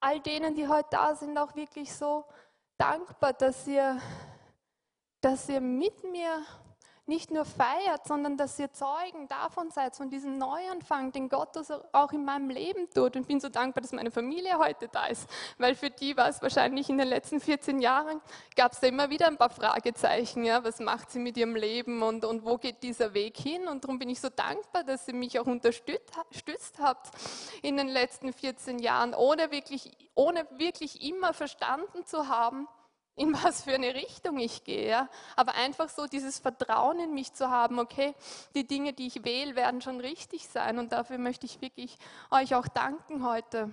all 0.02 0.20
denen, 0.20 0.54
die 0.56 0.68
heute 0.68 0.90
da 0.92 1.16
sind, 1.16 1.38
auch 1.38 1.56
wirklich 1.56 1.96
so 1.96 2.26
dankbar, 2.78 3.32
dass 3.32 3.66
ihr, 3.66 3.98
dass 5.22 5.48
ihr 5.48 5.62
mit 5.62 6.04
mir 6.04 6.46
nicht 7.12 7.30
nur 7.30 7.44
feiert, 7.44 8.08
sondern 8.08 8.38
dass 8.38 8.58
ihr 8.58 8.72
Zeugen 8.72 9.28
davon 9.28 9.70
seid, 9.70 9.98
von 9.98 10.10
diesem 10.10 10.38
Neuanfang, 10.38 11.12
den 11.12 11.28
Gott 11.28 11.50
auch 11.92 12.14
in 12.14 12.24
meinem 12.24 12.50
Leben 12.50 12.90
tut. 12.90 13.18
Und 13.18 13.28
bin 13.28 13.42
so 13.42 13.50
dankbar, 13.50 13.82
dass 13.82 13.92
meine 13.92 14.12
Familie 14.12 14.58
heute 14.58 14.88
da 14.88 15.08
ist, 15.08 15.30
weil 15.58 15.76
für 15.76 15.90
die 15.90 16.16
war 16.16 16.30
es 16.30 16.42
wahrscheinlich 16.42 16.90
in 16.90 16.98
den 16.98 17.10
letzten 17.10 17.42
14 17.42 17.82
Jahren, 17.82 18.22
gab 18.56 18.72
es 18.72 18.80
da 18.80 18.88
immer 18.88 19.10
wieder 19.10 19.28
ein 19.28 19.36
paar 19.36 19.50
Fragezeichen. 19.50 20.46
Ja? 20.46 20.64
Was 20.64 20.80
macht 20.80 21.12
sie 21.12 21.20
mit 21.20 21.36
ihrem 21.36 21.58
Leben 21.58 22.02
und, 22.02 22.24
und 22.24 22.46
wo 22.46 22.58
geht 22.58 22.82
dieser 22.82 23.14
Weg 23.14 23.38
hin? 23.38 23.68
Und 23.68 23.84
darum 23.84 24.00
bin 24.00 24.08
ich 24.08 24.22
so 24.22 24.30
dankbar, 24.30 24.86
dass 24.86 25.06
ihr 25.10 25.14
mich 25.14 25.38
auch 25.38 25.48
unterstützt 25.48 26.80
habt 26.80 27.10
in 27.62 27.76
den 27.76 27.90
letzten 27.90 28.32
14 28.32 28.80
Jahren, 28.80 29.14
ohne 29.14 29.52
wirklich, 29.52 29.92
ohne 30.16 30.48
wirklich 30.52 31.06
immer 31.06 31.34
verstanden 31.34 32.06
zu 32.06 32.30
haben, 32.30 32.70
in 33.16 33.34
was 33.34 33.64
für 33.64 33.74
eine 33.74 33.94
Richtung 33.94 34.40
ich 34.40 34.64
gehe. 34.64 34.88
Ja? 34.90 35.10
Aber 35.36 35.56
einfach 35.56 35.90
so 35.90 36.08
dieses 36.08 36.40
Vertrauen 36.40 37.00
in 37.00 37.14
mich 37.14 37.34
zu 37.34 37.50
haben, 37.50 37.80
okay, 37.80 38.16
die 38.56 38.66
Dinge, 38.66 38.94
die 38.94 39.08
ich 39.08 39.24
wähle, 39.24 39.56
werden 39.56 39.82
schon 39.82 40.00
richtig 40.00 40.48
sein. 40.48 40.80
Und 40.80 40.92
dafür 40.92 41.18
möchte 41.18 41.46
ich 41.46 41.62
wirklich 41.62 41.98
euch 42.30 42.56
auch 42.56 42.68
danken 42.68 43.26
heute. 43.26 43.70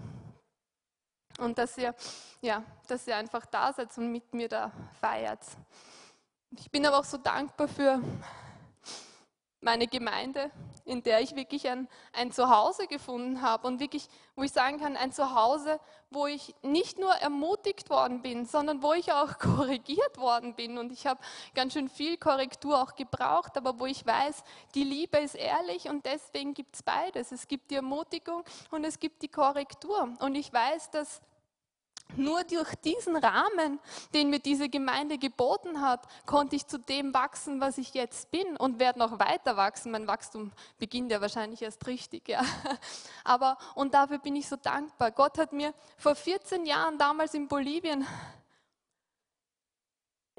Und 1.39 1.59
dass 1.59 1.79
ihr, 1.79 1.95
ja, 2.41 2.65
dass 2.89 3.07
ihr 3.07 3.17
einfach 3.17 3.47
da 3.47 3.73
seid 3.73 3.97
und 3.97 4.11
mit 4.11 4.35
mir 4.35 4.49
da 4.49 4.73
feiert. 5.01 5.41
Ich 6.51 6.71
bin 6.71 6.85
aber 6.85 6.99
auch 6.99 7.05
so 7.05 7.17
dankbar 7.17 7.69
für, 7.69 8.03
meine 9.61 9.87
Gemeinde, 9.87 10.51
in 10.85 11.03
der 11.03 11.21
ich 11.21 11.35
wirklich 11.35 11.69
ein, 11.69 11.89
ein 12.13 12.33
Zuhause 12.33 12.87
gefunden 12.87 13.43
habe 13.43 13.67
und 13.67 13.81
wirklich, 13.81 14.09
wo 14.37 14.43
ich 14.43 14.53
sagen 14.53 14.79
kann, 14.79 14.97
ein 14.97 15.13
Zuhause, 15.13 15.81
wo 16.11 16.27
ich 16.27 16.55
nicht 16.63 16.99
nur 16.99 17.13
ermutigt 17.13 17.91
worden 17.91 18.23
bin, 18.23 18.47
sondern 18.47 18.83
wo 18.83 18.93
ich 18.95 19.13
auch 19.13 19.39
korrigiert 19.39 20.17
worden 20.19 20.55
bin. 20.55 20.79
Und 20.79 20.93
ich 20.93 21.07
habe 21.07 21.21
ganz 21.55 21.75
schön 21.75 21.89
viel 21.89 22.17
Korrektur 22.17 22.81
auch 22.81 22.95
gebraucht, 22.95 23.57
aber 23.57 23.79
wo 23.79 23.87
ich 23.87 24.07
weiß, 24.07 24.43
die 24.75 24.85
Liebe 24.85 25.19
ist 25.19 25.35
ehrlich 25.35 25.89
und 25.89 26.07
deswegen 26.07 26.55
gibt 26.55 26.75
es 26.75 26.83
beides. 26.83 27.33
Es 27.33 27.49
gibt 27.49 27.71
die 27.71 27.77
Ermutigung 27.77 28.45
und 28.71 28.85
es 28.85 28.99
gibt 28.99 29.23
die 29.23 29.29
Korrektur. 29.29 30.15
Und 30.21 30.35
ich 30.35 30.53
weiß, 30.53 30.91
dass 30.91 31.21
nur 32.17 32.43
durch 32.45 32.75
diesen 32.77 33.17
Rahmen, 33.17 33.79
den 34.15 34.31
mir 34.31 34.39
diese 34.39 34.69
Gemeinde 34.69 35.19
geboten 35.19 35.81
hat, 35.81 36.07
konnte 36.27 36.57
ich 36.57 36.67
zu 36.67 36.79
dem 36.79 37.15
wachsen, 37.15 37.61
was 37.61 37.79
ich 37.79 37.95
jetzt 37.95 38.31
bin 38.31 38.57
und 38.57 38.79
werde 38.79 38.99
noch 38.99 39.19
weiter 39.19 39.57
wachsen. 39.57 39.93
Mein 39.93 40.07
Wachstum 40.07 40.53
beginnt 40.79 41.13
ja 41.13 41.21
wahrscheinlich 41.21 41.63
erst 41.63 41.87
richtig, 41.87 42.29
ja. 42.29 42.43
Aber 43.25 43.59
und 43.75 43.95
dafür 43.95 44.19
bin 44.19 44.37
ich 44.37 44.49
so 44.49 44.57
dankbar. 44.57 45.11
Gott 45.11 45.39
hat 45.39 45.53
mir 45.53 45.75
vor 45.97 46.15
14 46.15 46.67
Jahren 46.67 46.99
damals 46.99 47.35
in 47.35 47.49
Bolivien 47.49 48.07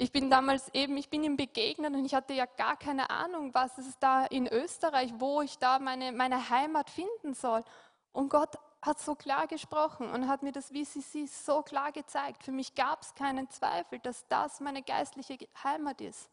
ich 0.02 0.14
bin 0.14 0.30
damals 0.30 0.74
eben, 0.74 0.96
ich 0.96 1.10
bin 1.10 1.24
ihm 1.26 1.36
begegnet 1.36 1.94
und 1.94 2.06
ich 2.06 2.16
hatte 2.16 2.34
ja 2.34 2.46
gar 2.46 2.78
keine 2.78 3.10
Ahnung, 3.10 3.54
was 3.54 3.78
es 3.78 4.00
da 4.00 4.26
in 4.26 4.48
Österreich, 4.48 5.12
wo 5.18 5.42
ich 5.42 5.58
da 5.58 5.78
meine, 5.78 6.14
meine 6.14 6.50
Heimat 6.50 6.90
finden 6.90 7.34
soll. 7.34 7.66
Und 8.14 8.30
Gott 8.30 8.56
hat 8.82 9.00
so 9.00 9.16
klar 9.16 9.48
gesprochen 9.48 10.10
und 10.10 10.28
hat 10.28 10.42
mir 10.42 10.52
das 10.52 10.68
VCC 10.68 11.28
so 11.28 11.62
klar 11.62 11.92
gezeigt. 11.92 12.44
Für 12.44 12.52
mich 12.52 12.76
gab 12.76 13.02
es 13.02 13.14
keinen 13.14 13.50
Zweifel, 13.50 14.00
dass 14.00 14.26
das 14.28 14.60
meine 14.62 14.84
geistliche 14.84 15.38
Heimat 15.64 16.00
ist. 16.02 16.30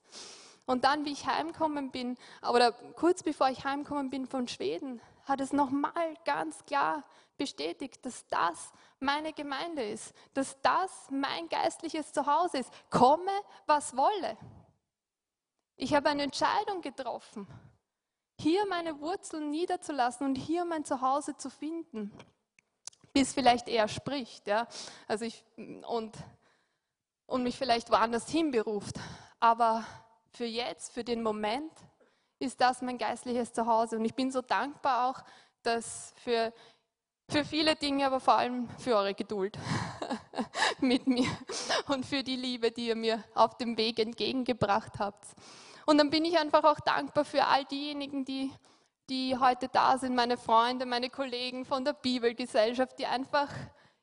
Und 0.64 0.84
dann, 0.84 1.04
wie 1.04 1.12
ich 1.12 1.26
heimgekommen 1.26 1.90
bin, 1.90 2.16
oder 2.48 2.72
kurz 2.72 3.22
bevor 3.22 3.48
ich 3.48 3.64
heimgekommen 3.64 4.10
bin 4.10 4.26
von 4.26 4.48
Schweden, 4.48 5.00
hat 5.24 5.40
es 5.40 5.52
nochmal 5.52 6.14
ganz 6.24 6.64
klar 6.66 7.04
bestätigt, 7.36 8.04
dass 8.06 8.26
das 8.28 8.72
meine 9.00 9.32
Gemeinde 9.32 9.82
ist, 9.82 10.14
dass 10.34 10.60
das 10.62 11.08
mein 11.10 11.48
geistliches 11.48 12.12
Zuhause 12.12 12.58
ist. 12.58 12.72
Komme, 12.90 13.32
was 13.66 13.96
wolle. 13.96 14.36
Ich 15.76 15.94
habe 15.94 16.08
eine 16.08 16.22
Entscheidung 16.22 16.80
getroffen, 16.80 17.46
hier 18.38 18.66
meine 18.66 19.00
Wurzeln 19.00 19.50
niederzulassen 19.50 20.26
und 20.26 20.36
hier 20.36 20.64
mein 20.64 20.84
Zuhause 20.84 21.36
zu 21.36 21.50
finden 21.50 22.16
bis 23.16 23.32
vielleicht 23.32 23.66
er 23.70 23.88
spricht, 23.88 24.46
ja, 24.46 24.68
also 25.08 25.24
ich, 25.24 25.42
und, 25.56 26.12
und 27.24 27.42
mich 27.42 27.56
vielleicht 27.56 27.90
woanders 27.90 28.28
hinberuft. 28.28 28.96
Aber 29.40 29.86
für 30.32 30.44
jetzt, 30.44 30.92
für 30.92 31.02
den 31.02 31.22
Moment, 31.22 31.72
ist 32.38 32.60
das 32.60 32.82
mein 32.82 32.98
geistliches 32.98 33.54
Zuhause. 33.54 33.96
Und 33.96 34.04
ich 34.04 34.14
bin 34.14 34.30
so 34.30 34.42
dankbar 34.42 35.08
auch, 35.08 35.24
dass 35.62 36.12
für, 36.22 36.52
für 37.30 37.46
viele 37.46 37.74
Dinge, 37.74 38.04
aber 38.04 38.20
vor 38.20 38.34
allem 38.34 38.68
für 38.78 38.94
eure 38.94 39.14
Geduld 39.14 39.56
mit 40.80 41.06
mir 41.06 41.30
und 41.88 42.04
für 42.04 42.22
die 42.22 42.36
Liebe, 42.36 42.70
die 42.70 42.88
ihr 42.88 42.96
mir 42.96 43.24
auf 43.34 43.56
dem 43.56 43.78
Weg 43.78 43.98
entgegengebracht 43.98 44.98
habt. 44.98 45.24
Und 45.86 45.96
dann 45.96 46.10
bin 46.10 46.26
ich 46.26 46.38
einfach 46.38 46.64
auch 46.64 46.80
dankbar 46.80 47.24
für 47.24 47.46
all 47.46 47.64
diejenigen, 47.64 48.26
die 48.26 48.52
die 49.08 49.36
heute 49.38 49.68
da 49.68 49.98
sind, 49.98 50.14
meine 50.14 50.36
Freunde, 50.36 50.86
meine 50.86 51.10
Kollegen 51.10 51.64
von 51.64 51.84
der 51.84 51.92
Bibelgesellschaft, 51.92 52.98
die 52.98 53.06
einfach 53.06 53.48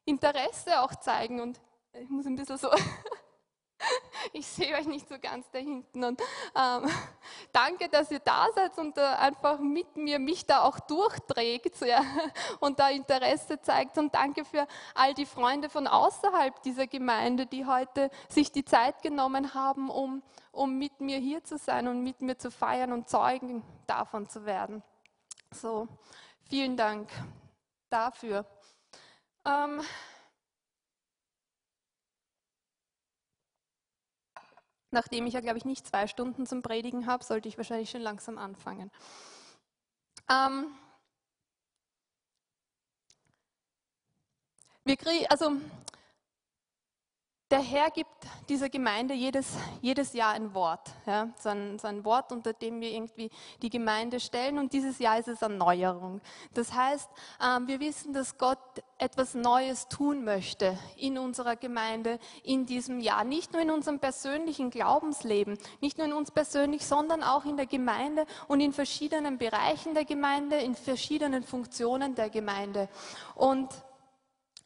Interesse 0.05 0.81
auch 0.81 0.95
zeigen. 0.95 1.41
Und 1.41 1.59
ich 1.93 2.09
muss 2.09 2.25
ein 2.25 2.35
bisschen 2.35 2.57
so, 2.57 2.69
ich 4.33 4.47
sehe 4.47 4.75
euch 4.75 4.85
nicht 4.85 5.07
so 5.07 5.15
ganz 5.19 5.49
da 5.51 5.59
hinten. 5.59 6.03
Und 6.03 6.21
ähm, 6.55 6.89
danke, 7.51 7.89
dass 7.89 8.11
ihr 8.11 8.19
da 8.19 8.47
seid 8.55 8.77
und 8.77 8.97
äh, 8.97 9.01
einfach 9.01 9.59
mit 9.59 9.95
mir 9.97 10.19
mich 10.19 10.45
da 10.45 10.63
auch 10.63 10.79
durchträgt 10.79 11.81
ja, 11.81 12.01
und 12.59 12.79
da 12.79 12.89
Interesse 12.89 13.59
zeigt. 13.61 13.97
Und 13.97 14.15
danke 14.15 14.45
für 14.45 14.67
all 14.95 15.13
die 15.13 15.25
Freunde 15.25 15.69
von 15.69 15.87
außerhalb 15.87 16.61
dieser 16.61 16.87
Gemeinde, 16.87 17.45
die 17.45 17.65
heute 17.65 18.09
sich 18.29 18.51
die 18.51 18.65
Zeit 18.65 19.01
genommen 19.01 19.53
haben, 19.53 19.89
um, 19.89 20.23
um 20.51 20.77
mit 20.77 21.01
mir 21.01 21.17
hier 21.17 21.43
zu 21.43 21.57
sein 21.57 21.87
und 21.87 22.03
mit 22.03 22.21
mir 22.21 22.37
zu 22.37 22.51
feiern 22.51 22.93
und 22.93 23.09
Zeugen 23.09 23.63
davon 23.87 24.29
zu 24.29 24.45
werden. 24.45 24.83
So, 25.53 25.87
vielen 26.49 26.75
Dank 26.77 27.09
dafür. 27.89 28.45
Ähm, 29.45 29.81
nachdem 34.91 35.25
ich 35.27 35.33
ja, 35.33 35.41
glaube 35.41 35.57
ich, 35.57 35.65
nicht 35.65 35.85
zwei 35.87 36.07
Stunden 36.07 36.45
zum 36.45 36.61
Predigen 36.61 37.07
habe, 37.07 37.23
sollte 37.23 37.49
ich 37.49 37.57
wahrscheinlich 37.57 37.89
schon 37.89 38.01
langsam 38.01 38.37
anfangen. 38.37 38.91
Ähm, 40.29 40.67
wir 44.85 44.97
kriegen, 44.97 45.25
also 45.29 45.51
der 47.53 47.61
Herr 47.61 47.91
gibt 47.91 48.09
dieser 48.49 48.67
Gemeinde 48.67 49.13
jedes, 49.13 49.45
jedes 49.79 50.13
Jahr 50.13 50.33
ein 50.33 50.55
Wort. 50.55 50.89
Ja, 51.05 51.29
so, 51.37 51.49
ein, 51.49 51.77
so 51.77 51.87
ein 51.87 52.03
Wort, 52.03 52.31
unter 52.31 52.51
dem 52.51 52.81
wir 52.81 52.89
irgendwie 52.89 53.29
die 53.61 53.69
Gemeinde 53.69 54.19
stellen. 54.19 54.57
Und 54.57 54.73
dieses 54.73 54.97
Jahr 54.97 55.19
ist 55.19 55.27
es 55.27 55.43
Erneuerung. 55.43 56.19
Das 56.55 56.73
heißt, 56.73 57.07
ähm, 57.45 57.67
wir 57.67 57.79
wissen, 57.79 58.11
dass 58.11 58.39
Gott 58.39 58.57
etwas 58.97 59.35
Neues 59.35 59.87
tun 59.87 60.23
möchte 60.23 60.79
in 60.97 61.19
unserer 61.19 61.55
Gemeinde 61.55 62.17
in 62.43 62.65
diesem 62.65 62.99
Jahr. 62.99 63.23
Nicht 63.23 63.53
nur 63.53 63.61
in 63.61 63.69
unserem 63.69 63.99
persönlichen 63.99 64.71
Glaubensleben, 64.71 65.59
nicht 65.79 65.99
nur 65.99 66.07
in 66.07 66.13
uns 66.13 66.31
persönlich, 66.31 66.83
sondern 66.87 67.21
auch 67.21 67.45
in 67.45 67.55
der 67.55 67.67
Gemeinde 67.67 68.25
und 68.47 68.61
in 68.61 68.73
verschiedenen 68.73 69.37
Bereichen 69.37 69.93
der 69.93 70.05
Gemeinde, 70.05 70.57
in 70.57 70.73
verschiedenen 70.73 71.43
Funktionen 71.43 72.15
der 72.15 72.31
Gemeinde. 72.31 72.89
Und 73.35 73.69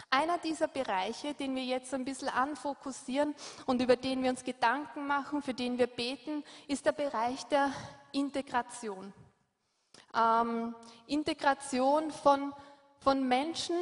einer 0.09 0.37
dieser 0.37 0.67
Bereiche, 0.67 1.33
den 1.33 1.55
wir 1.55 1.63
jetzt 1.63 1.93
ein 1.93 2.05
bisschen 2.05 2.29
anfokussieren 2.29 3.35
und 3.65 3.81
über 3.81 3.95
den 3.95 4.23
wir 4.23 4.29
uns 4.29 4.43
Gedanken 4.43 5.07
machen, 5.07 5.41
für 5.41 5.53
den 5.53 5.77
wir 5.77 5.87
beten, 5.87 6.43
ist 6.67 6.85
der 6.85 6.93
Bereich 6.93 7.43
der 7.45 7.71
Integration. 8.11 9.13
Ähm, 10.15 10.75
Integration 11.07 12.11
von, 12.11 12.53
von 12.99 13.27
Menschen, 13.27 13.75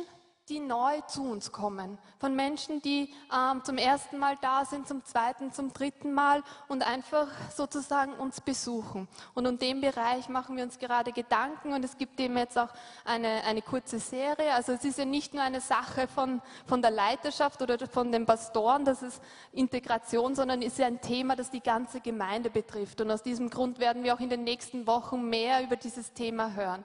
die 0.50 0.60
neu 0.60 1.02
zu 1.02 1.24
uns 1.24 1.52
kommen, 1.52 1.98
von 2.20 2.36
Menschen, 2.36 2.82
die 2.82 3.12
ähm, 3.36 3.64
zum 3.64 3.78
ersten 3.78 4.20
Mal 4.20 4.38
da 4.41 4.64
sind, 4.64 4.88
zum 4.88 5.04
zweiten, 5.04 5.52
zum 5.52 5.74
dritten 5.74 6.14
Mal 6.14 6.43
und 6.68 6.86
einfach 6.86 7.28
sozusagen 7.52 8.14
uns 8.14 8.41
besuchen. 8.41 9.08
Und 9.34 9.48
um 9.48 9.58
den 9.58 9.82
Bereich 9.82 10.30
machen 10.30 10.56
wir 10.56 10.64
uns 10.64 10.78
gerade 10.78 11.12
Gedanken 11.12 11.74
und 11.74 11.84
es 11.84 11.98
gibt 11.98 12.20
dem 12.20 12.38
jetzt 12.38 12.60
auch 12.60 12.70
eine, 13.06 13.43
eine 13.43 13.64
kurze 13.64 13.98
Serie. 13.98 14.54
Also 14.54 14.74
es 14.74 14.84
ist 14.84 15.00
ja 15.00 15.06
nicht 15.06 15.34
nur 15.34 15.41
eine 15.41 15.62
Sache 15.62 16.08
von, 16.08 16.41
von 16.68 16.82
der 16.82 16.91
Leiterschaft 16.91 17.62
oder 17.64 17.80
von 17.88 18.12
den 18.12 18.28
Pastoren, 18.28 18.86
das 18.86 19.02
ist 19.02 19.22
Integration, 19.52 20.36
sondern 20.36 20.62
ist 20.62 20.78
ja 20.78 20.86
ein 20.86 21.02
Thema, 21.02 21.36
das 21.36 21.50
die 21.50 21.62
ganze 21.62 22.02
Gemeinde 22.02 22.52
betrifft. 22.52 23.02
Und 23.02 23.10
aus 23.10 23.24
diesem 23.24 23.50
Grund 23.50 23.80
werden 23.80 24.04
wir 24.04 24.14
auch 24.14 24.20
in 24.20 24.30
den 24.30 24.43
nächsten 24.43 24.86
Wochen 24.86 25.28
mehr 25.28 25.64
über 25.64 25.76
dieses 25.76 26.14
Thema 26.14 26.54
hören. 26.54 26.84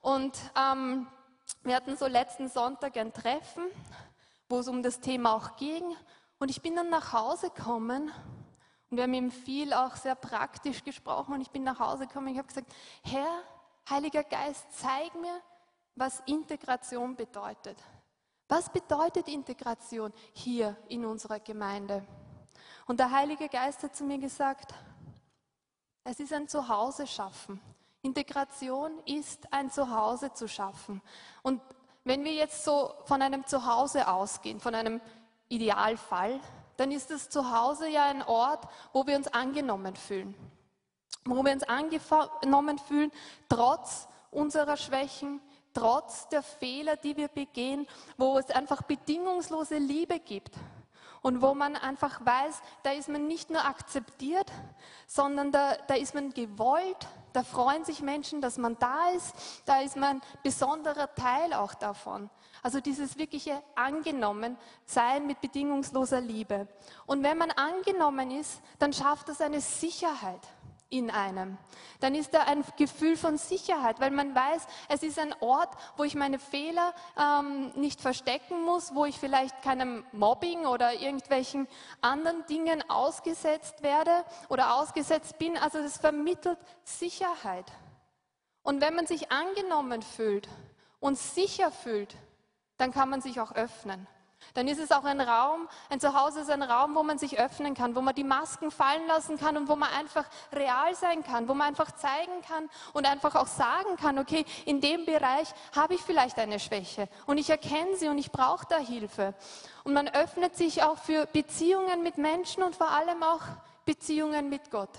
Und 0.00 0.32
ähm, 0.56 1.08
wir 1.62 1.74
hatten 1.74 1.96
so 1.96 2.06
letzten 2.06 2.48
Sonntag 2.48 2.96
ein 2.96 3.12
Treffen, 3.12 3.64
wo 4.48 4.58
es 4.58 4.68
um 4.68 4.82
das 4.82 5.00
Thema 5.00 5.34
auch 5.34 5.56
ging. 5.56 5.82
Und 6.38 6.50
ich 6.50 6.62
bin 6.62 6.76
dann 6.76 6.90
nach 6.90 7.12
Hause 7.12 7.50
gekommen 7.50 8.12
und 8.90 8.96
wir 8.96 9.04
haben 9.04 9.14
ihm 9.14 9.30
viel 9.30 9.72
auch 9.72 9.96
sehr 9.96 10.14
praktisch 10.14 10.84
gesprochen. 10.84 11.34
Und 11.34 11.40
ich 11.40 11.50
bin 11.50 11.64
nach 11.64 11.78
Hause 11.78 12.06
gekommen 12.06 12.28
und 12.28 12.32
ich 12.34 12.38
habe 12.38 12.48
gesagt, 12.48 12.72
Herr, 13.02 13.42
Heiliger 13.88 14.24
Geist, 14.24 14.66
zeig 14.72 15.14
mir, 15.20 15.40
was 15.94 16.20
Integration 16.26 17.16
bedeutet. 17.16 17.76
Was 18.48 18.70
bedeutet 18.70 19.28
Integration 19.28 20.12
hier 20.32 20.76
in 20.88 21.04
unserer 21.04 21.40
Gemeinde? 21.40 22.06
Und 22.86 23.00
der 23.00 23.10
Heilige 23.10 23.48
Geist 23.48 23.82
hat 23.82 23.96
zu 23.96 24.04
mir 24.04 24.18
gesagt, 24.18 24.74
es 26.04 26.20
ist 26.20 26.32
ein 26.32 26.48
Zuhause 26.48 27.06
schaffen. 27.06 27.60
Integration 28.04 28.92
ist 29.06 29.50
ein 29.50 29.70
Zuhause 29.70 30.32
zu 30.34 30.46
schaffen. 30.46 31.00
Und 31.42 31.60
wenn 32.04 32.22
wir 32.22 32.34
jetzt 32.34 32.64
so 32.64 32.92
von 33.06 33.22
einem 33.22 33.46
Zuhause 33.46 34.06
ausgehen, 34.06 34.60
von 34.60 34.74
einem 34.74 35.00
Idealfall, 35.48 36.38
dann 36.76 36.92
ist 36.92 37.10
das 37.10 37.30
Zuhause 37.30 37.88
ja 37.88 38.04
ein 38.04 38.22
Ort, 38.22 38.68
wo 38.92 39.06
wir 39.06 39.16
uns 39.16 39.28
angenommen 39.28 39.96
fühlen. 39.96 40.34
Wo 41.24 41.42
wir 41.42 41.52
uns 41.52 41.62
angenommen 41.62 42.78
fühlen, 42.78 43.10
trotz 43.48 44.06
unserer 44.30 44.76
Schwächen, 44.76 45.40
trotz 45.72 46.28
der 46.28 46.42
Fehler, 46.42 46.96
die 46.96 47.16
wir 47.16 47.28
begehen, 47.28 47.86
wo 48.18 48.36
es 48.36 48.50
einfach 48.50 48.82
bedingungslose 48.82 49.78
Liebe 49.78 50.20
gibt 50.20 50.54
und 51.24 51.40
wo 51.40 51.54
man 51.54 51.74
einfach 51.74 52.20
weiß, 52.26 52.60
da 52.82 52.92
ist 52.92 53.08
man 53.08 53.26
nicht 53.26 53.48
nur 53.48 53.64
akzeptiert, 53.64 54.52
sondern 55.06 55.52
da, 55.52 55.74
da 55.88 55.94
ist 55.94 56.14
man 56.14 56.34
gewollt, 56.34 57.08
da 57.32 57.42
freuen 57.42 57.82
sich 57.82 58.02
Menschen, 58.02 58.42
dass 58.42 58.58
man 58.58 58.76
da 58.78 59.08
ist, 59.16 59.34
da 59.64 59.80
ist 59.80 59.96
man 59.96 60.20
besonderer 60.42 61.14
Teil 61.14 61.54
auch 61.54 61.72
davon. 61.72 62.28
Also 62.62 62.78
dieses 62.80 63.16
wirkliche 63.16 63.62
angenommen 63.74 64.58
sein 64.84 65.26
mit 65.26 65.40
bedingungsloser 65.40 66.20
Liebe. 66.20 66.68
Und 67.06 67.22
wenn 67.22 67.38
man 67.38 67.52
angenommen 67.52 68.30
ist, 68.30 68.60
dann 68.78 68.92
schafft 68.92 69.30
das 69.30 69.40
eine 69.40 69.62
Sicherheit 69.62 70.46
in 70.94 71.10
einem. 71.10 71.58
Dann 72.00 72.14
ist 72.14 72.32
da 72.34 72.42
ein 72.44 72.64
Gefühl 72.76 73.16
von 73.16 73.36
Sicherheit, 73.36 73.98
weil 73.98 74.12
man 74.12 74.34
weiß, 74.34 74.66
es 74.88 75.02
ist 75.02 75.18
ein 75.18 75.34
Ort, 75.40 75.74
wo 75.96 76.04
ich 76.04 76.14
meine 76.14 76.38
Fehler 76.38 76.94
ähm, 77.18 77.72
nicht 77.74 78.00
verstecken 78.00 78.62
muss, 78.62 78.94
wo 78.94 79.04
ich 79.04 79.18
vielleicht 79.18 79.60
keinem 79.62 80.04
Mobbing 80.12 80.66
oder 80.66 80.94
irgendwelchen 80.94 81.66
anderen 82.00 82.46
Dingen 82.46 82.88
ausgesetzt 82.88 83.82
werde 83.82 84.24
oder 84.48 84.76
ausgesetzt 84.76 85.38
bin. 85.38 85.56
Also 85.56 85.82
das 85.82 85.98
vermittelt 85.98 86.58
Sicherheit. 86.84 87.66
Und 88.62 88.80
wenn 88.80 88.94
man 88.94 89.06
sich 89.06 89.32
angenommen 89.32 90.02
fühlt 90.02 90.48
und 91.00 91.18
sicher 91.18 91.70
fühlt, 91.72 92.14
dann 92.76 92.92
kann 92.92 93.10
man 93.10 93.20
sich 93.20 93.40
auch 93.40 93.52
öffnen. 93.52 94.06
Dann 94.52 94.68
ist 94.68 94.78
es 94.78 94.92
auch 94.92 95.04
ein 95.04 95.20
Raum, 95.20 95.68
ein 95.88 96.00
Zuhause 96.00 96.40
ist 96.40 96.50
ein 96.50 96.62
Raum, 96.62 96.94
wo 96.94 97.02
man 97.02 97.18
sich 97.18 97.38
öffnen 97.38 97.74
kann, 97.74 97.96
wo 97.96 98.00
man 98.00 98.14
die 98.14 98.24
Masken 98.24 98.70
fallen 98.70 99.06
lassen 99.08 99.38
kann 99.38 99.56
und 99.56 99.68
wo 99.68 99.76
man 99.76 99.88
einfach 99.90 100.24
real 100.52 100.94
sein 100.94 101.24
kann, 101.24 101.48
wo 101.48 101.54
man 101.54 101.68
einfach 101.68 101.92
zeigen 101.92 102.42
kann 102.46 102.68
und 102.92 103.06
einfach 103.06 103.34
auch 103.34 103.46
sagen 103.46 103.96
kann, 103.96 104.18
okay, 104.18 104.44
in 104.66 104.80
dem 104.80 105.06
Bereich 105.06 105.48
habe 105.74 105.94
ich 105.94 106.02
vielleicht 106.02 106.38
eine 106.38 106.60
Schwäche 106.60 107.08
und 107.26 107.38
ich 107.38 107.48
erkenne 107.48 107.96
sie 107.96 108.08
und 108.08 108.18
ich 108.18 108.30
brauche 108.30 108.66
da 108.68 108.76
Hilfe. 108.76 109.34
Und 109.84 109.92
man 109.92 110.08
öffnet 110.08 110.56
sich 110.56 110.82
auch 110.82 110.98
für 110.98 111.26
Beziehungen 111.26 112.02
mit 112.02 112.18
Menschen 112.18 112.62
und 112.62 112.76
vor 112.76 112.90
allem 112.90 113.22
auch 113.22 113.42
Beziehungen 113.84 114.48
mit 114.48 114.70
Gott. 114.70 114.90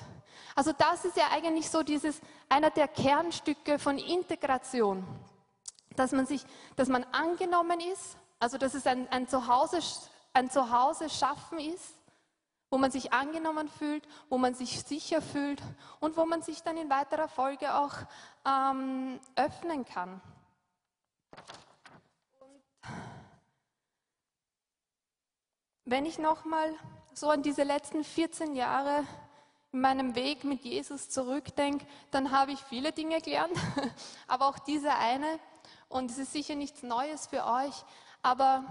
Also 0.55 0.71
das 0.71 1.05
ist 1.05 1.17
ja 1.17 1.25
eigentlich 1.31 1.69
so 1.69 1.83
dieses, 1.83 2.19
einer 2.47 2.69
der 2.69 2.87
Kernstücke 2.87 3.79
von 3.79 3.97
Integration, 3.97 5.05
dass 5.95 6.11
man 6.11 6.25
sich, 6.25 6.45
dass 6.75 6.87
man 6.87 7.03
angenommen 7.11 7.79
ist, 7.79 8.17
also 8.39 8.57
dass 8.57 8.73
es 8.73 8.85
ein, 8.87 9.07
ein, 9.11 9.27
Zuhause, 9.27 9.79
ein 10.33 10.49
Zuhause 10.49 11.09
schaffen 11.09 11.59
ist, 11.59 11.95
wo 12.69 12.77
man 12.77 12.91
sich 12.91 13.13
angenommen 13.13 13.69
fühlt, 13.69 14.07
wo 14.29 14.37
man 14.37 14.53
sich 14.53 14.81
sicher 14.83 15.21
fühlt 15.21 15.61
und 15.99 16.17
wo 16.17 16.25
man 16.25 16.41
sich 16.41 16.61
dann 16.63 16.77
in 16.77 16.89
weiterer 16.89 17.27
Folge 17.27 17.73
auch 17.73 17.93
ähm, 18.45 19.19
öffnen 19.35 19.85
kann. 19.85 20.21
Wenn 25.85 26.05
ich 26.05 26.17
nochmal 26.17 26.73
so 27.13 27.29
an 27.29 27.43
diese 27.43 27.63
letzten 27.63 28.03
14 28.03 28.55
Jahre 28.55 29.05
in 29.71 29.81
meinem 29.81 30.15
Weg 30.15 30.43
mit 30.43 30.63
Jesus 30.63 31.09
zurückdenke, 31.09 31.85
dann 32.09 32.31
habe 32.31 32.51
ich 32.51 32.59
viele 32.59 32.91
Dinge 32.91 33.21
gelernt, 33.21 33.55
aber 34.27 34.47
auch 34.47 34.57
diese 34.59 34.93
eine. 34.95 35.39
Und 35.87 36.09
es 36.09 36.17
ist 36.17 36.33
sicher 36.33 36.55
nichts 36.55 36.81
Neues 36.81 37.27
für 37.27 37.45
euch, 37.45 37.85
aber 38.25 38.63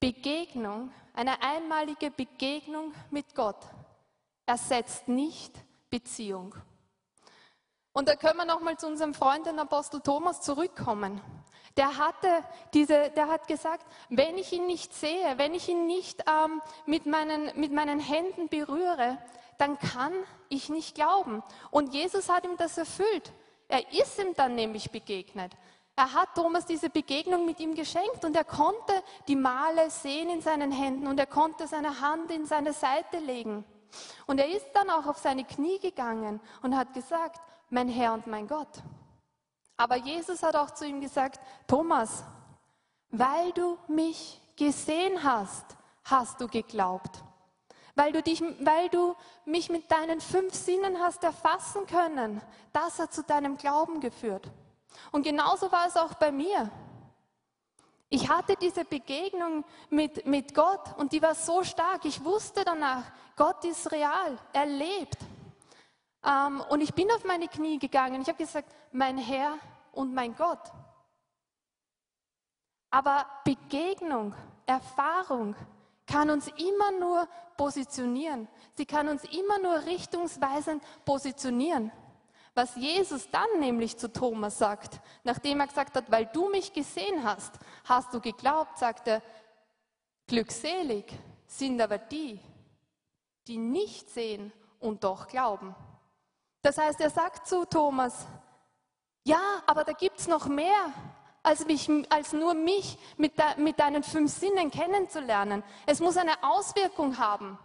Begegnung, 0.00 0.90
eine 1.12 1.42
einmalige 1.42 2.10
Begegnung 2.10 2.94
mit 3.10 3.34
Gott 3.34 3.58
ersetzt 4.46 5.08
nicht 5.08 5.52
Beziehung. 5.90 6.54
Und 7.92 8.08
da 8.08 8.16
können 8.16 8.38
wir 8.38 8.46
nochmal 8.46 8.78
zu 8.78 8.86
unserem 8.86 9.12
Freund, 9.12 9.44
den 9.44 9.58
Apostel 9.58 10.00
Thomas, 10.00 10.40
zurückkommen. 10.40 11.20
Der, 11.76 11.98
hatte 11.98 12.44
diese, 12.72 13.10
der 13.10 13.28
hat 13.28 13.46
gesagt, 13.46 13.84
wenn 14.08 14.38
ich 14.38 14.50
ihn 14.54 14.66
nicht 14.66 14.94
sehe, 14.94 15.36
wenn 15.36 15.52
ich 15.52 15.68
ihn 15.68 15.86
nicht 15.86 16.24
ähm, 16.26 16.62
mit, 16.86 17.04
meinen, 17.04 17.52
mit 17.60 17.72
meinen 17.72 18.00
Händen 18.00 18.48
berühre, 18.48 19.18
dann 19.58 19.78
kann 19.78 20.14
ich 20.48 20.70
nicht 20.70 20.94
glauben. 20.94 21.42
Und 21.70 21.92
Jesus 21.92 22.30
hat 22.30 22.44
ihm 22.44 22.56
das 22.56 22.78
erfüllt. 22.78 23.34
Er 23.68 23.92
ist 23.92 24.18
ihm 24.18 24.32
dann 24.34 24.54
nämlich 24.54 24.90
begegnet. 24.90 25.52
Er 25.94 26.12
hat 26.12 26.34
Thomas 26.34 26.64
diese 26.64 26.88
Begegnung 26.88 27.44
mit 27.44 27.60
ihm 27.60 27.74
geschenkt 27.74 28.24
und 28.24 28.34
er 28.34 28.44
konnte 28.44 28.92
die 29.28 29.36
Male 29.36 29.90
sehen 29.90 30.30
in 30.30 30.40
seinen 30.40 30.72
Händen 30.72 31.06
und 31.06 31.18
er 31.18 31.26
konnte 31.26 31.66
seine 31.66 32.00
Hand 32.00 32.30
in 32.30 32.46
seine 32.46 32.72
Seite 32.72 33.18
legen. 33.18 33.64
Und 34.26 34.38
er 34.38 34.48
ist 34.48 34.66
dann 34.72 34.88
auch 34.88 35.06
auf 35.06 35.18
seine 35.18 35.44
Knie 35.44 35.78
gegangen 35.78 36.40
und 36.62 36.76
hat 36.76 36.94
gesagt, 36.94 37.40
mein 37.68 37.88
Herr 37.88 38.14
und 38.14 38.26
mein 38.26 38.48
Gott. 38.48 38.82
Aber 39.76 39.96
Jesus 39.96 40.42
hat 40.42 40.56
auch 40.56 40.70
zu 40.70 40.86
ihm 40.86 41.00
gesagt, 41.00 41.40
Thomas, 41.66 42.24
weil 43.10 43.52
du 43.52 43.76
mich 43.88 44.40
gesehen 44.56 45.22
hast, 45.22 45.76
hast 46.04 46.40
du 46.40 46.48
geglaubt. 46.48 47.22
Weil 47.94 48.12
du, 48.12 48.22
dich, 48.22 48.42
weil 48.60 48.88
du 48.88 49.14
mich 49.44 49.68
mit 49.68 49.90
deinen 49.90 50.22
fünf 50.22 50.54
Sinnen 50.54 50.98
hast 51.00 51.22
erfassen 51.24 51.86
können, 51.86 52.40
das 52.72 52.98
hat 52.98 53.12
zu 53.12 53.22
deinem 53.22 53.58
Glauben 53.58 54.00
geführt. 54.00 54.50
Und 55.10 55.22
genauso 55.22 55.70
war 55.70 55.86
es 55.86 55.96
auch 55.96 56.14
bei 56.14 56.32
mir. 56.32 56.70
Ich 58.08 58.28
hatte 58.28 58.56
diese 58.56 58.84
Begegnung 58.84 59.64
mit, 59.88 60.26
mit 60.26 60.54
Gott 60.54 60.98
und 60.98 61.12
die 61.12 61.22
war 61.22 61.34
so 61.34 61.64
stark. 61.64 62.04
Ich 62.04 62.22
wusste 62.22 62.64
danach, 62.64 63.04
Gott 63.36 63.64
ist 63.64 63.90
real, 63.90 64.38
er 64.52 64.66
lebt. 64.66 65.16
Ähm, 66.24 66.62
und 66.68 66.82
ich 66.82 66.92
bin 66.92 67.10
auf 67.10 67.24
meine 67.24 67.48
Knie 67.48 67.78
gegangen. 67.78 68.20
Ich 68.20 68.28
habe 68.28 68.38
gesagt, 68.38 68.70
mein 68.92 69.16
Herr 69.16 69.54
und 69.92 70.12
mein 70.12 70.36
Gott. 70.36 70.60
Aber 72.90 73.24
Begegnung, 73.44 74.34
Erfahrung 74.66 75.56
kann 76.06 76.28
uns 76.28 76.48
immer 76.48 76.90
nur 77.00 77.26
positionieren. 77.56 78.46
Sie 78.74 78.84
kann 78.84 79.08
uns 79.08 79.24
immer 79.24 79.58
nur 79.58 79.86
richtungsweisend 79.86 80.82
positionieren. 81.06 81.90
Was 82.54 82.76
Jesus 82.76 83.30
dann 83.30 83.60
nämlich 83.60 83.96
zu 83.96 84.12
Thomas 84.12 84.58
sagt, 84.58 85.00
nachdem 85.24 85.60
er 85.60 85.66
gesagt 85.66 85.96
hat, 85.96 86.10
weil 86.10 86.26
du 86.26 86.50
mich 86.50 86.72
gesehen 86.72 87.24
hast, 87.24 87.54
hast 87.84 88.12
du 88.12 88.20
geglaubt, 88.20 88.78
sagt 88.78 89.08
er, 89.08 89.22
glückselig 90.26 91.06
sind 91.46 91.80
aber 91.80 91.98
die, 91.98 92.38
die 93.46 93.56
nicht 93.56 94.10
sehen 94.10 94.52
und 94.80 95.02
doch 95.02 95.28
glauben. 95.28 95.74
Das 96.60 96.76
heißt, 96.76 97.00
er 97.00 97.10
sagt 97.10 97.46
zu 97.46 97.64
Thomas, 97.64 98.26
ja, 99.24 99.62
aber 99.66 99.84
da 99.84 99.92
gibt 99.92 100.18
es 100.18 100.28
noch 100.28 100.46
mehr, 100.46 100.92
als, 101.42 101.66
mich, 101.66 101.88
als 102.10 102.32
nur 102.32 102.54
mich 102.54 102.98
mit, 103.16 103.38
de, 103.38 103.44
mit 103.56 103.80
deinen 103.80 104.02
fünf 104.02 104.30
Sinnen 104.30 104.70
kennenzulernen. 104.70 105.62
Es 105.86 106.00
muss 106.00 106.16
eine 106.16 106.42
Auswirkung 106.42 107.18
haben. 107.18 107.58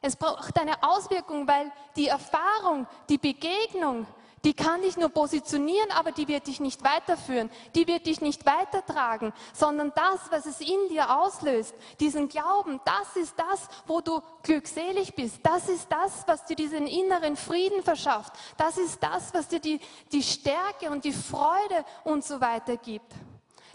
Es 0.00 0.16
braucht 0.16 0.58
eine 0.58 0.82
Auswirkung, 0.82 1.46
weil 1.46 1.70
die 1.96 2.08
Erfahrung, 2.08 2.86
die 3.08 3.18
Begegnung, 3.18 4.06
die 4.44 4.54
kann 4.54 4.82
dich 4.82 4.96
nur 4.96 5.08
positionieren, 5.08 5.90
aber 5.92 6.10
die 6.10 6.26
wird 6.26 6.48
dich 6.48 6.58
nicht 6.58 6.82
weiterführen, 6.82 7.50
die 7.74 7.86
wird 7.86 8.06
dich 8.06 8.20
nicht 8.20 8.44
weitertragen, 8.44 9.32
sondern 9.52 9.92
das, 9.94 10.20
was 10.30 10.46
es 10.46 10.60
in 10.60 10.88
dir 10.88 11.16
auslöst, 11.16 11.74
diesen 12.00 12.28
Glauben, 12.28 12.80
das 12.84 13.16
ist 13.16 13.38
das, 13.38 13.68
wo 13.86 14.00
du 14.00 14.20
glückselig 14.42 15.14
bist, 15.14 15.38
das 15.44 15.68
ist 15.68 15.90
das, 15.90 16.26
was 16.26 16.44
dir 16.44 16.56
diesen 16.56 16.86
inneren 16.86 17.36
Frieden 17.36 17.82
verschafft, 17.82 18.32
das 18.56 18.78
ist 18.78 19.02
das, 19.02 19.32
was 19.32 19.48
dir 19.48 19.60
die, 19.60 19.80
die 20.10 20.22
Stärke 20.22 20.90
und 20.90 21.04
die 21.04 21.12
Freude 21.12 21.84
und 22.02 22.24
so 22.24 22.40
weiter 22.40 22.76
gibt. 22.76 23.12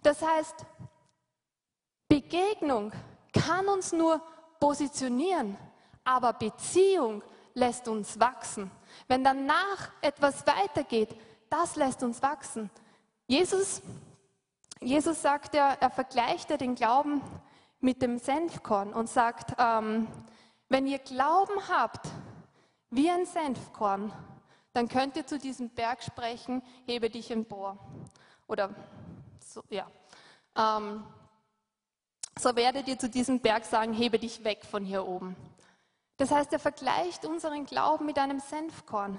Das 0.04 0.22
heißt, 0.22 0.66
Begegnung 2.10 2.92
kann 3.32 3.68
uns 3.68 3.94
nur 3.94 4.22
positionieren, 4.60 5.58
aber 6.04 6.34
Beziehung 6.34 7.24
lässt 7.54 7.88
uns 7.88 8.20
wachsen. 8.20 8.72
Wenn 9.08 9.24
danach 9.24 9.92
etwas 10.02 10.46
weitergeht, 10.46 11.10
das 11.50 11.76
lässt 11.76 12.04
uns 12.04 12.22
wachsen. 12.22 12.70
Jesus, 13.26 13.82
Jesus 14.82 15.22
sagt 15.22 15.56
ja, 15.56 15.74
er 15.80 15.90
vergleicht 15.90 16.50
ja 16.50 16.58
den 16.58 16.76
Glauben 16.76 17.22
mit 17.80 18.02
dem 18.02 18.18
Senfkorn 18.18 18.94
und 18.94 19.08
sagt, 19.10 19.56
ähm, 19.58 20.08
wenn 20.70 20.88
ihr 20.88 21.00
Glauben 21.00 21.68
habt 21.70 22.08
wie 22.90 23.10
ein 23.10 23.26
Senfkorn, 23.26 24.12
dann 24.74 24.88
könnt 24.90 25.16
ihr 25.16 25.26
zu 25.26 25.40
diesem 25.40 25.70
Berg 25.70 26.04
sprechen, 26.04 26.62
hebe 26.86 27.10
dich 27.10 27.32
empor. 27.32 27.78
Oder 28.48 28.70
so, 29.40 29.62
ja. 29.70 29.90
Ähm, 30.56 31.04
so 32.38 32.56
werdet 32.56 32.88
ihr 32.88 33.00
zu 33.00 33.10
diesem 33.10 33.40
Berg 33.40 33.66
sagen, 33.66 33.94
hebe 33.94 34.20
dich 34.20 34.44
weg 34.44 34.64
von 34.66 34.86
hier 34.86 35.06
oben. 35.08 35.36
Das 36.18 36.32
heißt, 36.32 36.52
er 36.52 36.60
vergleicht 36.60 37.26
unseren 37.26 37.66
Glauben 37.66 38.06
mit 38.06 38.18
einem 38.18 38.40
Senfkorn. 38.40 39.18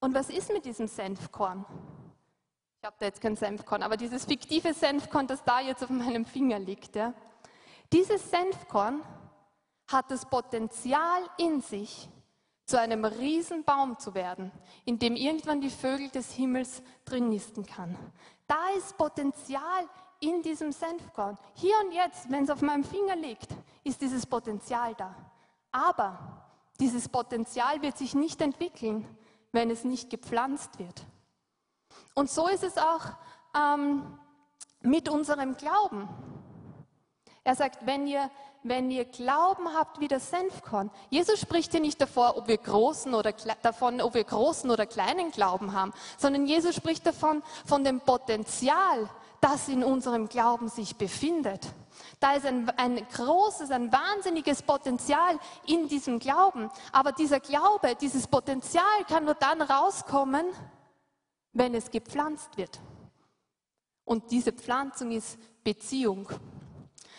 Und 0.00 0.14
was 0.14 0.28
ist 0.28 0.52
mit 0.52 0.64
diesem 0.64 0.88
Senfkorn? 0.88 1.64
Ich 2.80 2.86
habe 2.86 2.96
da 2.98 3.06
jetzt 3.06 3.20
kein 3.20 3.36
Senfkorn, 3.36 3.82
aber 3.82 3.96
dieses 3.96 4.24
fiktive 4.24 4.74
Senfkorn, 4.74 5.26
das 5.26 5.42
da 5.44 5.60
jetzt 5.60 5.82
auf 5.82 5.90
meinem 5.90 6.24
Finger 6.24 6.58
liegt. 6.58 6.94
Ja? 6.94 7.12
Dieses 7.92 8.30
Senfkorn 8.30 9.02
hat 9.88 10.10
das 10.10 10.26
Potenzial 10.26 11.22
in 11.38 11.60
sich, 11.60 12.08
zu 12.64 12.78
einem 12.78 13.06
Riesenbaum 13.06 13.98
zu 13.98 14.14
werden, 14.14 14.52
in 14.84 14.98
dem 14.98 15.16
irgendwann 15.16 15.62
die 15.62 15.70
Vögel 15.70 16.10
des 16.10 16.32
Himmels 16.32 16.82
drin 17.06 17.30
nisten 17.30 17.64
kann. 17.64 17.96
Da 18.46 18.68
ist 18.76 18.96
Potenzial 18.98 19.88
in 20.20 20.42
diesem 20.42 20.72
Senfkorn. 20.72 21.38
Hier 21.54 21.74
und 21.82 21.92
jetzt, 21.92 22.30
wenn 22.30 22.44
es 22.44 22.50
auf 22.50 22.60
meinem 22.60 22.84
Finger 22.84 23.16
liegt, 23.16 23.48
ist 23.84 24.02
dieses 24.02 24.26
Potenzial 24.26 24.94
da. 24.96 25.14
Aber 25.78 26.18
dieses 26.80 27.08
Potenzial 27.08 27.82
wird 27.82 27.96
sich 27.96 28.14
nicht 28.14 28.40
entwickeln, 28.40 29.06
wenn 29.52 29.70
es 29.70 29.84
nicht 29.84 30.10
gepflanzt 30.10 30.80
wird. 30.80 31.06
Und 32.14 32.28
so 32.28 32.48
ist 32.48 32.64
es 32.64 32.76
auch 32.78 33.02
ähm, 33.56 34.18
mit 34.80 35.08
unserem 35.08 35.56
Glauben. 35.56 36.08
Er 37.44 37.54
sagt, 37.54 37.86
wenn 37.86 38.08
ihr 38.08 38.28
wenn 38.64 38.90
ihr 38.90 39.04
Glauben 39.04 39.72
habt 39.72 40.00
wie 40.00 40.08
das 40.08 40.30
Senfkorn. 40.30 40.90
Jesus 41.10 41.40
spricht 41.40 41.70
hier 41.70 41.80
nicht 41.80 42.00
davor, 42.00 42.36
ob 42.36 42.48
wir 42.48 42.58
großen 42.58 43.14
oder 43.14 43.32
davon, 43.62 44.00
ob 44.00 44.14
wir 44.14 44.24
großen 44.24 44.68
oder 44.70 44.84
kleinen 44.84 45.30
Glauben 45.30 45.72
haben, 45.72 45.92
sondern 46.18 46.44
Jesus 46.46 46.74
spricht 46.74 47.06
davon, 47.06 47.42
von 47.64 47.84
dem 47.84 48.00
Potenzial, 48.00 49.08
das 49.40 49.68
in 49.68 49.84
unserem 49.84 50.28
Glauben 50.28 50.68
sich 50.68 50.96
befindet. 50.96 51.68
Da 52.20 52.34
ist 52.34 52.46
ein, 52.46 52.68
ein 52.76 53.06
großes, 53.08 53.70
ein 53.70 53.92
wahnsinniges 53.92 54.62
Potenzial 54.62 55.38
in 55.66 55.88
diesem 55.88 56.18
Glauben. 56.18 56.70
Aber 56.92 57.12
dieser 57.12 57.40
Glaube, 57.40 57.94
dieses 57.94 58.26
Potenzial 58.26 59.04
kann 59.08 59.24
nur 59.24 59.34
dann 59.34 59.62
rauskommen, 59.62 60.46
wenn 61.52 61.74
es 61.74 61.90
gepflanzt 61.90 62.56
wird. 62.56 62.80
Und 64.04 64.30
diese 64.30 64.52
Pflanzung 64.52 65.12
ist 65.12 65.38
Beziehung. 65.62 66.28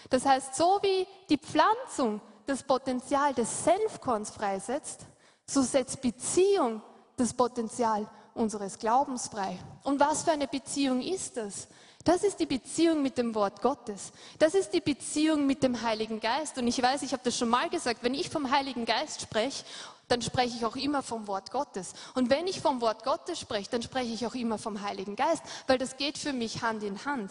Das 0.10 0.26
heißt, 0.26 0.56
so 0.56 0.80
wie 0.82 1.08
die 1.30 1.38
Pflanzung 1.38 2.20
das 2.45 2.64
Potenzial 2.64 3.34
des 3.34 3.64
Senfkorns 3.64 4.32
freisetzt, 4.32 5.06
so 5.45 5.62
setzt 5.62 6.02
Beziehung 6.02 6.82
das 7.16 7.34
Potenzial 7.34 8.10
unseres 8.34 8.80
Glaubens 8.80 9.28
frei. 9.28 9.60
Und 9.84 10.00
was 10.00 10.24
für 10.24 10.32
eine 10.32 10.47
Beziehung 10.47 11.02
ist 11.02 11.38
das? 11.38 11.68
Das 12.10 12.24
ist 12.24 12.39
die 12.39 12.47
Beziehung 12.47 13.03
mit 13.03 13.20
dem 13.20 13.36
Wort 13.36 13.62
Gottes. 13.62 14.12
Das 14.39 14.55
ist 14.55 14.74
die 14.74 14.82
Beziehung 14.82 15.45
mit 15.45 15.62
dem 15.62 15.84
Heiligen 15.84 16.20
Geist. 16.20 16.57
Und 16.57 16.66
ich 16.66 16.82
weiß, 16.82 17.03
ich 17.03 17.14
habe 17.14 17.22
das 17.24 17.38
schon 17.38 17.49
mal 17.49 17.70
gesagt, 17.70 18.01
wenn 18.01 18.16
ich 18.16 18.32
vom 18.32 18.49
Heiligen 18.49 18.86
Geist 18.86 19.22
spreche, 19.22 19.64
dann 20.07 20.24
spreche 20.24 20.57
ich 20.57 20.66
auch 20.66 20.76
immer 20.76 21.03
vom 21.03 21.28
Wort 21.28 21.51
Gottes. 21.51 21.93
Und 22.16 22.32
wenn 22.32 22.47
ich 22.47 22.62
vom 22.62 22.82
Wort 22.82 23.03
Gottes 23.03 23.39
spreche, 23.39 23.70
dann 23.70 23.84
spreche 23.84 24.12
ich 24.12 24.26
auch 24.26 24.34
immer 24.34 24.57
vom 24.57 24.82
Heiligen 24.82 25.16
Geist, 25.16 25.43
weil 25.68 25.78
das 25.78 25.97
geht 25.97 26.18
für 26.18 26.34
mich 26.34 26.64
Hand 26.64 26.82
in 26.82 27.05
Hand. 27.05 27.30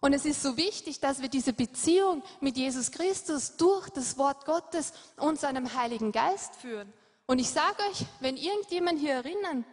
Und 0.00 0.12
es 0.12 0.24
ist 0.24 0.42
so 0.42 0.56
wichtig, 0.56 0.98
dass 0.98 1.22
wir 1.22 1.28
diese 1.28 1.52
Beziehung 1.52 2.24
mit 2.40 2.56
Jesus 2.56 2.90
Christus 2.90 3.56
durch 3.58 3.88
das 3.90 4.18
Wort 4.18 4.44
Gottes 4.44 4.92
und 5.18 5.38
seinem 5.38 5.72
Heiligen 5.72 6.10
Geist 6.10 6.56
führen. 6.56 6.92
Und 7.26 7.38
ich 7.38 7.50
sage 7.50 7.76
euch, 7.92 8.06
wenn 8.18 8.36
irgendjemand 8.36 8.98
hier 8.98 9.14
erinnern, 9.14 9.64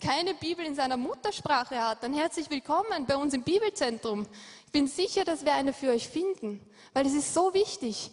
keine 0.00 0.34
Bibel 0.34 0.64
in 0.64 0.74
seiner 0.74 0.96
Muttersprache 0.96 1.80
hat, 1.80 2.02
dann 2.02 2.14
herzlich 2.14 2.50
willkommen 2.50 3.06
bei 3.06 3.16
uns 3.16 3.34
im 3.34 3.42
Bibelzentrum. 3.42 4.26
Ich 4.66 4.72
bin 4.72 4.86
sicher, 4.86 5.24
dass 5.24 5.44
wir 5.44 5.52
eine 5.52 5.72
für 5.72 5.90
euch 5.90 6.08
finden, 6.08 6.60
weil 6.92 7.06
es 7.06 7.14
ist 7.14 7.34
so 7.34 7.54
wichtig. 7.54 8.10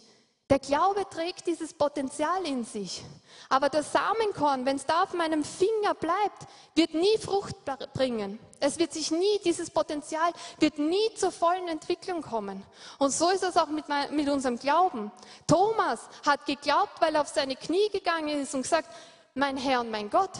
Der 0.50 0.58
Glaube 0.58 1.08
trägt 1.08 1.46
dieses 1.46 1.72
Potenzial 1.72 2.44
in 2.44 2.64
sich. 2.64 3.02
Aber 3.48 3.70
das 3.70 3.90
Samenkorn, 3.90 4.66
wenn 4.66 4.76
es 4.76 4.84
da 4.84 5.04
auf 5.04 5.14
meinem 5.14 5.44
Finger 5.44 5.94
bleibt, 5.94 6.46
wird 6.74 6.92
nie 6.92 7.16
Frucht 7.18 7.56
bringen. 7.94 8.38
Es 8.60 8.78
wird 8.78 8.92
sich 8.92 9.10
nie, 9.10 9.40
dieses 9.46 9.70
Potenzial 9.70 10.30
wird 10.58 10.78
nie 10.78 11.14
zur 11.16 11.32
vollen 11.32 11.68
Entwicklung 11.68 12.20
kommen. 12.20 12.62
Und 12.98 13.12
so 13.12 13.30
ist 13.30 13.42
es 13.42 13.56
auch 13.56 13.68
mit, 13.68 13.86
mit 14.10 14.28
unserem 14.28 14.58
Glauben. 14.58 15.10
Thomas 15.46 16.00
hat 16.26 16.44
geglaubt, 16.44 17.00
weil 17.00 17.14
er 17.14 17.22
auf 17.22 17.28
seine 17.28 17.56
Knie 17.56 17.88
gegangen 17.90 18.28
ist 18.40 18.54
und 18.54 18.62
gesagt, 18.62 18.90
mein 19.34 19.56
Herr 19.56 19.80
und 19.80 19.90
mein 19.90 20.10
Gott. 20.10 20.32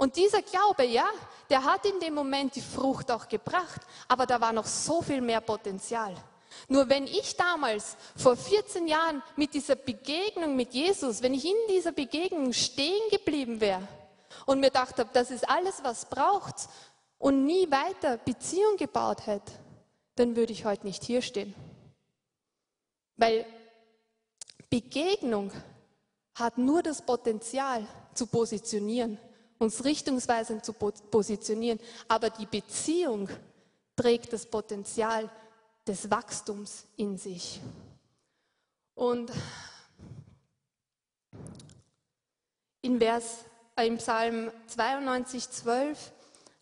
Und 0.00 0.16
dieser 0.16 0.40
Glaube, 0.40 0.86
ja, 0.86 1.04
der 1.50 1.62
hat 1.62 1.84
in 1.84 2.00
dem 2.00 2.14
Moment 2.14 2.56
die 2.56 2.62
Frucht 2.62 3.10
auch 3.10 3.28
gebracht, 3.28 3.82
aber 4.08 4.24
da 4.24 4.40
war 4.40 4.50
noch 4.50 4.64
so 4.64 5.02
viel 5.02 5.20
mehr 5.20 5.42
Potenzial. 5.42 6.14
Nur 6.68 6.88
wenn 6.88 7.06
ich 7.06 7.36
damals 7.36 7.98
vor 8.16 8.34
14 8.34 8.88
Jahren 8.88 9.22
mit 9.36 9.52
dieser 9.52 9.76
Begegnung 9.76 10.56
mit 10.56 10.72
Jesus, 10.72 11.20
wenn 11.20 11.34
ich 11.34 11.44
in 11.44 11.52
dieser 11.68 11.92
Begegnung 11.92 12.54
stehen 12.54 13.10
geblieben 13.10 13.60
wäre 13.60 13.86
und 14.46 14.60
mir 14.60 14.68
gedacht 14.68 14.98
habe, 14.98 15.10
das 15.12 15.30
ist 15.30 15.46
alles, 15.46 15.84
was 15.84 16.06
braucht 16.06 16.70
und 17.18 17.44
nie 17.44 17.70
weiter 17.70 18.16
Beziehung 18.16 18.78
gebaut 18.78 19.26
hätte, 19.26 19.52
dann 20.14 20.34
würde 20.34 20.54
ich 20.54 20.64
heute 20.64 20.86
nicht 20.86 21.04
hier 21.04 21.20
stehen. 21.20 21.54
Weil 23.18 23.44
Begegnung 24.70 25.52
hat 26.36 26.56
nur 26.56 26.82
das 26.82 27.02
Potenzial 27.02 27.86
zu 28.14 28.26
positionieren, 28.26 29.18
uns 29.60 29.84
richtungsweisend 29.84 30.64
zu 30.64 30.72
positionieren, 30.72 31.78
aber 32.08 32.30
die 32.30 32.46
Beziehung 32.46 33.28
trägt 33.94 34.32
das 34.32 34.46
Potenzial 34.46 35.30
des 35.86 36.10
Wachstums 36.10 36.86
in 36.96 37.18
sich. 37.18 37.60
Und 38.94 39.30
in 42.80 42.98
Vers, 42.98 43.44
äh, 43.76 43.86
im 43.86 43.98
Psalm 43.98 44.50
92, 44.66 45.50
12 45.50 46.12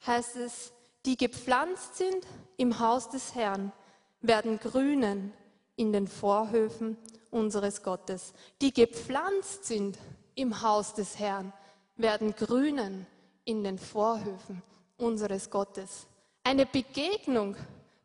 heißt 0.07 0.37
es, 0.37 0.73
die 1.07 1.17
gepflanzt 1.17 1.97
sind 1.97 2.27
im 2.57 2.81
Haus 2.81 3.09
des 3.11 3.37
Herrn, 3.37 3.73
werden 4.21 4.59
grünen 4.59 5.33
in 5.77 5.93
den 5.93 6.09
Vorhöfen 6.09 6.97
unseres 7.31 7.85
Gottes. 7.85 8.33
Die 8.61 8.73
gepflanzt 8.73 9.67
sind 9.67 9.97
im 10.35 10.63
Haus 10.63 10.95
des 10.95 11.19
Herrn, 11.19 11.53
werden 11.99 12.35
grünen 12.35 13.07
in 13.45 13.65
den 13.65 13.79
Vorhöfen 13.79 14.63
unseres 14.97 15.51
Gottes. 15.51 16.07
Eine 16.45 16.67
Begegnung 16.67 17.57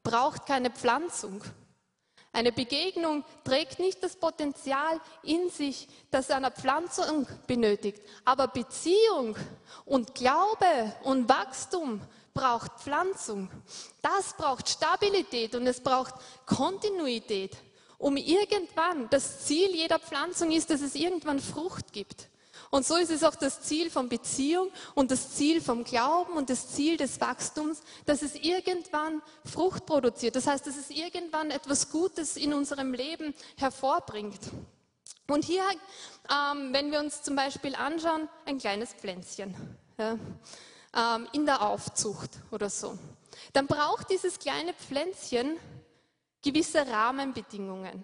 braucht 0.03 0.45
keine 0.45 0.69
Pflanzung. 0.69 1.43
Eine 2.31 2.51
Begegnung 2.51 3.23
trägt 3.43 3.79
nicht 3.79 4.03
das 4.03 4.15
Potenzial 4.15 4.99
in 5.21 5.49
sich, 5.49 5.87
das 6.09 6.31
einer 6.31 6.49
Pflanzung 6.49 7.27
benötigt. 7.45 8.01
Aber 8.25 8.47
Beziehung 8.47 9.35
und 9.85 10.15
Glaube 10.15 10.93
und 11.03 11.29
Wachstum 11.29 12.01
braucht 12.33 12.79
Pflanzung. 12.79 13.49
Das 14.01 14.33
braucht 14.33 14.67
Stabilität 14.67 15.53
und 15.53 15.67
es 15.67 15.79
braucht 15.79 16.15
Kontinuität, 16.47 17.55
um 17.99 18.17
irgendwann, 18.17 19.09
das 19.11 19.45
Ziel 19.45 19.69
jeder 19.69 19.99
Pflanzung 19.99 20.51
ist, 20.51 20.71
dass 20.71 20.81
es 20.81 20.95
irgendwann 20.95 21.39
Frucht 21.39 21.93
gibt. 21.93 22.29
Und 22.73 22.87
so 22.87 22.95
ist 22.95 23.11
es 23.11 23.23
auch 23.23 23.35
das 23.35 23.61
Ziel 23.61 23.91
von 23.91 24.09
Beziehung 24.09 24.71
und 24.95 25.11
das 25.11 25.35
Ziel 25.35 25.61
vom 25.61 25.83
Glauben 25.83 26.33
und 26.33 26.49
das 26.49 26.69
Ziel 26.69 26.97
des 26.97 27.21
Wachstums, 27.21 27.83
dass 28.07 28.23
es 28.23 28.33
irgendwann 28.33 29.21
Frucht 29.45 29.85
produziert. 29.85 30.35
Das 30.35 30.47
heißt, 30.47 30.65
dass 30.65 30.75
es 30.75 30.89
irgendwann 30.89 31.51
etwas 31.51 31.91
Gutes 31.91 32.35
in 32.35 32.51
unserem 32.51 32.91
Leben 32.91 33.35
hervorbringt. 33.57 34.39
Und 35.27 35.45
hier, 35.45 35.61
ähm, 36.31 36.73
wenn 36.73 36.91
wir 36.91 36.99
uns 36.99 37.21
zum 37.21 37.35
Beispiel 37.35 37.75
anschauen, 37.75 38.27
ein 38.47 38.57
kleines 38.57 38.91
Pflänzchen 38.95 39.55
ja, 39.99 40.17
ähm, 40.95 41.27
in 41.31 41.45
der 41.45 41.61
Aufzucht 41.61 42.31
oder 42.49 42.71
so, 42.71 42.97
dann 43.53 43.67
braucht 43.67 44.09
dieses 44.09 44.39
kleine 44.39 44.73
Pflänzchen 44.73 45.57
gewisse 46.41 46.87
Rahmenbedingungen. 46.87 48.03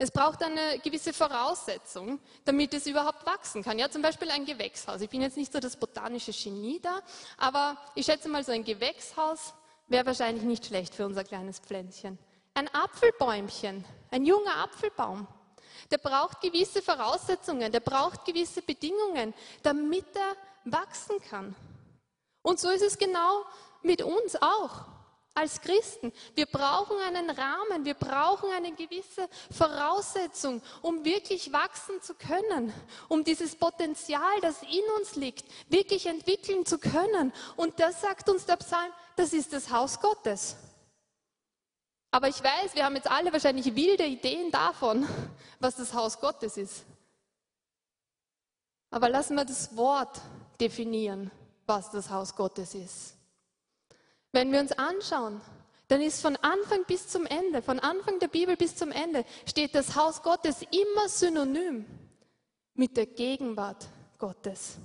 Es 0.00 0.12
braucht 0.12 0.44
eine 0.44 0.78
gewisse 0.78 1.12
Voraussetzung, 1.12 2.20
damit 2.44 2.72
es 2.72 2.86
überhaupt 2.86 3.26
wachsen 3.26 3.64
kann. 3.64 3.80
Ja, 3.80 3.90
zum 3.90 4.00
Beispiel 4.00 4.30
ein 4.30 4.46
Gewächshaus. 4.46 5.00
Ich 5.00 5.10
bin 5.10 5.20
jetzt 5.20 5.36
nicht 5.36 5.52
so 5.52 5.58
das 5.58 5.76
botanische 5.76 6.30
Genie 6.30 6.78
da, 6.80 7.00
aber 7.36 7.76
ich 7.96 8.06
schätze 8.06 8.28
mal, 8.28 8.44
so 8.44 8.52
ein 8.52 8.62
Gewächshaus 8.62 9.54
wäre 9.88 10.06
wahrscheinlich 10.06 10.44
nicht 10.44 10.66
schlecht 10.66 10.94
für 10.94 11.04
unser 11.04 11.24
kleines 11.24 11.58
Pflänzchen. 11.58 12.16
Ein 12.54 12.72
Apfelbäumchen, 12.72 13.84
ein 14.12 14.24
junger 14.24 14.56
Apfelbaum, 14.58 15.26
der 15.90 15.98
braucht 15.98 16.40
gewisse 16.42 16.80
Voraussetzungen, 16.80 17.72
der 17.72 17.80
braucht 17.80 18.24
gewisse 18.24 18.62
Bedingungen, 18.62 19.34
damit 19.64 20.06
er 20.14 20.36
wachsen 20.64 21.20
kann. 21.28 21.56
Und 22.42 22.60
so 22.60 22.70
ist 22.70 22.82
es 22.82 22.98
genau 22.98 23.42
mit 23.82 24.02
uns 24.02 24.36
auch 24.40 24.86
als 25.34 25.60
Christen. 25.60 26.12
Wir 26.34 26.46
brauchen 26.46 26.96
einen 26.98 27.30
Rahmen, 27.30 27.84
wir 27.84 27.94
brauchen 27.94 28.50
eine 28.50 28.72
gewisse 28.72 29.28
Voraussetzung, 29.50 30.62
um 30.82 31.04
wirklich 31.04 31.52
wachsen 31.52 32.00
zu 32.02 32.14
können, 32.14 32.72
um 33.08 33.24
dieses 33.24 33.56
Potenzial, 33.56 34.40
das 34.42 34.62
in 34.62 34.84
uns 34.98 35.16
liegt, 35.16 35.44
wirklich 35.68 36.06
entwickeln 36.06 36.66
zu 36.66 36.78
können. 36.78 37.32
Und 37.56 37.78
das 37.78 38.00
sagt 38.00 38.28
uns 38.28 38.46
der 38.46 38.56
Psalm, 38.56 38.92
das 39.16 39.32
ist 39.32 39.52
das 39.52 39.70
Haus 39.70 40.00
Gottes. 40.00 40.56
Aber 42.10 42.28
ich 42.28 42.42
weiß, 42.42 42.74
wir 42.74 42.84
haben 42.84 42.96
jetzt 42.96 43.10
alle 43.10 43.32
wahrscheinlich 43.32 43.74
wilde 43.74 44.04
Ideen 44.04 44.50
davon, 44.50 45.06
was 45.60 45.76
das 45.76 45.92
Haus 45.92 46.18
Gottes 46.18 46.56
ist. 46.56 46.84
Aber 48.90 49.08
lassen 49.10 49.36
wir 49.36 49.44
das 49.44 49.76
Wort 49.76 50.20
definieren, 50.58 51.30
was 51.66 51.90
das 51.90 52.08
Haus 52.08 52.34
Gottes 52.34 52.74
ist. 52.74 53.17
Wenn 54.32 54.52
wir 54.52 54.60
uns 54.60 54.72
anschauen, 54.72 55.40
dann 55.88 56.02
ist 56.02 56.20
von 56.20 56.36
Anfang 56.36 56.84
bis 56.86 57.08
zum 57.08 57.24
Ende, 57.26 57.62
von 57.62 57.80
Anfang 57.80 58.18
der 58.18 58.28
Bibel 58.28 58.56
bis 58.56 58.76
zum 58.76 58.92
Ende, 58.92 59.24
steht 59.46 59.74
das 59.74 59.96
Haus 59.96 60.22
Gottes 60.22 60.62
immer 60.62 61.08
synonym 61.08 61.86
mit 62.74 62.96
der 62.96 63.06
Gegenwart 63.06 63.86
Gottes. 64.18 64.76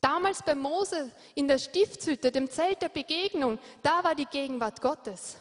Damals 0.00 0.42
bei 0.42 0.54
Mose 0.54 1.12
in 1.34 1.46
der 1.46 1.58
Stiftshütte, 1.58 2.32
dem 2.32 2.48
Zelt 2.48 2.80
der 2.80 2.88
Begegnung, 2.88 3.58
da 3.82 4.02
war 4.02 4.14
die 4.14 4.24
Gegenwart 4.24 4.80
Gottes. 4.80 5.36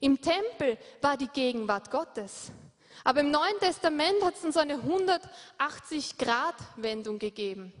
Im 0.00 0.18
Tempel 0.20 0.78
war 1.02 1.18
die 1.18 1.28
Gegenwart 1.28 1.90
Gottes. 1.90 2.50
Aber 3.04 3.20
im 3.20 3.30
Neuen 3.30 3.58
Testament 3.60 4.22
hat 4.22 4.34
es 4.34 4.54
so 4.54 4.60
eine 4.60 4.78
180-Grad-Wendung 5.58 7.18
gegeben. 7.18 7.74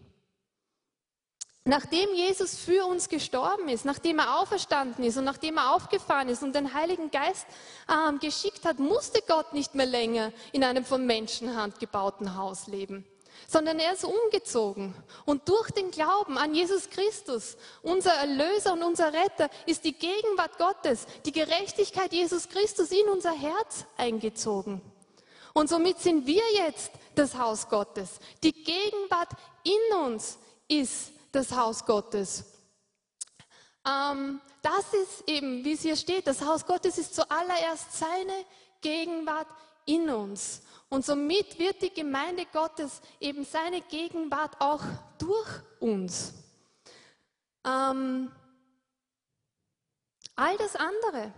Nachdem 1.68 2.14
Jesus 2.14 2.54
für 2.54 2.86
uns 2.86 3.10
gestorben 3.10 3.68
ist, 3.68 3.84
nachdem 3.84 4.20
er 4.20 4.40
auferstanden 4.40 5.04
ist 5.04 5.18
und 5.18 5.24
nachdem 5.24 5.58
er 5.58 5.74
aufgefahren 5.74 6.30
ist 6.30 6.42
und 6.42 6.54
den 6.54 6.72
Heiligen 6.72 7.10
Geist 7.10 7.46
ähm, 7.90 8.18
geschickt 8.20 8.64
hat, 8.64 8.78
musste 8.78 9.20
Gott 9.28 9.52
nicht 9.52 9.74
mehr 9.74 9.84
länger 9.84 10.32
in 10.52 10.64
einem 10.64 10.82
von 10.82 11.04
Menschenhand 11.04 11.78
gebauten 11.78 12.36
Haus 12.38 12.68
leben, 12.68 13.04
sondern 13.46 13.78
er 13.78 13.92
ist 13.92 14.06
umgezogen. 14.06 14.94
Und 15.26 15.46
durch 15.46 15.70
den 15.72 15.90
Glauben 15.90 16.38
an 16.38 16.54
Jesus 16.54 16.88
Christus, 16.88 17.58
unser 17.82 18.14
Erlöser 18.14 18.72
und 18.72 18.82
unser 18.82 19.12
Retter, 19.12 19.50
ist 19.66 19.84
die 19.84 19.92
Gegenwart 19.92 20.56
Gottes, 20.56 21.04
die 21.26 21.32
Gerechtigkeit 21.32 22.14
Jesus 22.14 22.48
Christus 22.48 22.90
in 22.92 23.10
unser 23.10 23.32
Herz 23.32 23.84
eingezogen. 23.98 24.80
Und 25.52 25.68
somit 25.68 25.98
sind 25.98 26.26
wir 26.26 26.44
jetzt 26.66 26.92
das 27.14 27.36
Haus 27.36 27.68
Gottes. 27.68 28.20
Die 28.42 28.54
Gegenwart 28.54 29.32
in 29.64 29.98
uns 29.98 30.38
ist 30.66 31.17
das 31.32 31.52
Haus 31.52 31.84
Gottes. 31.84 32.44
Ähm, 33.86 34.40
das 34.62 34.92
ist 34.92 35.28
eben, 35.28 35.64
wie 35.64 35.72
es 35.72 35.82
hier 35.82 35.96
steht, 35.96 36.26
das 36.26 36.44
Haus 36.44 36.66
Gottes 36.66 36.98
ist 36.98 37.14
zuallererst 37.14 37.92
seine 37.92 38.44
Gegenwart 38.80 39.48
in 39.86 40.10
uns. 40.10 40.62
Und 40.90 41.04
somit 41.04 41.58
wird 41.58 41.82
die 41.82 41.92
Gemeinde 41.92 42.46
Gottes 42.52 43.00
eben 43.20 43.44
seine 43.44 43.80
Gegenwart 43.82 44.60
auch 44.60 44.82
durch 45.18 45.48
uns. 45.80 46.32
Ähm, 47.64 48.30
all 50.34 50.56
das 50.56 50.76
andere, 50.76 51.32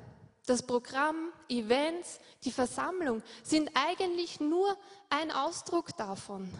das 0.46 0.62
Programm, 0.62 1.32
Events, 1.48 2.20
die 2.44 2.52
Versammlung 2.52 3.22
sind 3.42 3.70
eigentlich 3.74 4.40
nur 4.40 4.76
ein 5.08 5.30
Ausdruck 5.30 5.96
davon, 5.96 6.52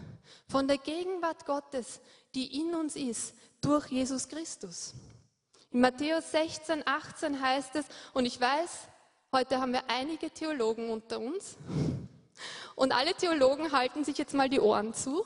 von 0.47 0.67
der 0.67 0.77
Gegenwart 0.77 1.45
Gottes, 1.45 2.01
die 2.35 2.59
in 2.59 2.75
uns 2.75 2.95
ist, 2.95 3.33
durch 3.61 3.87
Jesus 3.87 4.27
Christus. 4.27 4.93
In 5.71 5.81
Matthäus 5.81 6.31
16, 6.31 6.85
18 6.85 7.41
heißt 7.41 7.75
es, 7.75 7.85
und 8.13 8.25
ich 8.25 8.39
weiß, 8.39 8.87
heute 9.31 9.59
haben 9.59 9.73
wir 9.73 9.83
einige 9.89 10.29
Theologen 10.29 10.89
unter 10.89 11.19
uns, 11.19 11.57
und 12.75 12.93
alle 12.93 13.13
Theologen 13.13 13.71
halten 13.71 14.03
sich 14.03 14.17
jetzt 14.17 14.33
mal 14.33 14.49
die 14.49 14.59
Ohren 14.59 14.93
zu, 14.93 15.23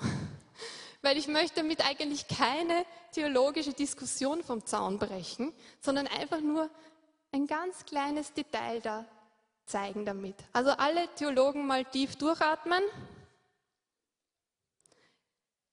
weil 1.01 1.17
ich 1.17 1.27
möchte 1.27 1.61
damit 1.61 1.85
eigentlich 1.85 2.27
keine 2.27 2.85
theologische 3.13 3.73
Diskussion 3.73 4.43
vom 4.43 4.65
Zaun 4.65 4.99
brechen, 4.99 5.53
sondern 5.79 6.07
einfach 6.07 6.41
nur 6.41 6.69
ein 7.31 7.47
ganz 7.47 7.85
kleines 7.85 8.33
Detail 8.33 8.81
da 8.81 9.05
zeigen 9.65 10.05
damit. 10.05 10.35
Also 10.53 10.71
alle 10.71 11.07
Theologen 11.15 11.65
mal 11.65 11.85
tief 11.85 12.15
durchatmen. 12.15 12.83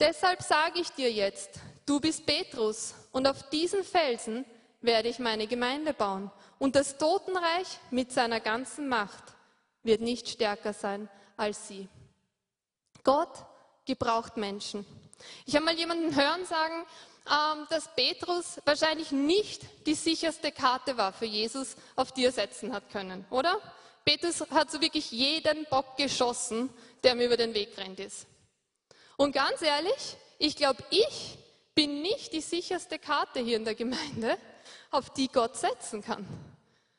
Deshalb 0.02 0.42
sage 0.42 0.80
ich 0.80 0.90
dir 0.90 1.12
jetzt, 1.12 1.60
du 1.86 2.00
bist 2.00 2.26
Petrus 2.26 2.92
und 3.12 3.24
auf 3.28 3.48
diesen 3.50 3.84
Felsen 3.84 4.44
werde 4.80 5.08
ich 5.08 5.20
meine 5.20 5.46
Gemeinde 5.46 5.94
bauen. 5.94 6.28
Und 6.58 6.74
das 6.74 6.98
Totenreich 6.98 7.78
mit 7.92 8.10
seiner 8.10 8.40
ganzen 8.40 8.88
Macht 8.88 9.22
wird 9.84 10.00
nicht 10.00 10.28
stärker 10.28 10.72
sein 10.72 11.08
als 11.36 11.68
sie. 11.68 11.86
Gott 13.04 13.30
gebraucht 13.84 14.36
Menschen. 14.36 14.84
Ich 15.46 15.54
habe 15.54 15.66
mal 15.66 15.78
jemanden 15.78 16.16
hören 16.16 16.46
sagen, 16.46 16.84
ähm, 17.30 17.68
dass 17.70 17.94
Petrus 17.94 18.60
wahrscheinlich 18.64 19.12
nicht 19.12 19.62
die 19.86 19.94
sicherste 19.94 20.50
Karte 20.50 20.96
war 20.96 21.12
für 21.12 21.26
Jesus, 21.26 21.76
auf 21.94 22.10
die 22.10 22.24
er 22.24 22.32
setzen 22.32 22.72
hat 22.72 22.90
können, 22.90 23.24
oder? 23.30 23.60
Petrus 24.04 24.40
hat 24.50 24.68
so 24.68 24.80
wirklich 24.80 25.12
jeden 25.12 25.64
Bock 25.66 25.96
geschossen, 25.96 26.70
der 27.04 27.14
mir 27.14 27.26
über 27.26 27.36
den 27.36 27.54
Weg 27.54 27.78
rennt 27.78 28.00
ist. 28.00 28.26
Und 29.16 29.32
ganz 29.32 29.62
ehrlich, 29.62 30.16
ich 30.38 30.56
glaube, 30.56 30.82
ich 30.90 31.38
bin 31.74 32.02
nicht 32.02 32.32
die 32.32 32.40
sicherste 32.40 32.98
Karte 32.98 33.40
hier 33.40 33.56
in 33.56 33.64
der 33.64 33.74
Gemeinde, 33.74 34.38
auf 34.90 35.10
die 35.10 35.28
Gott 35.28 35.56
setzen 35.56 36.02
kann. 36.02 36.26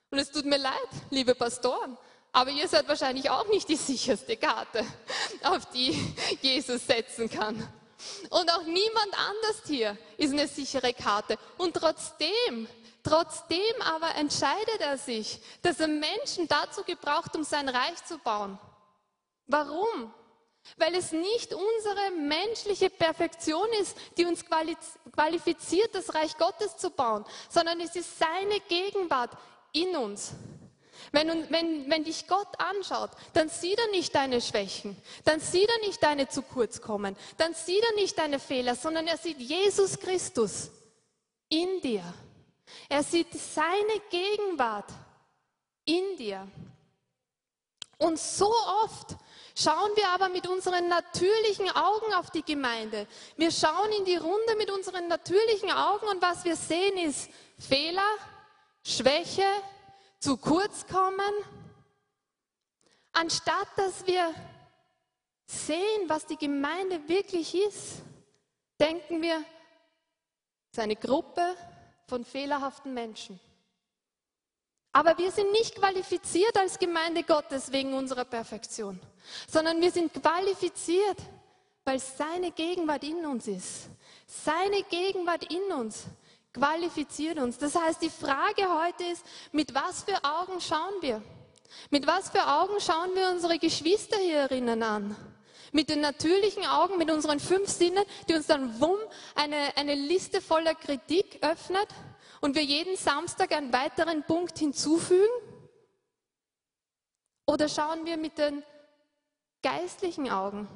Und 0.10 0.20
es 0.20 0.32
tut 0.32 0.46
mir 0.46 0.58
leid, 0.58 0.74
liebe 1.10 1.36
Pastoren, 1.36 1.98
aber 2.32 2.50
ihr 2.52 2.68
seid 2.68 2.88
wahrscheinlich 2.88 3.30
auch 3.30 3.48
nicht 3.48 3.70
die 3.70 3.76
sicherste 3.76 4.38
Karte, 4.38 4.86
auf 5.44 5.66
die 5.72 6.14
Jesus 6.42 6.86
setzen 6.86 7.30
kann. 7.30 7.56
Und 8.30 8.52
auch 8.52 8.64
niemand 8.64 9.14
anders 9.14 9.62
hier 9.66 9.98
ist 10.18 10.34
eine 10.34 10.48
sichere 10.48 10.94
Karte. 10.94 11.38
Und 11.58 11.76
trotzdem, 11.76 12.68
trotzdem 13.04 13.82
aber 13.82 14.16
entscheidet 14.16 14.82
er 14.82 14.98
sich, 14.98 15.40
dass 15.62 15.80
er 15.80 15.88
Menschen 15.88 16.48
dazu 16.48 16.84
gebraucht, 16.84 17.36
um 17.36 17.44
sein 17.44 17.70
Reich 17.70 18.04
zu 18.06 18.18
bauen. 18.18 18.60
Warum? 19.48 20.14
Weil 20.78 20.96
es 20.96 21.12
nicht 21.12 21.54
unsere 21.54 22.12
menschliche 22.12 22.90
Perfektion 22.90 23.68
ist, 23.82 23.98
die 24.18 24.26
uns 24.26 24.46
qualifiziert, 24.46 25.94
das 25.94 26.14
Reich 26.16 26.38
Gottes 26.38 26.78
zu 26.78 26.90
bauen, 26.90 27.26
sondern 27.50 27.80
es 27.82 27.96
ist 27.96 28.18
seine 28.18 28.60
Gegenwart 28.68 29.32
in 29.74 29.96
uns. 29.96 30.34
Wenn, 31.12 31.28
wenn, 31.52 31.90
wenn 31.90 32.04
dich 32.04 32.28
Gott 32.28 32.60
anschaut, 32.60 33.12
dann 33.34 33.50
sieht 33.50 33.78
er 33.78 33.88
nicht 33.92 34.16
deine 34.16 34.42
Schwächen, 34.42 34.96
dann 35.26 35.40
sieht 35.40 35.70
er 35.70 35.88
nicht 35.88 36.02
deine 36.02 36.30
zu 36.30 36.42
kurz 36.42 36.82
kommen, 36.82 37.16
dann 37.38 37.54
sieht 37.54 37.84
er 37.84 37.96
nicht 37.96 38.18
deine 38.18 38.40
Fehler, 38.40 38.76
sondern 38.76 39.08
er 39.08 39.18
sieht 39.18 39.40
Jesus 39.40 40.00
Christus 40.00 40.72
in 41.50 41.82
dir. 41.82 42.04
Er 42.90 43.04
sieht 43.04 43.32
seine 43.34 44.00
Gegenwart 44.10 44.90
in 45.86 46.18
dir. 46.18 46.48
Und 47.98 48.20
so 48.20 48.52
oft 48.84 49.16
Schauen 49.56 49.92
wir 49.96 50.10
aber 50.10 50.30
mit 50.30 50.48
unseren 50.48 50.88
natürlichen 50.88 51.70
Augen 51.70 52.14
auf 52.16 52.32
die 52.32 52.44
Gemeinde. 52.44 53.08
Wir 53.38 53.52
schauen 53.52 53.92
in 53.92 54.06
die 54.06 54.16
Runde 54.16 54.56
mit 54.58 54.72
unseren 54.72 55.08
natürlichen 55.08 55.72
Augen 55.72 56.08
und 56.08 56.22
was 56.22 56.44
wir 56.44 56.56
sehen 56.56 56.98
ist 56.98 57.30
Fehler, 57.60 58.02
Schwäche, 58.84 59.46
zu 60.20 60.38
kurz 60.38 60.88
kommen, 60.88 61.34
anstatt 63.12 63.68
dass 63.76 64.08
wir 64.08 64.34
sehen, 65.46 66.08
was 66.08 66.26
die 66.26 66.38
Gemeinde 66.38 67.08
wirklich 67.08 67.54
ist, 67.54 68.02
denken 68.80 69.22
wir, 69.22 69.38
es 70.72 70.78
ist 70.78 70.84
eine 70.84 70.96
Gruppe 70.96 71.56
von 72.08 72.26
fehlerhaften 72.26 72.94
Menschen. 72.94 73.40
Aber 74.94 75.18
wir 75.18 75.32
sind 75.32 75.52
nicht 75.52 75.76
qualifiziert 75.76 76.56
als 76.56 76.78
Gemeinde 76.78 77.24
Gottes 77.24 77.72
wegen 77.72 77.96
unserer 77.96 78.26
Perfektion, 78.26 79.00
sondern 79.52 79.82
wir 79.82 79.92
sind 79.92 80.14
qualifiziert, 80.14 81.18
weil 81.84 82.00
seine 82.00 82.52
Gegenwart 82.52 83.04
in 83.04 83.26
uns 83.26 83.48
ist. 83.48 83.90
Seine 84.28 84.84
Gegenwart 84.84 85.52
in 85.52 85.72
uns 85.74 86.06
qualifiziert 86.54 87.40
uns. 87.40 87.58
Das 87.58 87.76
heißt, 87.76 88.04
die 88.04 88.12
Frage 88.12 88.68
heute 88.70 89.04
ist, 89.06 89.26
mit 89.52 89.74
was 89.74 90.04
für 90.04 90.24
Augen 90.24 90.62
schauen 90.62 91.02
wir? 91.02 91.24
Mit 91.90 92.06
was 92.06 92.30
für 92.30 92.46
Augen 92.46 92.80
schauen 92.80 93.16
wir 93.16 93.30
unsere 93.30 93.58
Geschwister 93.58 94.18
hierinnen 94.18 94.84
an? 94.84 95.16
Mit 95.72 95.90
den 95.90 96.02
natürlichen 96.02 96.68
Augen, 96.68 97.00
mit 97.00 97.10
unseren 97.10 97.40
fünf 97.40 97.68
Sinnen, 97.68 98.04
die 98.30 98.36
uns 98.36 98.46
dann 98.46 98.80
wumm 98.80 99.00
eine, 99.34 99.76
eine 99.76 99.96
Liste 99.96 100.40
voller 100.40 100.76
Kritik 100.76 101.40
öffnet? 101.42 101.88
Und 102.44 102.56
wir 102.56 102.64
jeden 102.64 102.98
Samstag 102.98 103.54
einen 103.54 103.72
weiteren 103.72 104.22
Punkt 104.24 104.60
hinzufügen? 104.60 105.32
Oder 107.48 107.70
schauen 107.70 108.06
wir 108.06 108.18
mit 108.18 108.38
den 108.38 108.62
geistlichen 109.62 110.30
Augen, 110.30 110.68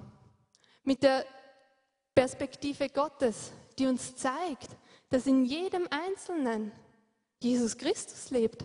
mit 0.83 1.03
der 1.03 1.25
Perspektive 2.15 2.87
Gottes, 2.87 3.51
die 3.77 3.85
uns 3.85 4.15
zeigt, 4.15 4.69
dass 5.09 5.27
in 5.27 5.43
jedem 5.43 5.89
Einzelnen 5.89 6.71
Jesus 7.41 7.77
Christus 7.77 8.31
lebt 8.31 8.63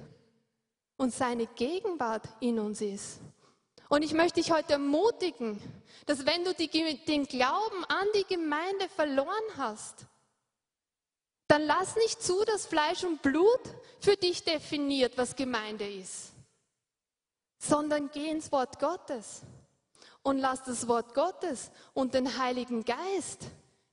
und 0.96 1.12
seine 1.12 1.46
Gegenwart 1.46 2.28
in 2.38 2.61
uns 2.61 2.80
ist. 2.80 3.18
Und 3.88 4.03
ich 4.03 4.14
möchte 4.14 4.40
dich 4.40 4.53
heute 4.53 4.74
ermutigen, 4.74 5.61
dass 6.07 6.24
wenn 6.24 6.44
du 6.44 6.55
die, 6.55 6.68
den 6.68 7.26
Glauben 7.26 7.84
an 7.88 8.07
die 8.14 8.32
Gemeinde 8.32 8.88
verloren 8.90 9.57
hast, 9.57 10.07
dann 11.53 11.66
lass 11.66 11.96
nicht 11.96 12.22
zu, 12.22 12.46
dass 12.46 12.64
Fleisch 12.64 13.05
und 13.05 13.20
Blut 13.20 13.61
für 14.00 14.16
dich 14.16 14.42
definiert, 14.42 15.18
was 15.18 15.36
Gemeinde 15.36 15.86
ist, 15.86 16.32
sondern 17.59 18.11
geh 18.11 18.30
ins 18.30 18.50
Wort 18.50 18.78
Gottes 18.78 19.42
und 20.22 20.38
lass 20.38 20.62
das 20.62 20.88
Wort 20.88 21.12
Gottes 21.12 21.70
und 21.92 22.14
den 22.14 22.38
Heiligen 22.38 22.86
Geist 22.86 23.48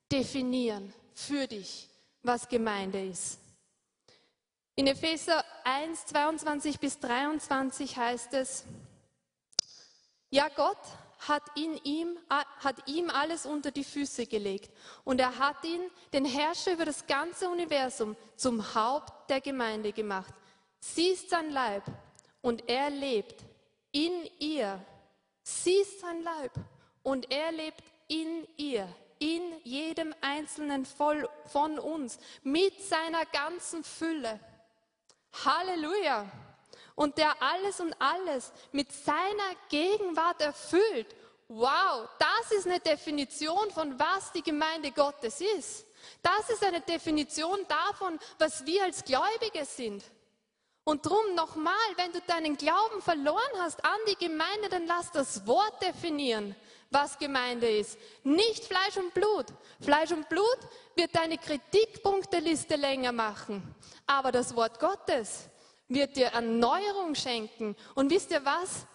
definieren 0.10 0.94
für 1.14 1.48
dich, 1.48 1.90
was 2.24 2.48
Gemeinde 2.48 3.06
ist. 3.06 3.42
In 4.76 4.88
Epheser 4.88 5.44
1, 5.66 6.06
22 6.06 6.80
bis 6.80 6.98
23 7.00 7.98
heißt 7.98 8.36
es, 8.36 8.64
ja 10.30 10.48
Gott 10.48 10.80
hat, 11.28 11.44
in 11.56 11.76
ihm, 11.84 12.18
hat 12.30 12.88
ihm 12.88 13.10
alles 13.10 13.46
unter 13.46 13.72
die 13.72 13.84
Füße 13.84 14.26
gelegt 14.26 14.72
und 15.04 15.20
er 15.20 15.38
hat 15.38 15.64
ihn, 15.64 15.82
den 16.14 16.26
Herrscher 16.26 16.74
über 16.74 16.86
das 16.86 17.06
ganze 17.08 17.50
Universum, 17.50 18.16
zum 18.36 18.74
Haupt 18.74 19.30
der 19.30 19.42
Gemeinde 19.42 19.92
gemacht. 19.92 20.34
Sie 20.80 21.10
ist 21.10 21.30
sein 21.30 21.52
Leib 21.52 21.84
und 22.42 22.68
er 22.70 22.90
lebt 22.90 23.44
in 23.92 24.30
ihr. 24.40 24.84
Sie 25.44 25.76
ist 25.76 26.00
sein 26.00 26.24
Leib 26.24 26.54
und 27.04 27.32
er 27.32 27.52
lebt 27.52 27.84
in 28.08 28.48
ihr, 28.58 28.88
in 29.20 29.42
jedem 29.64 30.16
Einzelnen 30.22 30.86
von 30.86 31.80
uns, 31.80 32.18
mit 32.44 32.82
seiner 32.82 33.26
ganzen 33.26 33.84
Fülle. 33.84 34.40
Halleluja! 35.44 36.32
Und 37.00 37.18
der 37.18 37.42
alles 37.42 37.80
und 37.80 37.96
alles 37.98 38.52
mit 38.74 38.92
seiner 38.92 39.56
Gegenwart 39.70 40.42
erfüllt. 40.42 41.16
Wow, 41.48 42.10
das 42.20 42.52
ist 42.52 42.68
eine 42.68 42.82
Definition 42.82 43.72
von 43.72 43.98
was 43.98 44.34
die 44.34 44.44
Gemeinde 44.44 44.92
Gottes 44.92 45.40
ist. 45.40 45.86
Das 46.22 46.50
ist 46.50 46.62
eine 46.62 46.82
Definition 46.82 47.58
davon, 47.70 48.20
was 48.38 48.66
wir 48.66 48.84
als 48.84 49.06
Gläubige 49.06 49.64
sind. 49.64 50.04
Und 50.84 51.06
drum 51.06 51.36
nochmal, 51.36 51.74
wenn 51.96 52.12
du 52.12 52.20
deinen 52.28 52.58
Glauben 52.58 53.02
verloren 53.02 53.60
hast 53.60 53.82
an 53.86 54.00
die 54.10 54.26
Gemeinde, 54.26 54.68
dann 54.68 54.86
lass 54.86 55.10
das 55.14 55.48
Wort 55.48 55.82
definieren, 55.82 56.54
was 56.90 57.18
Gemeinde 57.18 57.70
ist. 57.70 57.98
Nicht 58.26 58.66
Fleisch 58.66 58.98
und 58.98 59.14
Blut. 59.14 59.46
Fleisch 59.80 60.12
und 60.12 60.28
Blut 60.28 60.60
wird 60.98 61.16
deine 61.16 61.38
Kritikpunkteliste 61.38 62.76
länger 62.76 63.14
machen. 63.14 63.74
Aber 64.06 64.34
das 64.34 64.54
Wort 64.54 64.82
Gottes 64.82 65.49
wird 65.90 66.16
dir 66.16 66.28
Erneuerung 66.28 67.16
schenken. 67.16 67.76
Und 67.96 68.12
wisst 68.12 68.32
ihr 68.32 68.46
was? 68.46 68.86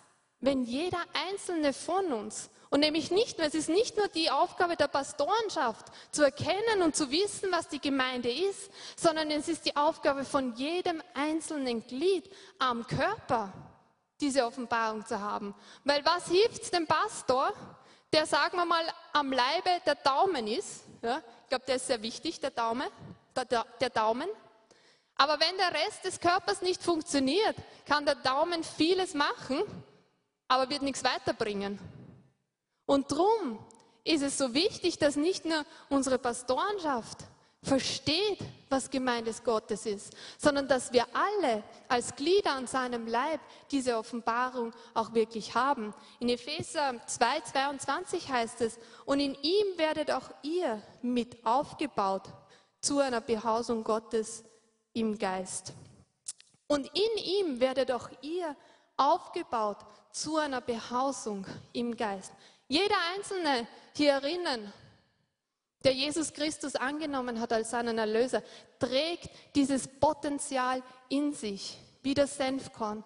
Wenn 0.41 0.65
jeder 0.65 0.99
einzelne 1.29 1.73
von 1.73 2.13
uns 2.13 2.51
und 2.71 2.81
nämlich 2.81 3.11
nicht 3.11 3.39
nur, 3.39 3.47
es 3.47 3.55
ist 3.55 3.69
nicht 3.69 3.97
nur 3.97 4.09
die 4.09 4.31
Aufgabe 4.31 4.77
der 4.77 4.89
Pastorenschaft, 4.89 5.87
zu 6.11 6.23
erkennen 6.23 6.83
und 6.83 6.97
zu 6.97 7.11
wissen, 7.11 7.51
was 7.53 7.69
die 7.69 7.81
Gemeinde 7.81 8.31
ist, 8.31 8.71
sondern 8.97 9.31
es 9.31 9.49
ist 9.49 9.65
die 9.65 9.77
Aufgabe 9.77 10.25
von 10.25 10.55
jedem 10.57 11.03
einzelnen 11.15 11.87
Glied 11.87 12.29
am 12.59 12.87
Körper, 12.87 13.53
diese 14.21 14.45
Offenbarung 14.45 15.07
zu 15.07 15.21
haben. 15.21 15.55
Weil 15.85 16.05
was 16.05 16.29
hilft 16.29 16.75
dem 16.75 16.87
Pastor, 16.87 17.53
der, 18.13 18.27
sagen 18.27 18.57
wir 18.57 18.65
mal, 18.65 18.85
am 19.13 19.33
Leibe 19.33 19.71
der 19.87 19.95
Daumen 19.95 20.47
ist? 20.47 20.85
Ja, 21.01 21.19
ich 21.19 21.49
glaube, 21.49 21.65
der 21.67 21.77
ist 21.77 21.87
sehr 21.87 22.03
wichtig, 22.03 22.41
der 22.41 22.51
Daumen. 22.51 22.89
Der, 23.35 23.45
der, 23.45 23.67
der 23.81 23.91
Daumen. 23.91 24.29
Aber 25.17 25.39
wenn 25.39 25.57
der 25.57 25.73
Rest 25.85 26.05
des 26.05 26.21
Körpers 26.21 26.63
nicht 26.63 26.83
funktioniert, 26.83 27.57
kann 27.87 28.05
der 28.05 28.17
Daumen 28.17 28.65
vieles 28.65 29.15
machen, 29.15 29.63
aber 30.49 30.69
wird 30.71 30.83
nichts 30.83 31.05
weiterbringen. 31.05 31.79
Und 32.87 33.11
darum 33.13 33.59
ist 34.03 34.23
es 34.23 34.37
so 34.37 34.55
wichtig, 34.55 34.99
dass 34.99 35.17
nicht 35.17 35.45
nur 35.45 35.65
unsere 35.89 36.19
Pastorenschaft 36.19 37.19
versteht, 37.63 38.39
was 38.69 38.91
Gemeinde 38.91 39.31
des 39.31 39.43
Gottes 39.43 39.87
ist, 39.87 40.13
sondern 40.39 40.69
dass 40.69 40.93
wir 40.93 41.07
alle 41.15 41.63
als 41.89 42.15
Glieder 42.15 42.53
an 42.53 42.67
seinem 42.67 43.07
Leib 43.07 43.41
diese 43.71 43.97
Offenbarung 43.97 44.73
auch 44.93 45.15
wirklich 45.15 45.55
haben. 45.55 45.95
In 46.21 46.29
Epheser 46.29 46.95
2, 47.07 47.41
22 47.41 48.29
heißt 48.29 48.61
es, 48.61 48.79
und 49.07 49.21
in 49.21 49.35
ihm 49.41 49.79
werdet 49.79 50.11
auch 50.11 50.29
ihr 50.43 50.83
mit 51.01 51.47
aufgebaut 51.47 52.29
zu 52.81 52.99
einer 52.99 53.23
Behausung 53.23 53.83
Gottes 53.83 54.45
im 54.95 55.19
Geist. 55.19 55.75
Und 56.67 56.87
in 56.87 57.25
ihm 57.25 57.61
werdet 57.61 57.93
auch 57.93 58.09
ihr 58.23 58.57
aufgebaut 58.97 59.79
zu 60.11 60.37
einer 60.39 60.61
Behausung 60.61 61.47
im 61.73 61.97
Geist. 61.97 62.33
Jeder 62.69 62.97
Einzelne 63.15 63.67
hierinnen, 63.95 64.73
der 65.85 65.93
Jesus 65.93 66.33
Christus 66.33 66.77
angenommen 66.77 67.41
hat 67.41 67.53
als 67.53 67.71
seinen 67.71 67.99
Erlöser, 67.99 68.43
trägt 68.79 69.29
dieses 69.55 69.87
Potenzial 69.87 70.83
in 71.09 71.35
sich, 71.35 71.77
wie 72.03 72.15
das 72.15 72.37
Senfkorn. 72.37 73.05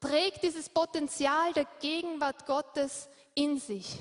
Trägt 0.00 0.42
dieses 0.42 0.68
Potenzial 0.68 1.52
der 1.52 1.66
Gegenwart 1.80 2.46
Gottes 2.46 3.08
in 3.34 3.58
sich. 3.58 3.98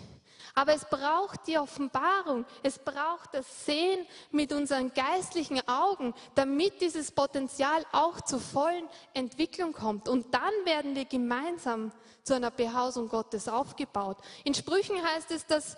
Aber 0.56 0.74
es 0.74 0.86
braucht 0.86 1.48
die 1.48 1.58
Offenbarung, 1.58 2.46
es 2.62 2.78
braucht 2.78 3.34
das 3.34 3.66
Sehen 3.66 4.06
mit 4.30 4.54
unseren 4.54 4.94
geistlichen 4.94 5.68
Augen, 5.68 6.14
damit 6.36 6.80
dieses 6.80 7.12
Potenzial 7.12 7.84
auch 7.92 8.22
zur 8.22 8.40
vollen 8.40 8.88
Entwicklung 9.16 9.74
kommt. 9.74 10.08
Und 10.08 10.34
dann 10.34 10.54
werden 10.66 10.96
wir 10.96 11.06
gemeinsam 11.06 11.92
zu 12.22 12.36
einer 12.36 12.52
Behausung 12.52 13.10
Gottes 13.10 13.48
aufgebaut. 13.48 14.18
In 14.44 14.54
Sprüchen 14.54 15.04
heißt 15.04 15.32
es, 15.32 15.46
dass 15.48 15.76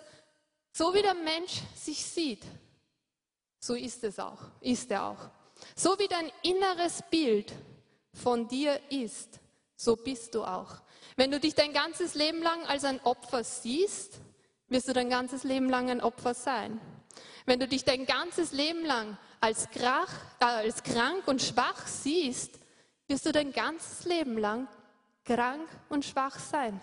so 0.72 0.92
wie 0.92 1.02
der 1.02 1.14
Mensch 1.14 1.62
sich 1.74 2.04
sieht, 2.04 2.44
so 3.58 3.74
ist 3.74 4.04
es 4.04 4.18
auch, 4.18 4.40
ist 4.60 4.90
er 4.90 5.06
auch. 5.06 5.30
So 5.74 5.98
wie 5.98 6.06
dein 6.06 6.30
inneres 6.42 7.02
Bild 7.10 7.50
von 8.12 8.46
dir 8.46 8.78
ist, 8.90 9.40
so 9.74 9.96
bist 9.96 10.34
du 10.34 10.44
auch. 10.44 10.82
Wenn 11.16 11.30
du 11.30 11.40
dich 11.40 11.54
dein 11.54 11.72
ganzes 11.72 12.14
Leben 12.14 12.42
lang 12.42 12.66
als 12.66 12.84
ein 12.84 13.00
Opfer 13.04 13.42
siehst, 13.42 14.20
wirst 14.68 14.88
du 14.88 14.92
dein 14.92 15.10
ganzes 15.10 15.44
Leben 15.44 15.68
lang 15.68 15.90
ein 15.90 16.00
Opfer 16.00 16.34
sein. 16.34 16.80
Wenn 17.44 17.60
du 17.60 17.68
dich 17.68 17.84
dein 17.84 18.06
ganzes 18.06 18.52
Leben 18.52 18.84
lang 18.84 19.16
als, 19.40 19.70
krach, 19.70 20.12
äh, 20.40 20.44
als 20.44 20.82
krank 20.82 21.26
und 21.26 21.40
schwach 21.40 21.86
siehst, 21.86 22.58
wirst 23.08 23.26
du 23.26 23.32
dein 23.32 23.52
ganzes 23.52 24.04
Leben 24.04 24.36
lang 24.38 24.68
krank 25.24 25.68
und 25.88 26.04
schwach 26.04 26.38
sein. 26.38 26.80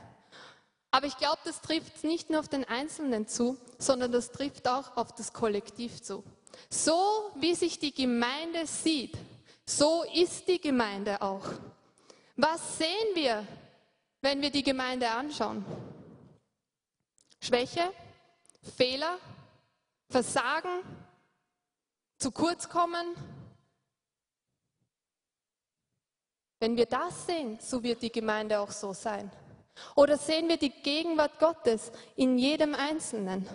Aber 0.91 1.07
ich 1.07 1.17
glaube, 1.17 1.39
das 1.43 1.61
trifft 1.61 2.03
nicht 2.03 2.29
nur 2.29 2.39
auf 2.39 2.47
den 2.47 2.65
Einzelnen 2.65 3.27
zu, 3.27 3.57
sondern 3.79 4.11
das 4.11 4.31
trifft 4.31 4.67
auch 4.67 4.95
auf 4.95 5.11
das 5.13 5.33
Kollektiv 5.33 6.01
zu. 6.01 6.23
So 6.69 7.31
wie 7.35 7.55
sich 7.55 7.79
die 7.79 7.93
Gemeinde 7.93 8.67
sieht, 8.67 9.17
so 9.65 10.03
ist 10.13 10.47
die 10.47 10.61
Gemeinde 10.61 11.21
auch. 11.21 11.45
Was 12.35 12.77
sehen 12.77 13.15
wir, 13.15 13.45
wenn 14.21 14.41
wir 14.41 14.51
die 14.51 14.63
Gemeinde 14.63 15.09
anschauen? 15.09 15.65
Schwäche, 17.43 17.91
Fehler, 18.77 19.17
Versagen, 20.09 20.81
zu 22.17 22.31
kurz 22.31 22.69
kommen, 22.69 23.15
Wenn 26.63 26.77
wir 26.77 26.85
das 26.85 27.25
sehen, 27.25 27.57
so 27.59 27.83
wird 27.83 28.01
die 28.01 28.09
Gemeinde 28.09 28.57
auch 28.57 28.71
so 28.71 28.93
sein. 28.93 29.29
Oder 29.97 30.17
sehen 30.17 30.47
wir 30.47 30.55
die 30.55 30.69
Gegenwart 30.69 31.37
Gottes 31.37 31.91
in 32.15 32.37
jedem 32.37 32.73
Einzelnen? 32.73 33.45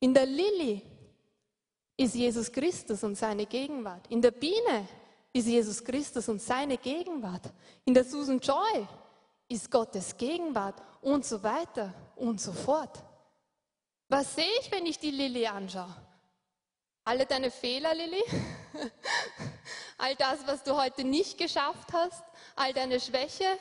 In 0.00 0.12
der 0.12 0.26
Lilly 0.26 0.82
ist 1.96 2.16
Jesus 2.16 2.50
Christus 2.50 3.04
und 3.04 3.14
seine 3.14 3.46
Gegenwart. 3.46 4.04
In 4.08 4.20
der 4.20 4.32
Biene 4.32 4.88
ist 5.32 5.46
Jesus 5.46 5.84
Christus 5.84 6.28
und 6.28 6.42
seine 6.42 6.76
Gegenwart. 6.76 7.52
In 7.84 7.94
der 7.94 8.02
Susan 8.02 8.40
Joy 8.40 8.88
ist 9.48 9.70
Gottes 9.70 10.16
Gegenwart 10.16 10.82
und 11.00 11.24
so 11.24 11.42
weiter 11.42 11.92
und 12.16 12.40
so 12.40 12.52
fort. 12.52 13.02
Was 14.08 14.34
sehe 14.34 14.50
ich, 14.60 14.70
wenn 14.70 14.86
ich 14.86 14.98
die 14.98 15.10
Lilly 15.10 15.46
anschaue? 15.46 15.94
Alle 17.04 17.26
deine 17.26 17.50
Fehler, 17.50 17.94
Lilly? 17.94 18.22
all 19.98 20.14
das, 20.16 20.46
was 20.46 20.62
du 20.62 20.76
heute 20.76 21.04
nicht 21.04 21.38
geschafft 21.38 21.92
hast, 21.92 22.22
all 22.56 22.72
deine 22.72 23.00
Schwäche? 23.00 23.58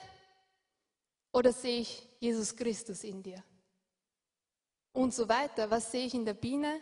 Oder 1.31 1.51
sehe 1.53 1.81
ich 1.81 2.07
Jesus 2.19 2.55
Christus 2.55 3.03
in 3.03 3.21
dir? 3.21 3.43
Und 4.93 5.13
so 5.13 5.29
weiter. 5.29 5.69
Was 5.69 5.91
sehe 5.91 6.05
ich 6.05 6.13
in 6.13 6.25
der 6.25 6.33
Biene? 6.33 6.81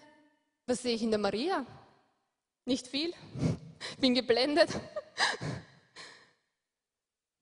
Was 0.65 0.81
sehe 0.81 0.95
ich 0.95 1.03
in 1.03 1.11
der 1.11 1.19
Maria? 1.19 1.65
Nicht 2.65 2.87
viel. 2.87 3.13
Bin 3.99 4.13
geblendet. 4.13 4.69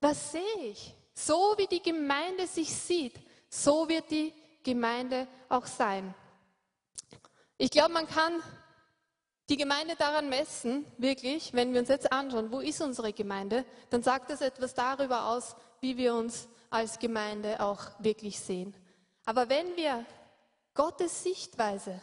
Was 0.02 0.34
sehe 0.34 0.60
ich? 0.65 0.94
So 1.14 1.56
wie 1.57 1.68
die 1.68 1.81
Gemeinde 1.81 2.48
sich 2.48 2.73
sieht, 2.73 3.15
so 3.49 3.88
wird 3.88 4.10
die 4.10 4.34
Gemeinde 4.64 5.27
auch 5.49 5.65
sein. 5.65 6.14
Ich 7.57 7.69
glaube, 7.69 7.94
man 7.94 8.07
kann 8.07 8.41
die 9.49 9.57
Gemeinde 9.57 9.95
daran 9.95 10.30
messen, 10.30 10.85
wirklich, 10.98 11.53
wenn 11.53 11.73
wir 11.73 11.81
uns 11.81 11.90
jetzt 11.90 12.11
anschauen, 12.11 12.52
wo 12.52 12.60
ist 12.60 12.81
unsere 12.81 13.14
Gemeinde, 13.14 13.65
dann 13.90 14.02
sagt 14.02 14.30
das 14.30 14.41
etwas 14.41 14.73
darüber 14.73 15.27
aus, 15.27 15.56
wie 15.81 15.98
wir 15.98 16.15
uns 16.15 16.48
als 16.69 16.98
Gemeinde 16.98 17.60
auch 17.60 17.81
wirklich 17.99 18.40
sehen. 18.40 18.73
Aber 19.26 19.49
wenn 19.49 19.76
wir 19.76 20.06
Gottes 20.73 21.23
Sichtweise 21.23 22.02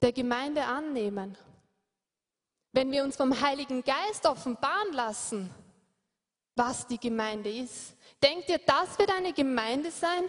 der 0.00 0.12
Gemeinde 0.12 0.64
annehmen, 0.64 1.36
wenn 2.72 2.92
wir 2.92 3.02
uns 3.02 3.16
vom 3.16 3.40
Heiligen 3.40 3.82
Geist 3.82 4.26
offenbaren 4.26 4.92
lassen, 4.92 5.50
was 6.54 6.86
die 6.86 7.00
Gemeinde 7.00 7.50
ist, 7.50 7.95
denkt 8.22 8.48
ihr, 8.48 8.58
das 8.58 8.98
wird 8.98 9.10
eine 9.12 9.32
Gemeinde 9.32 9.90
sein, 9.90 10.24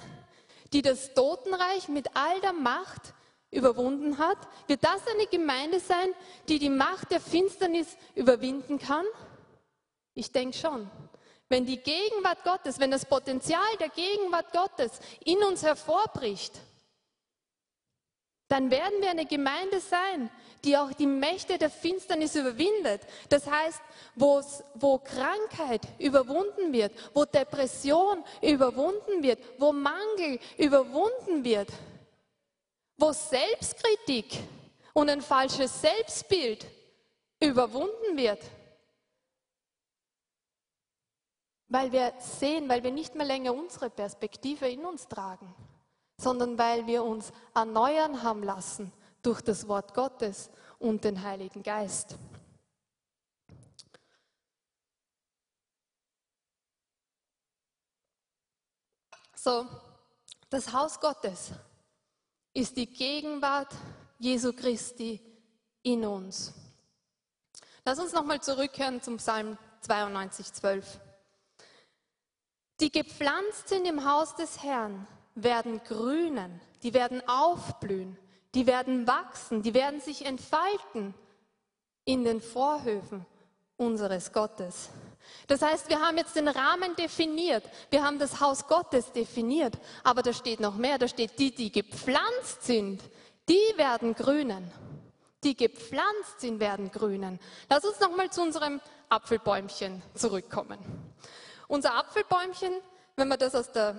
die 0.73 0.81
das 0.81 1.14
Totenreich 1.14 1.88
mit 1.88 2.15
all 2.15 2.39
der 2.41 2.53
Macht 2.53 3.14
überwunden 3.51 4.18
hat? 4.18 4.38
Wird 4.68 4.84
das 4.84 5.05
eine 5.07 5.27
Gemeinde 5.27 5.80
sein, 5.80 6.09
die 6.47 6.59
die 6.59 6.69
Macht 6.69 7.11
der 7.11 7.22
Finsternis 7.22 7.97
überwinden 8.15 8.80
kann? 8.80 9.05
Ich 10.14 10.31
denke 10.31 10.57
schon. 10.57 10.89
Wenn 11.49 11.65
die 11.65 11.77
Gegenwart 11.77 12.43
Gottes, 12.43 12.80
wenn 12.80 12.91
das 12.91 13.05
Potenzial 13.05 13.77
der 13.80 13.89
Gegenwart 13.89 14.51
Gottes 14.51 14.99
in 15.23 15.38
uns 15.43 15.64
hervorbricht, 15.64 16.59
dann 18.49 18.72
werden 18.72 19.01
wir 19.01 19.09
eine 19.09 19.26
Gemeinde 19.26 19.80
sein, 19.80 20.30
die 20.68 20.77
auch 20.77 20.91
die 20.91 21.07
Mächte 21.07 21.57
der 21.57 21.69
Finsternis 21.69 22.35
überwindet. 22.35 23.02
Das 23.30 23.48
heißt, 23.48 23.81
wo 24.15 24.98
Krankheit 24.99 25.88
überwunden 25.98 26.73
wird, 26.73 26.91
wo 27.14 27.23
Depression 27.23 28.23
überwunden 28.41 29.23
wird, 29.23 29.39
wo 29.57 29.72
Mangel 29.72 30.39
überwunden 30.57 31.45
wird, 31.45 31.69
wo 32.98 33.14
Selbstkritik 33.14 34.44
und 34.94 35.10
ein 35.10 35.22
falsches 35.22 35.81
Selbstbild 35.81 36.68
überwunden 37.39 38.18
wird. 38.18 38.44
Weil 41.69 41.91
wir 41.94 42.14
sehen, 42.19 42.68
weil 42.68 42.84
wir 42.84 42.91
nicht 42.91 43.15
mehr 43.15 43.26
länger 43.26 43.53
unsere 43.53 43.89
Perspektive 43.89 44.68
in 44.68 44.85
uns 44.85 45.07
tragen, 45.07 45.53
sondern 46.18 46.57
weil 46.57 46.88
wir 46.88 47.03
uns 47.03 47.31
erneuern 47.53 48.22
haben 48.22 48.44
lassen 48.44 48.91
durch 49.28 49.41
das 49.41 49.68
Wort 49.68 49.94
Gottes 49.94 50.49
und 50.80 51.04
den 51.04 51.22
Heiligen 51.22 51.62
Geist. 51.62 52.16
So, 59.36 59.68
das 60.49 60.72
Haus 60.72 60.98
Gottes 61.02 61.52
ist 62.54 62.78
die 62.78 62.88
Gegenwart 62.88 63.76
Jesu 64.18 64.54
Christi 64.54 65.20
in 65.84 66.06
uns. 66.06 66.54
Lass 67.84 67.99
uns 67.99 68.14
nochmal 68.14 68.41
zurückkehren 68.41 69.02
zum 69.02 69.18
Psalm 69.18 69.58
92, 69.82 70.54
12. 70.54 70.99
Die 72.80 72.91
gepflanzt 72.94 73.68
sind 73.68 73.86
im 73.88 74.10
Haus 74.10 74.36
des 74.36 74.64
Herrn, 74.64 75.06
werden 75.36 75.84
grünen, 75.84 76.62
die 76.82 76.94
werden 76.94 77.22
aufblühen, 77.28 78.18
die 78.56 78.68
werden 78.68 79.07
wachsen, 79.07 79.61
die 79.61 79.74
werden 79.74 80.02
sich 80.02 80.26
entfalten 80.26 81.14
in 82.06 82.24
den 82.24 82.41
Vorhöfen 82.41 83.26
unseres 83.76 84.32
Gottes. 84.32 84.90
Das 85.48 85.61
heißt, 85.61 85.90
wir 85.90 85.99
haben 85.99 86.18
jetzt 86.18 86.36
den 86.36 86.48
Rahmen 86.48 86.95
definiert, 86.95 87.64
wir 87.90 88.03
haben 88.03 88.18
das 88.18 88.40
Haus 88.40 88.68
Gottes 88.68 89.11
definiert, 89.11 89.78
aber 90.03 90.22
da 90.24 90.34
steht 90.34 90.60
noch 90.60 90.76
mehr, 90.76 90.98
da 90.98 91.07
steht 91.07 91.38
die, 91.38 91.53
die 91.53 91.72
gepflanzt 91.72 92.64
sind, 92.64 93.02
die 93.49 93.74
werden 93.78 94.15
grünen. 94.15 94.72
Die 95.44 95.56
gepflanzt 95.56 96.40
sind, 96.40 96.60
werden 96.60 96.91
grünen. 96.91 97.40
Lass 97.69 97.86
uns 97.86 97.99
nochmal 97.99 98.30
zu 98.32 98.41
unserem 98.41 98.82
Apfelbäumchen 99.10 100.02
zurückkommen. 100.15 100.80
Unser 101.68 101.95
Apfelbäumchen, 101.95 102.74
wenn 103.15 103.28
wir 103.28 103.38
das 103.38 103.53
aus 103.53 103.72
der 103.72 103.95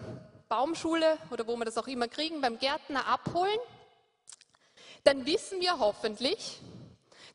Baumschule 0.49 1.19
oder 1.31 1.47
wo 1.47 1.57
wir 1.57 1.65
das 1.65 1.79
auch 1.79 1.87
immer 1.87 2.09
kriegen, 2.09 2.41
beim 2.41 2.59
Gärtner 2.59 3.07
abholen, 3.07 3.59
dann 5.05 5.27
wissen 5.27 5.61
wir 5.61 5.79
hoffentlich, 5.79 6.61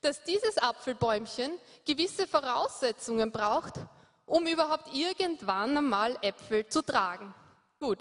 dass 0.02 0.24
dieses 0.24 0.58
Apfelbäumchen 0.58 1.52
gewisse 1.86 2.28
Voraussetzungen 2.28 3.32
braucht, 3.32 3.76
um 4.26 4.46
überhaupt 4.48 4.94
irgendwann 4.94 5.78
einmal 5.78 6.18
Äpfel 6.22 6.68
zu 6.68 6.82
tragen. 6.82 7.34
Gut, 7.80 8.00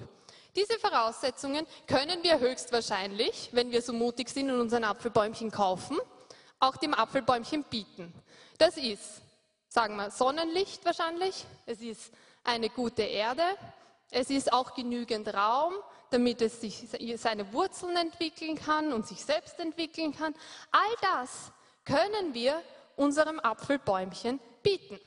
diese 0.54 0.78
Voraussetzungen 0.78 1.66
können 1.86 2.22
wir 2.22 2.38
höchstwahrscheinlich, 2.38 3.50
wenn 3.52 3.70
wir 3.70 3.82
so 3.82 3.92
mutig 3.92 4.28
sind 4.28 4.50
und 4.50 4.60
uns 4.60 4.72
ein 4.74 4.84
Apfelbäumchen 4.84 5.50
kaufen, 5.50 5.98
auch 6.58 6.76
dem 6.76 6.94
Apfelbäumchen 6.94 7.64
bieten. 7.64 8.12
Das 8.58 8.76
ist, 8.76 9.22
sagen 9.68 9.96
wir, 9.96 10.10
Sonnenlicht 10.10 10.84
wahrscheinlich, 10.84 11.44
es 11.66 11.80
ist 11.80 12.12
eine 12.44 12.68
gute 12.68 13.02
Erde, 13.02 13.44
es 14.10 14.28
ist 14.28 14.52
auch 14.52 14.74
genügend 14.74 15.32
Raum, 15.32 15.72
damit 16.12 16.42
es 16.42 16.60
sich 16.60 16.88
seine 17.16 17.52
Wurzeln 17.52 17.96
entwickeln 17.96 18.56
kann 18.56 18.92
und 18.92 19.06
sich 19.06 19.24
selbst 19.24 19.58
entwickeln 19.58 20.14
kann. 20.16 20.34
All 20.70 20.96
das 21.00 21.52
können 21.84 22.34
wir 22.34 22.62
unserem 22.96 23.40
Apfelbäumchen 23.40 24.40
bieten. 24.62 24.98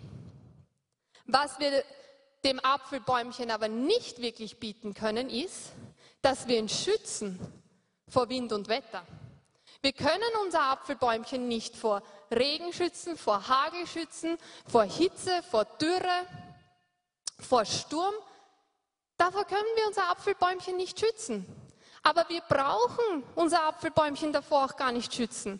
Was 1.25 1.59
wir 1.59 1.83
dem 2.43 2.59
Apfelbäumchen 2.59 3.49
aber 3.51 3.67
nicht 3.67 4.21
wirklich 4.21 4.59
bieten 4.59 4.93
können, 4.93 5.29
ist, 5.29 5.71
dass 6.21 6.47
wir 6.47 6.57
ihn 6.57 6.69
schützen 6.69 7.39
vor 8.07 8.29
Wind 8.29 8.53
und 8.53 8.67
Wetter. 8.67 9.05
Wir 9.81 9.93
können 9.93 10.23
unser 10.43 10.61
Apfelbäumchen 10.61 11.47
nicht 11.47 11.75
vor 11.75 12.01
Regen 12.31 12.73
schützen, 12.73 13.17
vor 13.17 13.47
Hagel 13.47 13.85
schützen, 13.85 14.37
vor 14.67 14.83
Hitze, 14.83 15.43
vor 15.49 15.65
Dürre, 15.65 16.27
vor 17.39 17.65
Sturm. 17.65 18.13
Davor 19.17 19.45
können 19.45 19.63
wir 19.75 19.87
unser 19.87 20.09
Apfelbäumchen 20.09 20.75
nicht 20.75 20.99
schützen. 20.99 21.45
Aber 22.03 22.29
wir 22.29 22.41
brauchen 22.41 23.23
unser 23.33 23.63
Apfelbäumchen 23.63 24.31
davor 24.31 24.65
auch 24.65 24.75
gar 24.75 24.91
nicht 24.91 25.11
schützen, 25.11 25.59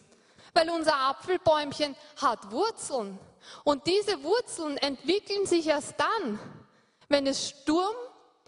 weil 0.53 0.69
unser 0.69 0.95
Apfelbäumchen 0.95 1.95
hat 2.21 2.51
Wurzeln. 2.51 3.17
Und 3.63 3.87
diese 3.87 4.23
Wurzeln 4.23 4.77
entwickeln 4.77 5.47
sich 5.47 5.65
erst 5.65 5.95
dann, 5.97 6.39
wenn 7.09 7.25
es 7.25 7.49
Sturm 7.49 7.95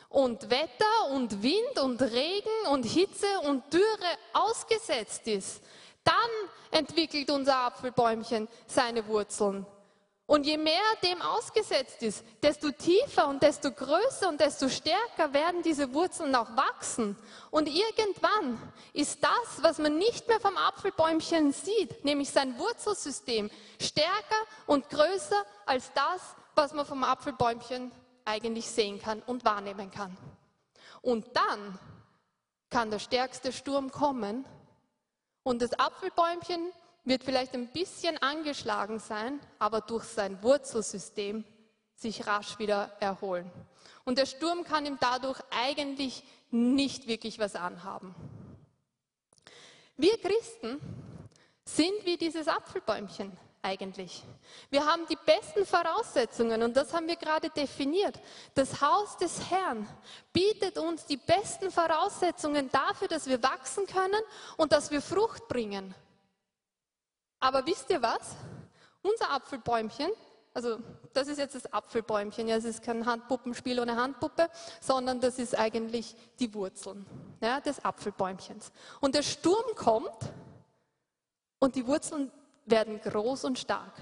und 0.10 0.50
Wetter 0.52 1.12
und 1.12 1.42
Wind 1.42 1.80
und 1.82 2.00
Regen 2.02 2.68
und 2.72 2.84
Hitze 2.86 3.28
und 3.46 3.74
Dürre 3.74 4.18
ausgesetzt 4.34 5.28
ist, 5.28 5.64
dann 6.04 6.14
entwickelt 6.70 7.32
unser 7.32 7.58
Apfelbäumchen 7.58 8.48
seine 8.68 9.08
Wurzeln. 9.08 9.66
Und 10.28 10.46
je 10.46 10.58
mehr 10.58 10.84
dem 11.04 11.22
ausgesetzt 11.22 12.04
ist, 12.04 12.24
desto 12.44 12.70
tiefer 12.72 13.30
und 13.30 13.42
desto 13.42 13.72
größer 13.72 14.28
und 14.28 14.42
desto 14.42 14.68
stärker 14.68 15.32
werden 15.32 15.64
diese 15.64 15.94
Wurzeln 15.94 16.36
auch 16.36 16.50
wachsen. 16.58 17.18
Und 17.50 17.70
irgendwann 17.70 18.62
ist 18.92 19.24
das, 19.24 19.64
was 19.64 19.78
man 19.78 19.98
nicht 19.98 20.28
mehr 20.28 20.42
vom 20.42 20.58
Apfelbäumchen 20.58 21.54
sieht, 21.54 22.04
nämlich 22.04 22.30
sein 22.30 22.60
Wurzelsystem, 22.60 23.50
stärker 23.82 24.36
und 24.66 24.90
größer 24.90 25.46
als 25.66 25.94
das, 25.94 26.36
was 26.56 26.74
man 26.74 26.86
vom 26.86 27.06
Apfelbäumchen 27.06 27.94
eigentlich 28.26 28.70
sehen 28.70 29.02
kann 29.02 29.22
und 29.22 29.46
wahrnehmen 29.46 29.90
kann. 29.92 30.18
Und 31.02 31.26
dann 31.38 31.80
kann 32.70 32.92
der 32.92 33.00
stärkste 33.00 33.54
Sturm 33.54 33.92
kommen 33.92 34.46
und 35.44 35.62
das 35.62 35.72
Apfelbäumchen 35.80 36.74
wird 37.08 37.24
vielleicht 37.24 37.54
ein 37.54 37.68
bisschen 37.68 38.18
angeschlagen 38.22 39.00
sein, 39.00 39.40
aber 39.60 39.82
durch 39.82 40.04
sein 40.04 40.42
Wurzelsystem 40.44 41.46
sich 41.96 42.28
rasch 42.28 42.60
wieder 42.60 42.92
erholen. 43.00 43.50
Und 44.04 44.18
der 44.18 44.26
Sturm 44.26 44.64
kann 44.64 44.86
ihm 44.86 44.98
dadurch 45.00 45.40
eigentlich 45.50 46.24
nicht 46.52 47.08
wirklich 47.08 47.40
was 47.40 47.56
anhaben. 47.56 48.14
Wir 49.96 50.18
Christen 50.20 50.80
sind 51.64 52.06
wie 52.06 52.18
dieses 52.18 52.48
Apfelbäumchen 52.48 53.32
eigentlich. 53.62 54.24
Wir 54.70 54.86
haben 54.86 55.08
die 55.10 55.18
besten 55.26 55.66
Voraussetzungen 55.66 56.62
und 56.62 56.78
das 56.78 56.94
haben 56.94 57.08
wir 57.08 57.16
gerade 57.16 57.50
definiert. 57.50 58.20
Das 58.54 58.82
Haus 58.82 59.18
des 59.18 59.50
Herrn 59.50 59.88
bietet 60.32 60.78
uns 60.78 61.06
die 61.06 61.18
besten 61.18 61.72
Voraussetzungen 61.72 62.70
dafür, 62.70 63.08
dass 63.08 63.28
wir 63.28 63.42
wachsen 63.42 63.88
können 63.88 64.22
und 64.58 64.72
dass 64.72 64.92
wir 64.92 65.02
Frucht 65.02 65.48
bringen. 65.48 65.96
Aber 67.40 67.66
wisst 67.66 67.90
ihr 67.90 68.02
was? 68.02 68.36
Unser 69.02 69.32
Apfelbäumchen, 69.32 70.12
also 70.54 70.80
das 71.14 71.28
ist 71.28 71.38
jetzt 71.38 71.56
das 71.56 71.72
Apfelbäumchen, 71.72 72.48
ja, 72.48 72.56
es 72.56 72.66
ist 72.66 72.82
kein 72.82 73.06
Handpuppenspiel 73.06 73.80
ohne 73.80 73.96
Handpuppe, 73.96 74.50
sondern 74.82 75.20
das 75.20 75.38
ist 75.38 75.58
eigentlich 75.58 76.16
die 76.40 76.54
Wurzeln 76.54 77.06
ja, 77.42 77.60
des 77.60 77.84
Apfelbäumchens. 77.86 78.72
Und 79.00 79.16
der 79.16 79.24
Sturm 79.24 79.76
kommt 79.76 80.32
und 81.60 81.76
die 81.76 81.86
Wurzeln 81.86 82.32
werden 82.66 83.00
groß 83.02 83.46
und 83.46 83.60
stark. 83.60 83.94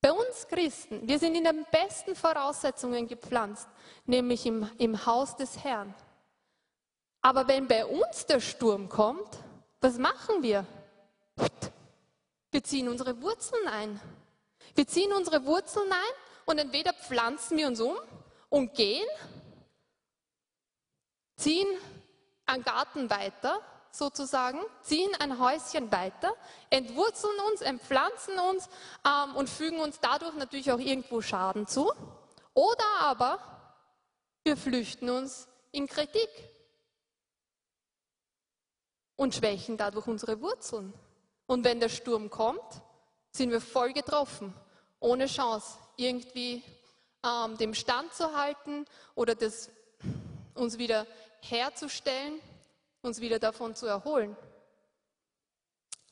Bei 0.00 0.12
uns 0.12 0.46
Christen, 0.46 1.08
wir 1.08 1.18
sind 1.18 1.34
in 1.34 1.44
den 1.44 1.66
besten 1.72 2.14
Voraussetzungen 2.14 3.08
gepflanzt, 3.08 3.68
nämlich 4.06 4.46
im, 4.46 4.70
im 4.78 5.06
Haus 5.06 5.34
des 5.34 5.64
Herrn. 5.64 5.92
Aber 7.20 7.48
wenn 7.48 7.66
bei 7.66 7.84
uns 7.84 8.26
der 8.26 8.40
Sturm 8.40 8.88
kommt, 8.88 9.38
was 9.80 9.98
machen 9.98 10.42
wir? 10.42 10.64
Wir 12.50 12.64
ziehen 12.64 12.88
unsere 12.88 13.20
Wurzeln 13.20 13.68
ein. 13.68 14.00
Wir 14.74 14.86
ziehen 14.86 15.12
unsere 15.12 15.44
Wurzeln 15.44 15.90
ein 15.90 16.14
und 16.46 16.58
entweder 16.58 16.92
pflanzen 16.92 17.58
wir 17.58 17.66
uns 17.66 17.80
um 17.80 17.96
und 18.48 18.74
gehen, 18.74 19.06
ziehen 21.36 21.66
einen 22.46 22.64
Garten 22.64 23.10
weiter 23.10 23.60
sozusagen, 23.90 24.60
ziehen 24.82 25.10
ein 25.18 25.38
Häuschen 25.38 25.90
weiter, 25.92 26.34
entwurzeln 26.70 27.38
uns, 27.50 27.60
entpflanzen 27.60 28.38
uns 28.38 28.68
ähm, 29.06 29.36
und 29.36 29.48
fügen 29.48 29.80
uns 29.80 30.00
dadurch 30.00 30.34
natürlich 30.34 30.70
auch 30.72 30.78
irgendwo 30.78 31.20
Schaden 31.20 31.66
zu. 31.66 31.92
Oder 32.54 32.84
aber 33.00 33.38
wir 34.44 34.56
flüchten 34.56 35.10
uns 35.10 35.48
in 35.72 35.86
Kritik 35.86 36.30
und 39.16 39.34
schwächen 39.34 39.76
dadurch 39.76 40.06
unsere 40.06 40.40
Wurzeln. 40.40 40.94
Und 41.48 41.64
wenn 41.64 41.80
der 41.80 41.88
Sturm 41.88 42.30
kommt, 42.30 42.82
sind 43.32 43.50
wir 43.50 43.60
voll 43.60 43.92
getroffen, 43.92 44.54
ohne 45.00 45.26
Chance, 45.26 45.78
irgendwie 45.96 46.62
ähm, 47.26 47.58
dem 47.58 47.74
Stand 47.74 48.14
zu 48.14 48.36
halten 48.36 48.84
oder 49.16 49.34
das, 49.34 49.68
uns 50.54 50.78
wieder 50.78 51.04
herzustellen 51.40 52.40
uns 53.02 53.20
wieder 53.20 53.38
davon 53.38 53.74
zu 53.74 53.86
erholen. 53.86 54.36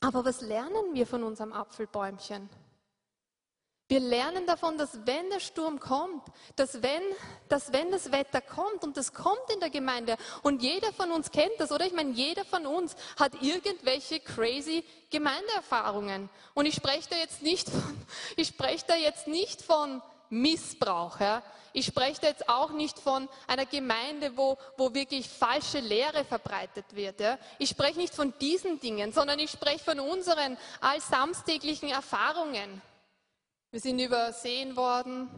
Aber 0.01 0.25
was 0.25 0.41
lernen 0.41 0.95
wir 0.95 1.07
von 1.07 1.23
unserem 1.23 1.53
Apfelbäumchen? 1.53 2.49
Wir 3.89 4.01
lernen 4.01 4.47
davon, 4.47 4.77
dass 4.77 5.07
wenn 5.07 5.31
der 5.31 5.39
Sturm 5.39 5.79
kommt, 5.79 6.25
dass 6.57 6.83
wenn, 6.83 7.03
dass 7.49 7.73
wenn 7.73 7.93
das 7.93 8.11
Wetter 8.11 8.41
kommt 8.41 8.83
und 8.83 8.97
das 8.97 9.13
kommt 9.13 9.49
in 9.55 9.61
der 9.61 9.71
Gemeinde 9.71 10.17
und 10.43 10.61
jeder 10.61 10.93
von 10.93 11.13
uns 11.13 11.31
kennt 11.31 11.53
das, 11.59 11.71
oder? 11.71 11.87
Ich 11.87 11.93
meine, 11.93 12.11
jeder 12.11 12.45
von 12.45 12.67
uns 12.67 12.97
hat 13.17 13.41
irgendwelche 13.41 14.19
crazy 14.19 14.85
Gemeindeerfahrungen. 15.11 16.29
Und 16.55 16.67
ich 16.67 16.75
spreche 16.75 17.09
da 17.11 17.17
jetzt 17.17 17.43
nicht 17.43 17.71
von, 17.71 18.07
ich 18.37 18.49
spreche 18.49 18.85
da 18.89 18.97
jetzt 18.97 19.29
nicht 19.29 19.63
von 19.63 20.03
Missbrauch. 20.31 21.21
Ja? 21.21 21.45
Ich 21.73 21.87
spreche 21.87 22.21
da 22.21 22.27
jetzt 22.27 22.49
auch 22.49 22.71
nicht 22.71 22.99
von 22.99 23.29
einer 23.47 23.67
Gemeinde, 23.67 24.37
wo, 24.37 24.59
wo 24.77 24.95
wirklich 24.95 25.29
falsche 25.29 25.79
Lehre 25.79 26.25
verbreitet 26.25 26.87
wird. 26.91 27.21
Ja? 27.21 27.39
Ich 27.61 27.71
spreche 27.71 28.01
nicht 28.01 28.17
von 28.17 28.35
diesen 28.41 28.81
Dingen, 28.81 29.13
sondern 29.13 29.39
ich 29.39 29.53
spreche 29.53 29.85
von 29.85 30.01
unseren 30.01 30.57
allsamstäglichen 30.81 31.89
Erfahrungen. 31.89 32.83
Wir 33.77 33.83
sind 33.83 33.99
übersehen 33.99 34.75
worden. 34.75 35.29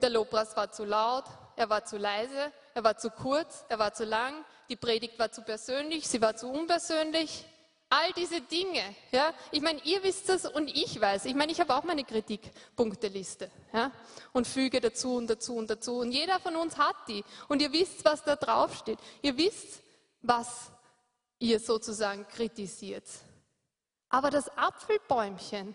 Der 0.00 0.10
Lobpreis 0.10 0.56
war 0.56 0.70
zu 0.70 0.84
laut, 0.84 1.24
er 1.56 1.68
war 1.68 1.84
zu 1.84 1.98
leise, 1.98 2.52
er 2.74 2.84
war 2.84 2.96
zu 2.96 3.10
kurz, 3.10 3.64
er 3.68 3.80
war 3.80 3.92
zu 3.92 4.04
lang, 4.04 4.44
die 4.68 4.76
Predigt 4.76 5.18
war 5.18 5.32
zu 5.32 5.42
persönlich, 5.42 6.06
sie 6.06 6.22
war 6.22 6.36
zu 6.36 6.46
unpersönlich. 6.46 7.44
All 7.88 8.12
diese 8.12 8.40
Dinge, 8.40 8.94
ja, 9.10 9.34
ich 9.50 9.62
meine, 9.62 9.80
ihr 9.82 10.00
wisst 10.04 10.30
es 10.30 10.46
und 10.46 10.68
ich 10.68 11.00
weiß. 11.00 11.24
Ich 11.24 11.34
meine, 11.34 11.50
ich 11.50 11.60
habe 11.60 11.74
auch 11.74 11.82
meine 11.82 12.04
Kritikpunkteliste, 12.04 13.50
ja, 13.72 13.90
und 14.32 14.46
füge 14.46 14.80
dazu 14.80 15.16
und 15.16 15.28
dazu 15.28 15.56
und 15.56 15.68
dazu. 15.68 15.98
Und 15.98 16.12
jeder 16.12 16.38
von 16.38 16.54
uns 16.54 16.78
hat 16.78 16.94
die. 17.08 17.24
Und 17.48 17.62
ihr 17.62 17.72
wisst, 17.72 18.04
was 18.04 18.22
da 18.22 18.36
drauf 18.36 18.76
steht. 18.76 19.00
Ihr 19.22 19.36
wisst, 19.36 19.82
was 20.22 20.70
ihr 21.40 21.58
sozusagen 21.58 22.28
kritisiert. 22.28 23.08
Aber 24.08 24.30
das 24.30 24.48
Apfelbäumchen 24.56 25.74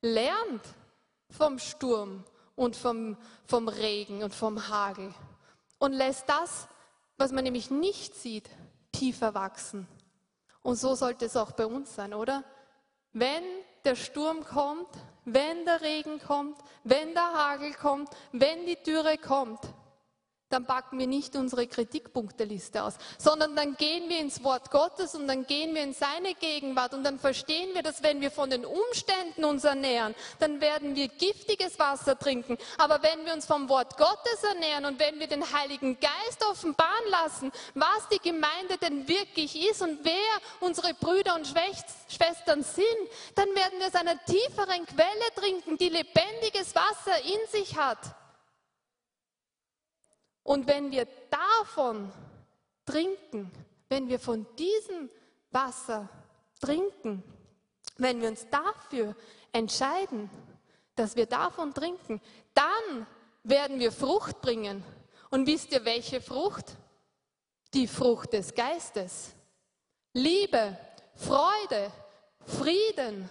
lernt 0.00 0.62
vom 1.32 1.58
Sturm 1.58 2.24
und 2.54 2.76
vom, 2.76 3.16
vom 3.46 3.68
Regen 3.68 4.22
und 4.22 4.34
vom 4.34 4.68
Hagel 4.68 5.12
und 5.78 5.92
lässt 5.92 6.28
das, 6.28 6.68
was 7.16 7.32
man 7.32 7.44
nämlich 7.44 7.70
nicht 7.70 8.14
sieht, 8.14 8.48
tiefer 8.92 9.34
wachsen. 9.34 9.88
Und 10.62 10.76
so 10.76 10.94
sollte 10.94 11.24
es 11.24 11.36
auch 11.36 11.52
bei 11.52 11.66
uns 11.66 11.94
sein, 11.94 12.14
oder? 12.14 12.44
Wenn 13.12 13.42
der 13.84 13.96
Sturm 13.96 14.44
kommt, 14.44 14.88
wenn 15.24 15.64
der 15.64 15.80
Regen 15.80 16.20
kommt, 16.20 16.58
wenn 16.84 17.14
der 17.14 17.32
Hagel 17.32 17.74
kommt, 17.74 18.10
wenn 18.32 18.66
die 18.66 18.80
Dürre 18.82 19.18
kommt, 19.18 19.60
dann 20.52 20.66
packen 20.66 20.98
wir 20.98 21.06
nicht 21.06 21.34
unsere 21.36 21.66
Kritikpunkteliste 21.66 22.82
aus, 22.82 22.94
sondern 23.18 23.56
dann 23.56 23.76
gehen 23.76 24.08
wir 24.08 24.18
ins 24.20 24.44
Wort 24.44 24.70
Gottes 24.70 25.14
und 25.14 25.26
dann 25.26 25.46
gehen 25.46 25.74
wir 25.74 25.82
in 25.82 25.94
seine 25.94 26.34
Gegenwart 26.34 26.94
und 26.94 27.04
dann 27.04 27.18
verstehen 27.18 27.74
wir, 27.74 27.82
dass 27.82 28.02
wenn 28.02 28.20
wir 28.20 28.30
von 28.30 28.50
den 28.50 28.64
Umständen 28.64 29.44
uns 29.44 29.64
ernähren, 29.64 30.14
dann 30.38 30.60
werden 30.60 30.94
wir 30.94 31.08
giftiges 31.08 31.78
Wasser 31.78 32.18
trinken. 32.18 32.58
Aber 32.78 33.02
wenn 33.02 33.24
wir 33.24 33.32
uns 33.32 33.46
vom 33.46 33.68
Wort 33.68 33.96
Gottes 33.96 34.44
ernähren 34.48 34.84
und 34.84 34.98
wenn 34.98 35.18
wir 35.18 35.26
den 35.26 35.52
Heiligen 35.52 35.98
Geist 35.98 36.44
offenbaren 36.50 37.10
lassen, 37.10 37.52
was 37.74 38.08
die 38.12 38.18
Gemeinde 38.18 38.76
denn 38.80 39.08
wirklich 39.08 39.68
ist 39.70 39.82
und 39.82 40.00
wer 40.02 40.12
unsere 40.60 40.94
Brüder 40.94 41.34
und 41.34 41.46
Schwestern 41.46 42.62
sind, 42.62 42.84
dann 43.34 43.48
werden 43.54 43.78
wir 43.78 43.86
aus 43.86 43.94
einer 43.94 44.22
tieferen 44.24 44.86
Quelle 44.86 45.34
trinken, 45.34 45.78
die 45.78 45.88
lebendiges 45.88 46.74
Wasser 46.74 47.18
in 47.24 47.50
sich 47.50 47.76
hat. 47.76 48.21
Und 50.42 50.66
wenn 50.66 50.90
wir 50.90 51.06
davon 51.30 52.12
trinken, 52.84 53.50
wenn 53.88 54.08
wir 54.08 54.18
von 54.18 54.46
diesem 54.56 55.10
Wasser 55.50 56.08
trinken, 56.60 57.22
wenn 57.98 58.20
wir 58.20 58.28
uns 58.28 58.46
dafür 58.48 59.14
entscheiden, 59.52 60.30
dass 60.94 61.16
wir 61.16 61.26
davon 61.26 61.72
trinken, 61.74 62.20
dann 62.54 63.06
werden 63.44 63.78
wir 63.78 63.92
Frucht 63.92 64.40
bringen. 64.40 64.84
Und 65.30 65.46
wisst 65.46 65.72
ihr, 65.72 65.84
welche 65.84 66.20
Frucht? 66.20 66.76
Die 67.74 67.86
Frucht 67.86 68.32
des 68.32 68.54
Geistes. 68.54 69.34
Liebe, 70.12 70.76
Freude, 71.14 71.90
Frieden, 72.44 73.28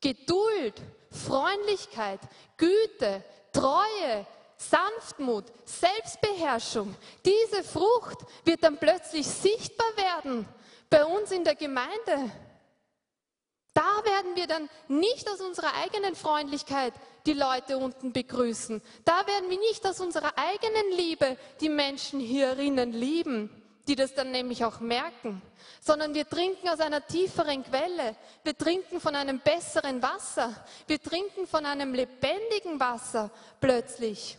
Geduld, 0.00 0.80
Freundlichkeit, 1.10 2.20
Güte, 2.56 3.24
Treue, 3.52 4.26
Sanftmut, 4.58 5.44
Selbstbeherrschung, 5.64 6.94
diese 7.24 7.62
Frucht 7.62 8.18
wird 8.44 8.64
dann 8.64 8.76
plötzlich 8.76 9.26
sichtbar 9.26 9.96
werden 9.96 10.48
bei 10.90 11.04
uns 11.04 11.30
in 11.30 11.44
der 11.44 11.54
Gemeinde. 11.54 12.32
Da 13.72 14.02
werden 14.04 14.34
wir 14.34 14.48
dann 14.48 14.68
nicht 14.88 15.30
aus 15.30 15.40
unserer 15.40 15.72
eigenen 15.74 16.16
Freundlichkeit 16.16 16.92
die 17.26 17.34
Leute 17.34 17.78
unten 17.78 18.12
begrüßen. 18.12 18.82
Da 19.04 19.24
werden 19.28 19.48
wir 19.48 19.58
nicht 19.58 19.86
aus 19.86 20.00
unserer 20.00 20.36
eigenen 20.36 20.90
Liebe 20.96 21.36
die 21.60 21.68
Menschen 21.68 22.18
hierinnen 22.18 22.92
lieben, 22.92 23.50
die 23.86 23.94
das 23.94 24.14
dann 24.14 24.32
nämlich 24.32 24.64
auch 24.64 24.80
merken, 24.80 25.40
sondern 25.80 26.14
wir 26.14 26.28
trinken 26.28 26.68
aus 26.68 26.80
einer 26.80 27.06
tieferen 27.06 27.62
Quelle. 27.62 28.16
Wir 28.42 28.58
trinken 28.58 29.00
von 29.00 29.14
einem 29.14 29.38
besseren 29.38 30.02
Wasser. 30.02 30.52
Wir 30.88 31.00
trinken 31.00 31.46
von 31.46 31.64
einem 31.64 31.94
lebendigen 31.94 32.80
Wasser 32.80 33.30
plötzlich. 33.60 34.36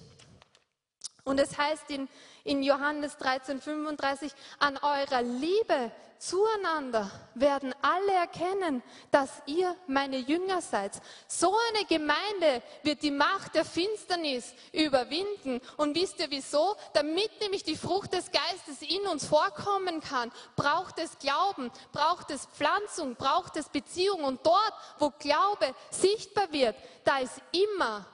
Und 1.30 1.40
es 1.40 1.60
heißt 1.60 1.92
in, 1.92 2.10
in 2.44 2.64
Johannes 2.64 3.16
13, 3.18 3.62
35, 3.62 4.32
an 4.58 4.78
eurer 4.78 5.22
Liebe 5.22 5.92
zueinander 6.18 7.12
werden 7.36 7.72
alle 7.84 8.14
erkennen, 8.14 8.82
dass 9.12 9.30
ihr 9.46 9.76
meine 9.86 10.18
Jünger 10.18 10.60
seid. 10.60 10.94
So 11.28 11.56
eine 11.70 11.86
Gemeinde 11.86 12.64
wird 12.82 13.04
die 13.04 13.12
Macht 13.12 13.54
der 13.54 13.64
Finsternis 13.64 14.56
überwinden. 14.74 15.62
Und 15.78 15.94
wisst 15.94 16.20
ihr 16.20 16.32
wieso? 16.32 16.76
Damit 16.94 17.30
nämlich 17.42 17.64
die 17.64 17.78
Frucht 17.78 18.14
des 18.14 18.32
Geistes 18.32 18.82
in 18.82 19.06
uns 19.06 19.28
vorkommen 19.28 20.02
kann, 20.02 20.32
braucht 20.56 20.98
es 20.98 21.20
Glauben, 21.20 21.70
braucht 21.92 22.32
es 22.32 22.48
Pflanzung, 22.48 23.14
braucht 23.14 23.56
es 23.56 23.70
Beziehung. 23.70 24.24
Und 24.24 24.44
dort, 24.48 24.74
wo 24.98 25.12
Glaube 25.20 25.76
sichtbar 25.92 26.52
wird, 26.52 26.76
da 27.04 27.20
ist 27.20 27.40
immer 27.52 28.08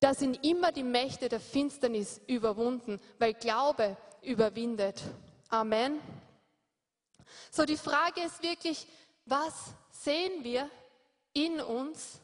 da 0.00 0.14
sind 0.14 0.44
immer 0.44 0.72
die 0.72 0.82
Mächte 0.82 1.28
der 1.28 1.40
Finsternis 1.40 2.20
überwunden, 2.26 2.98
weil 3.18 3.34
Glaube 3.34 3.96
überwindet. 4.22 5.02
Amen. 5.50 6.00
So, 7.50 7.64
die 7.64 7.76
Frage 7.76 8.22
ist 8.22 8.42
wirklich, 8.42 8.86
was 9.26 9.74
sehen 9.90 10.42
wir 10.42 10.68
in 11.34 11.60
uns? 11.60 12.20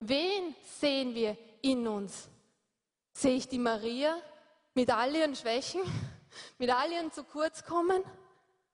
Wen 0.00 0.54
sehen 0.78 1.14
wir 1.14 1.36
in 1.62 1.86
uns? 1.86 2.28
Sehe 3.12 3.36
ich 3.36 3.48
die 3.48 3.58
Maria 3.58 4.16
mit 4.74 4.90
all 4.90 5.14
ihren 5.14 5.36
Schwächen, 5.36 5.82
mit 6.58 6.70
all 6.70 6.90
ihren 6.90 7.12
zu 7.12 7.22
kurz 7.22 7.64
kommen? 7.64 8.02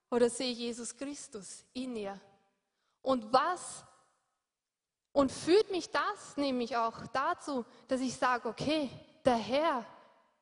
Oder 0.09 0.29
sehe 0.29 0.51
ich 0.51 0.57
Jesus 0.57 0.95
Christus 0.95 1.65
in 1.73 1.95
ihr? 1.95 2.19
Und 3.01 3.31
was 3.31 3.83
und 5.17 5.31
führt 5.31 5.71
mich 5.71 5.89
das 5.89 6.37
nämlich 6.37 6.77
auch 6.77 7.07
dazu, 7.07 7.65
dass 7.87 8.01
ich 8.01 8.15
sage, 8.15 8.47
okay, 8.47 8.87
der 9.25 9.35
Herr, 9.35 9.83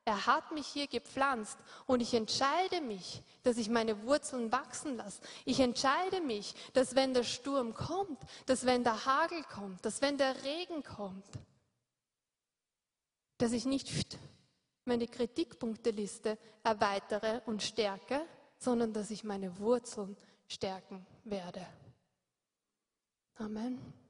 er 0.04 0.26
hat 0.26 0.52
mich 0.52 0.66
hier 0.66 0.86
gepflanzt 0.86 1.56
und 1.86 2.02
ich 2.02 2.12
entscheide 2.12 2.82
mich, 2.82 3.22
dass 3.42 3.56
ich 3.56 3.70
meine 3.70 4.02
Wurzeln 4.02 4.52
wachsen 4.52 4.98
lasse. 4.98 5.22
Ich 5.46 5.60
entscheide 5.60 6.20
mich, 6.20 6.54
dass 6.74 6.94
wenn 6.94 7.14
der 7.14 7.24
Sturm 7.24 7.72
kommt, 7.72 8.20
dass 8.44 8.66
wenn 8.66 8.84
der 8.84 9.06
Hagel 9.06 9.42
kommt, 9.44 9.82
dass 9.82 10.02
wenn 10.02 10.18
der 10.18 10.44
Regen 10.44 10.82
kommt, 10.82 11.24
dass 13.38 13.52
ich 13.52 13.64
nicht 13.64 14.18
meine 14.84 15.08
Kritikpunkteliste 15.08 16.36
erweitere 16.62 17.40
und 17.46 17.62
stärke, 17.62 18.20
sondern 18.58 18.92
dass 18.92 19.10
ich 19.10 19.24
meine 19.24 19.58
Wurzeln 19.58 20.18
stärken 20.46 21.06
werde. 21.24 21.66
Amen. 23.36 24.05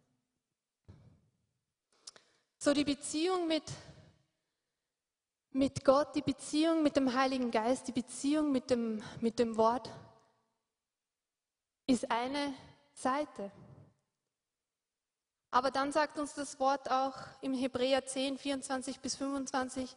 So 2.67 2.75
die 2.75 2.83
Beziehung 2.83 3.47
mit, 3.47 3.63
mit 5.53 5.85
Gott, 5.85 6.17
die 6.17 6.21
Beziehung 6.21 6.83
mit 6.83 6.97
dem 6.97 7.15
Heiligen 7.15 7.53
Geist, 7.53 7.87
die 7.87 7.93
Beziehung 7.93 8.51
mit 8.51 8.71
dem, 8.71 9.05
mit 9.21 9.39
dem 9.39 9.57
Wort 9.57 9.89
ist 11.87 12.11
eine 12.11 12.53
Seite. 12.93 13.53
Aber 15.53 15.71
dann 15.71 15.93
sagt 15.93 16.19
uns 16.19 16.35
das 16.35 16.59
Wort 16.59 16.91
auch 16.91 17.15
im 17.41 17.55
Hebräer 17.55 18.05
10, 18.05 18.37
24 18.37 18.99
bis 18.99 19.15
25, 19.15 19.97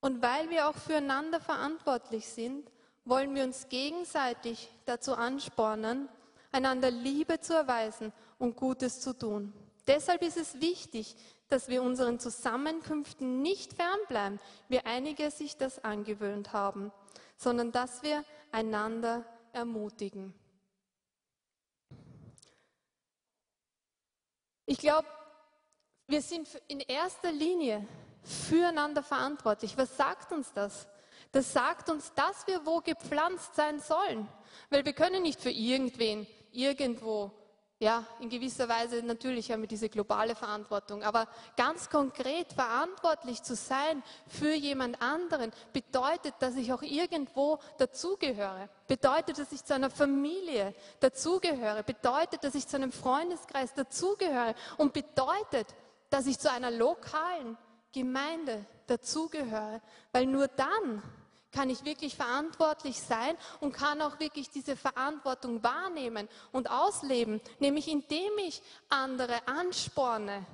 und 0.00 0.20
weil 0.22 0.50
wir 0.50 0.68
auch 0.68 0.76
füreinander 0.76 1.38
verantwortlich 1.38 2.26
sind, 2.26 2.68
wollen 3.04 3.32
wir 3.36 3.44
uns 3.44 3.68
gegenseitig 3.68 4.68
dazu 4.86 5.14
anspornen, 5.14 6.08
einander 6.50 6.90
Liebe 6.90 7.38
zu 7.38 7.54
erweisen 7.54 8.12
und 8.40 8.56
Gutes 8.56 9.00
zu 9.00 9.16
tun. 9.16 9.52
Deshalb 9.86 10.22
ist 10.22 10.36
es 10.36 10.60
wichtig, 10.60 11.16
dass 11.52 11.68
wir 11.68 11.82
unseren 11.82 12.18
Zusammenkünften 12.18 13.42
nicht 13.42 13.74
fernbleiben, 13.74 14.40
wie 14.68 14.80
einige 14.80 15.30
sich 15.30 15.56
das 15.56 15.84
angewöhnt 15.84 16.52
haben, 16.52 16.90
sondern 17.36 17.72
dass 17.72 18.02
wir 18.02 18.24
einander 18.50 19.24
ermutigen. 19.52 20.34
Ich 24.64 24.78
glaube, 24.78 25.06
Wir 26.12 26.20
sind 26.20 26.46
in 26.68 26.80
erster 26.80 27.32
Linie 27.32 27.86
füreinander 28.22 29.02
verantwortlich. 29.02 29.78
Was 29.78 29.96
sagt 29.96 30.30
uns 30.30 30.52
das? 30.52 30.86
Das 31.30 31.54
sagt 31.54 31.88
uns, 31.88 32.12
dass 32.12 32.46
wir 32.46 32.66
wo 32.66 32.80
gepflanzt 32.80 33.54
sein 33.54 33.80
sollen. 33.80 34.28
Weil 34.68 34.84
wir 34.84 34.92
können 34.92 35.22
nicht 35.22 35.40
für 35.40 35.50
irgendwen 35.50 36.26
irgendwo, 36.50 37.30
ja, 37.82 38.04
in 38.20 38.28
gewisser 38.28 38.68
Weise 38.68 39.02
natürlich 39.02 39.50
haben 39.50 39.62
wir 39.62 39.68
diese 39.68 39.88
globale 39.88 40.36
Verantwortung, 40.36 41.02
aber 41.02 41.26
ganz 41.56 41.90
konkret 41.90 42.52
verantwortlich 42.52 43.42
zu 43.42 43.56
sein 43.56 44.04
für 44.28 44.54
jemand 44.54 45.02
anderen 45.02 45.50
bedeutet, 45.72 46.34
dass 46.38 46.54
ich 46.54 46.72
auch 46.72 46.82
irgendwo 46.82 47.58
dazugehöre. 47.78 48.68
Bedeutet, 48.86 49.40
dass 49.40 49.50
ich 49.50 49.64
zu 49.64 49.74
einer 49.74 49.90
Familie 49.90 50.76
dazugehöre. 51.00 51.82
Bedeutet, 51.82 52.44
dass 52.44 52.54
ich 52.54 52.68
zu 52.68 52.76
einem 52.76 52.92
Freundeskreis 52.92 53.74
dazugehöre. 53.74 54.54
Und 54.76 54.92
bedeutet, 54.92 55.66
dass 56.08 56.26
ich 56.26 56.38
zu 56.38 56.52
einer 56.52 56.70
lokalen 56.70 57.58
Gemeinde 57.90 58.64
dazugehöre. 58.86 59.80
Weil 60.12 60.26
nur 60.26 60.46
dann 60.46 61.02
kann 61.52 61.70
ich 61.70 61.84
wirklich 61.84 62.16
verantwortlich 62.16 63.00
sein 63.00 63.36
und 63.60 63.72
kann 63.72 64.00
auch 64.00 64.18
wirklich 64.18 64.50
diese 64.50 64.74
Verantwortung 64.74 65.62
wahrnehmen 65.62 66.28
und 66.50 66.70
ausleben, 66.70 67.40
nämlich 67.60 67.88
indem 67.88 68.38
ich 68.38 68.62
andere 68.88 69.46
ansporne, 69.46 70.44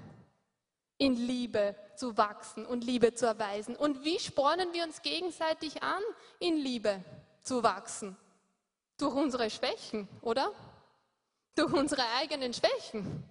in 0.98 1.14
Liebe 1.14 1.76
zu 1.94 2.16
wachsen 2.16 2.66
und 2.66 2.84
Liebe 2.84 3.14
zu 3.14 3.26
erweisen. 3.26 3.76
Und 3.76 4.04
wie 4.04 4.18
spornen 4.18 4.72
wir 4.72 4.84
uns 4.84 5.00
gegenseitig 5.00 5.82
an, 5.82 6.02
in 6.40 6.56
Liebe 6.56 7.02
zu 7.42 7.62
wachsen? 7.62 8.16
Durch 8.98 9.14
unsere 9.14 9.48
Schwächen, 9.48 10.08
oder? 10.22 10.50
Durch 11.54 11.72
unsere 11.72 12.02
eigenen 12.18 12.52
Schwächen. 12.52 13.22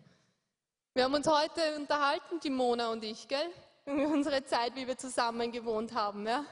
Wir 0.93 1.03
haben 1.03 1.13
uns 1.13 1.27
heute 1.27 1.75
unterhalten, 1.75 2.39
die 2.41 2.49
Mona 2.49 2.89
und 2.89 3.03
ich, 3.03 3.27
gell? 3.27 3.49
Unsere 3.85 4.43
Zeit, 4.45 4.75
wie 4.75 4.87
wir 4.87 4.97
zusammen 4.97 5.51
gewohnt 5.51 5.93
haben, 5.93 6.25
ja? 6.25 6.45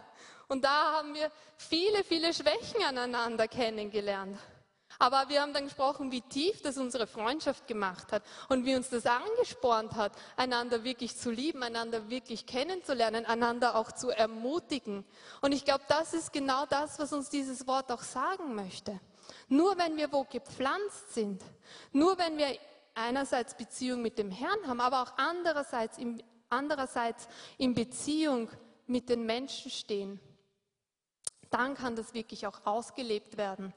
Und 0.47 0.63
da 0.63 0.93
haben 0.93 1.13
wir 1.13 1.31
viele, 1.57 2.03
viele 2.03 2.33
Schwächen 2.33 2.83
aneinander 2.83 3.47
kennengelernt. 3.47 4.37
Aber 4.99 5.27
wir 5.27 5.41
haben 5.41 5.53
dann 5.53 5.65
gesprochen, 5.65 6.11
wie 6.11 6.21
tief 6.21 6.61
das 6.61 6.77
unsere 6.77 7.07
Freundschaft 7.07 7.67
gemacht 7.67 8.11
hat 8.11 8.23
und 8.49 8.65
wie 8.65 8.75
uns 8.75 8.89
das 8.89 9.05
angespornt 9.05 9.93
hat, 9.95 10.13
einander 10.37 10.83
wirklich 10.83 11.17
zu 11.17 11.31
lieben, 11.31 11.63
einander 11.63 12.09
wirklich 12.09 12.45
kennenzulernen, 12.45 13.25
einander 13.25 13.75
auch 13.75 13.91
zu 13.91 14.09
ermutigen. 14.09 15.05
Und 15.41 15.51
ich 15.51 15.65
glaube, 15.65 15.83
das 15.89 16.13
ist 16.13 16.31
genau 16.31 16.65
das, 16.65 16.97
was 16.99 17.11
uns 17.11 17.29
dieses 17.29 17.67
Wort 17.67 17.91
auch 17.91 18.03
sagen 18.03 18.55
möchte. 18.55 18.99
Nur 19.47 19.77
wenn 19.77 19.97
wir 19.97 20.11
wo 20.11 20.23
gepflanzt 20.23 21.13
sind, 21.13 21.43
nur 21.91 22.17
wenn 22.17 22.37
wir 22.37 22.57
einerseits 22.93 23.55
Beziehung 23.55 24.01
mit 24.01 24.17
dem 24.17 24.31
Herrn 24.31 24.67
haben, 24.67 24.79
aber 24.79 25.03
auch 25.03 25.13
andererseits, 25.17 25.97
in, 25.97 26.23
andererseits 26.49 27.27
in 27.57 27.73
Beziehung 27.73 28.49
mit 28.87 29.09
den 29.09 29.25
Menschen 29.25 29.71
stehen, 29.71 30.19
dann 31.49 31.75
kann 31.75 31.95
das 31.95 32.13
wirklich 32.13 32.47
auch 32.47 32.65
ausgelebt 32.65 33.37
werden. 33.37 33.73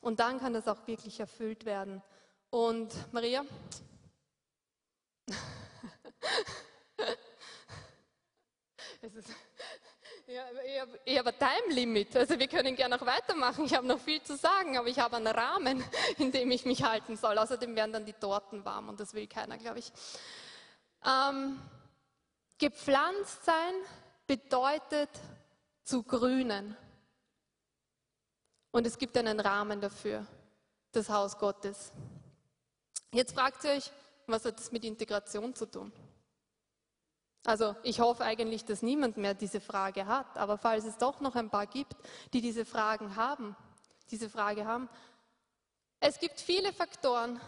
Und 0.00 0.20
dann 0.20 0.38
kann 0.40 0.52
das 0.52 0.68
auch 0.68 0.86
wirklich 0.86 1.20
erfüllt 1.20 1.64
werden. 1.64 2.02
Und 2.50 2.92
Maria? 3.12 3.44
es 9.02 9.14
ist, 9.14 9.28
ja, 10.26 10.44
ich 10.62 10.78
habe, 10.78 11.30
habe 11.30 11.30
ein 11.30 11.38
Time-Limit. 11.38 12.14
Also 12.14 12.38
wir 12.38 12.48
können 12.48 12.76
gerne 12.76 12.96
noch 12.96 13.06
weitermachen. 13.06 13.64
Ich 13.64 13.74
habe 13.74 13.86
noch 13.86 13.98
viel 13.98 14.22
zu 14.22 14.36
sagen, 14.36 14.76
aber 14.76 14.88
ich 14.88 14.98
habe 14.98 15.16
einen 15.16 15.26
Rahmen, 15.26 15.82
in 16.18 16.32
dem 16.32 16.50
ich 16.50 16.66
mich 16.66 16.82
halten 16.82 17.16
soll. 17.16 17.38
Außerdem 17.38 17.74
werden 17.74 17.92
dann 17.92 18.04
die 18.04 18.12
Torten 18.12 18.62
warm 18.64 18.90
und 18.90 19.00
das 19.00 19.14
will 19.14 19.26
keiner, 19.26 19.56
glaube 19.56 19.78
ich. 19.78 19.90
Ähm, 21.02 21.58
gepflanzt 22.58 23.44
sein 23.46 23.74
bedeutet 24.26 25.08
zu 25.82 26.02
grünen. 26.02 26.76
Und 28.70 28.86
es 28.86 28.98
gibt 28.98 29.16
einen 29.16 29.40
Rahmen 29.40 29.80
dafür, 29.80 30.26
das 30.92 31.08
Haus 31.08 31.38
Gottes. 31.38 31.92
Jetzt 33.12 33.32
fragt 33.32 33.64
ihr 33.64 33.70
euch, 33.70 33.90
was 34.26 34.44
hat 34.44 34.58
das 34.58 34.72
mit 34.72 34.84
Integration 34.84 35.54
zu 35.54 35.66
tun? 35.66 35.92
Also 37.44 37.74
ich 37.82 38.00
hoffe 38.00 38.24
eigentlich, 38.24 38.64
dass 38.64 38.82
niemand 38.82 39.16
mehr 39.16 39.32
diese 39.32 39.60
Frage 39.60 40.06
hat, 40.06 40.36
aber 40.36 40.58
falls 40.58 40.84
es 40.84 40.98
doch 40.98 41.20
noch 41.20 41.34
ein 41.34 41.48
paar 41.48 41.66
gibt, 41.66 41.96
die 42.34 42.42
diese 42.42 42.66
Fragen 42.66 43.16
haben, 43.16 43.56
diese 44.10 44.28
Frage 44.28 44.66
haben, 44.66 44.88
es 46.00 46.18
gibt 46.18 46.40
viele 46.40 46.72
Faktoren, 46.72 47.40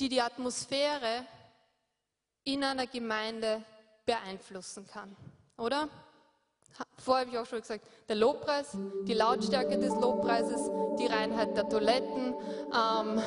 die 0.00 0.08
die 0.08 0.22
Atmosphäre 0.22 1.26
in 2.44 2.64
einer 2.64 2.86
Gemeinde 2.86 3.62
beeinflussen 4.06 4.86
kann, 4.86 5.14
oder? 5.56 5.88
Vorher 6.96 7.26
habe 7.26 7.34
ich 7.34 7.38
auch 7.38 7.46
schon 7.46 7.60
gesagt, 7.60 7.86
der 8.08 8.16
Lobpreis, 8.16 8.76
die 9.04 9.14
Lautstärke 9.14 9.78
des 9.78 9.94
Lobpreises, 9.94 10.70
die 10.98 11.06
Reinheit 11.06 11.56
der 11.56 11.68
Toiletten, 11.68 12.34
ähm, 12.74 13.22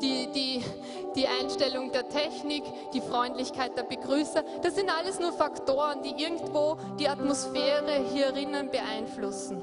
die, 0.00 0.28
die, 0.32 0.64
die 1.14 1.26
Einstellung 1.26 1.92
der 1.92 2.08
Technik, 2.08 2.64
die 2.94 3.00
Freundlichkeit 3.00 3.76
der 3.76 3.82
Begrüßer, 3.82 4.44
das 4.62 4.74
sind 4.74 4.90
alles 4.90 5.20
nur 5.20 5.32
Faktoren, 5.32 6.02
die 6.02 6.22
irgendwo 6.22 6.76
die 6.98 7.08
Atmosphäre 7.08 7.92
hierinnen 8.12 8.70
beeinflussen. 8.70 9.62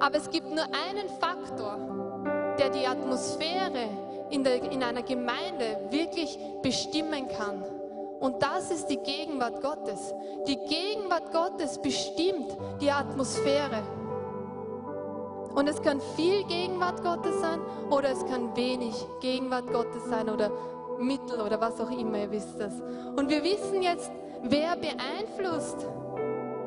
Aber 0.00 0.16
es 0.16 0.28
gibt 0.30 0.50
nur 0.50 0.64
einen 0.64 1.08
Faktor, 1.20 2.54
der 2.58 2.70
die 2.70 2.86
Atmosphäre 2.86 3.88
in, 4.30 4.44
der, 4.44 4.62
in 4.70 4.82
einer 4.82 5.02
Gemeinde 5.02 5.88
wirklich 5.90 6.38
bestimmen 6.62 7.28
kann. 7.28 7.64
Und 8.20 8.42
das 8.42 8.70
ist 8.70 8.86
die 8.86 8.98
Gegenwart 8.98 9.60
Gottes. 9.60 10.14
Die 10.46 10.56
Gegenwart 10.56 11.32
Gottes 11.32 11.78
bestimmt 11.78 12.56
die 12.80 12.90
Atmosphäre. 12.90 13.82
Und 15.54 15.68
es 15.68 15.80
kann 15.80 16.00
viel 16.16 16.44
Gegenwart 16.44 17.02
Gottes 17.02 17.40
sein 17.40 17.60
oder 17.90 18.10
es 18.10 18.24
kann 18.26 18.56
wenig 18.56 18.94
Gegenwart 19.20 19.72
Gottes 19.72 20.04
sein 20.08 20.28
oder 20.28 20.50
Mittel 20.98 21.40
oder 21.40 21.60
was 21.60 21.80
auch 21.80 21.90
immer, 21.90 22.18
ihr 22.18 22.30
wisst 22.30 22.58
das. 22.58 22.72
Und 23.16 23.28
wir 23.28 23.42
wissen 23.42 23.82
jetzt, 23.82 24.10
wer 24.42 24.76
beeinflusst 24.76 25.86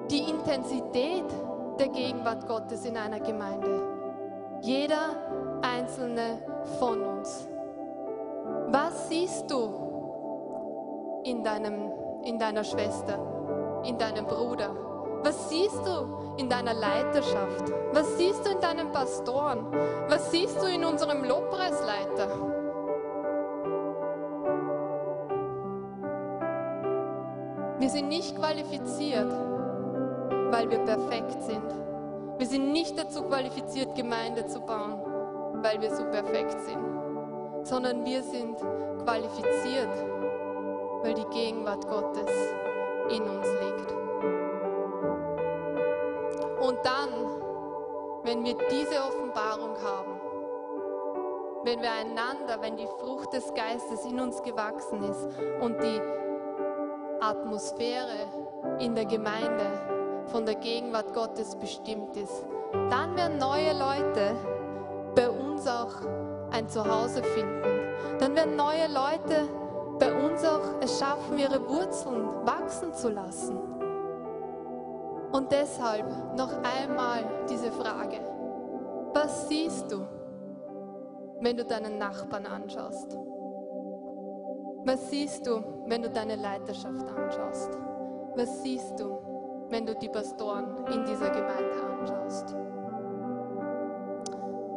die 0.10 0.20
Intensität 0.20 1.26
der 1.80 1.90
Gegenwart 1.90 2.48
Gottes 2.48 2.86
in 2.86 2.98
einer 2.98 3.20
Gemeinde. 3.20 3.82
Jeder 4.62 5.60
einzelne 5.62 6.40
von 6.80 7.02
uns. 7.02 7.48
Was 8.70 9.10
siehst 9.10 9.52
du 9.52 9.87
in, 11.30 11.44
deinem, 11.44 11.92
in 12.24 12.40
deiner 12.40 12.64
Schwester, 12.64 13.82
in 13.84 13.98
deinem 13.98 14.26
Bruder? 14.26 14.76
Was 15.24 15.50
siehst 15.50 15.86
du 15.86 16.36
in 16.38 16.50
deiner 16.50 16.74
Leiterschaft? 16.74 17.72
Was 17.92 18.18
siehst 18.18 18.46
du 18.46 18.52
in 18.52 18.62
deinen 18.62 18.92
Pastoren? 18.92 19.68
Was 20.08 20.32
siehst 20.32 20.62
du 20.62 20.68
in 20.68 20.86
unserem 20.86 21.24
Lobpreisleiter? 21.24 22.30
Wir 27.80 27.90
sind 27.90 28.08
nicht 28.08 28.36
qualifiziert, 28.36 29.32
weil 30.52 30.70
wir 30.70 30.80
perfekt 30.80 31.42
sind. 31.44 31.64
Wir 32.38 32.48
sind 32.48 32.72
nicht 32.72 32.98
dazu 32.98 33.24
qualifiziert, 33.24 33.96
Gemeinde 33.96 34.46
zu 34.46 34.62
bauen, 34.62 35.02
weil 35.64 35.82
wir 35.82 35.94
so 35.94 36.04
perfekt 36.06 36.60
sind, 36.62 37.66
sondern 37.66 38.06
wir 38.06 38.22
sind 38.22 38.58
qualifiziert, 39.04 39.90
weil 41.02 41.14
die 41.14 41.26
Gegenwart 41.26 41.88
Gottes 41.88 42.30
in 43.10 43.24
uns 43.24 43.48
liegt. 43.62 43.92
Und 46.62 46.78
dann, 46.84 47.10
wenn 48.24 48.44
wir 48.44 48.56
diese 48.70 49.02
Offenbarung 49.02 49.76
haben, 49.84 50.20
wenn 51.64 51.82
wir 51.82 51.92
einander, 51.92 52.62
wenn 52.62 52.78
die 52.78 52.88
Frucht 53.00 53.34
des 53.34 53.54
Geistes 53.54 54.06
in 54.06 54.20
uns 54.20 54.42
gewachsen 54.42 55.04
ist 55.04 55.28
und 55.62 55.82
die 55.82 56.02
Atmosphäre 57.20 58.28
in 58.80 58.96
der 58.96 59.06
Gemeinde 59.06 60.26
von 60.28 60.46
der 60.46 60.56
Gegenwart 60.56 61.14
Gottes 61.14 61.56
bestimmt 61.56 62.16
ist, 62.16 62.46
dann 62.90 63.16
werden 63.16 63.38
neue 63.38 63.74
Leute 63.74 64.36
bei 65.16 65.30
uns 65.30 65.68
auch 65.68 65.94
ein 66.52 66.68
Zuhause 66.70 67.24
finden. 67.24 67.64
Dann 68.20 68.36
werden 68.36 68.56
neue 68.56 68.88
Leute 68.88 69.48
bei 70.00 70.14
uns 70.14 70.44
auch 70.44 70.82
es 70.82 71.00
schaffen, 71.00 71.38
ihre 71.38 71.68
Wurzeln 71.68 72.46
wachsen 72.46 72.94
zu 72.94 73.10
lassen. 73.10 73.58
Und 75.32 75.52
deshalb 75.52 76.06
noch 76.38 76.52
einmal 76.64 77.24
diese 77.50 77.72
Frage. 77.72 78.20
Was 79.14 79.48
siehst 79.50 79.92
du, 79.92 80.06
wenn 81.42 81.58
du 81.58 81.66
deinen 81.66 81.98
Nachbarn 81.98 82.46
anschaust? 82.46 83.18
Was 84.86 85.10
siehst 85.10 85.46
du, 85.46 85.64
wenn 85.88 86.02
du 86.02 86.10
deine 86.10 86.36
Leiterschaft 86.36 87.10
anschaust? 87.10 87.78
Was 88.36 88.64
siehst 88.64 89.00
du, 89.00 89.18
wenn 89.70 89.86
du 89.86 89.96
die 89.96 90.10
Pastoren 90.10 90.86
in 90.94 91.06
dieser 91.06 91.30
Gemeinde 91.30 91.84
anschaust? 92.00 92.56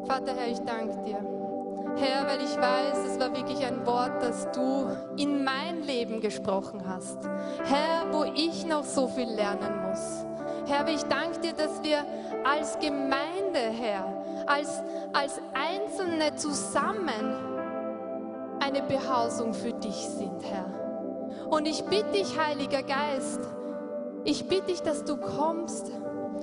Vater 0.06 0.32
Herr, 0.34 0.48
ich 0.48 0.60
danke 0.60 0.97
dir 1.02 1.39
Herr, 1.96 2.26
weil 2.26 2.40
ich 2.42 2.56
weiß, 2.56 2.98
es 3.06 3.20
war 3.20 3.34
wirklich 3.34 3.64
ein 3.64 3.86
Wort, 3.86 4.22
das 4.22 4.50
du 4.52 4.88
in 5.16 5.44
mein 5.44 5.82
Leben 5.82 6.20
gesprochen 6.20 6.82
hast. 6.86 7.18
Herr, 7.64 8.12
wo 8.12 8.24
ich 8.24 8.66
noch 8.66 8.84
so 8.84 9.08
viel 9.08 9.28
lernen 9.28 9.88
muss. 9.88 10.24
Herr, 10.66 10.86
ich 10.88 11.02
danke 11.04 11.40
dir, 11.40 11.52
dass 11.52 11.82
wir 11.82 12.04
als 12.44 12.78
Gemeinde, 12.78 13.58
Herr, 13.58 14.04
als, 14.46 14.82
als 15.12 15.40
Einzelne 15.52 16.34
zusammen 16.36 17.50
eine 18.60 18.82
Behausung 18.82 19.54
für 19.54 19.72
dich 19.72 20.08
sind, 20.08 20.42
Herr. 20.44 20.66
Und 21.48 21.66
ich 21.66 21.84
bitte 21.84 22.12
dich, 22.12 22.38
Heiliger 22.38 22.82
Geist, 22.82 23.40
ich 24.24 24.48
bitte 24.48 24.66
dich, 24.66 24.82
dass 24.82 25.04
du 25.04 25.16
kommst 25.16 25.90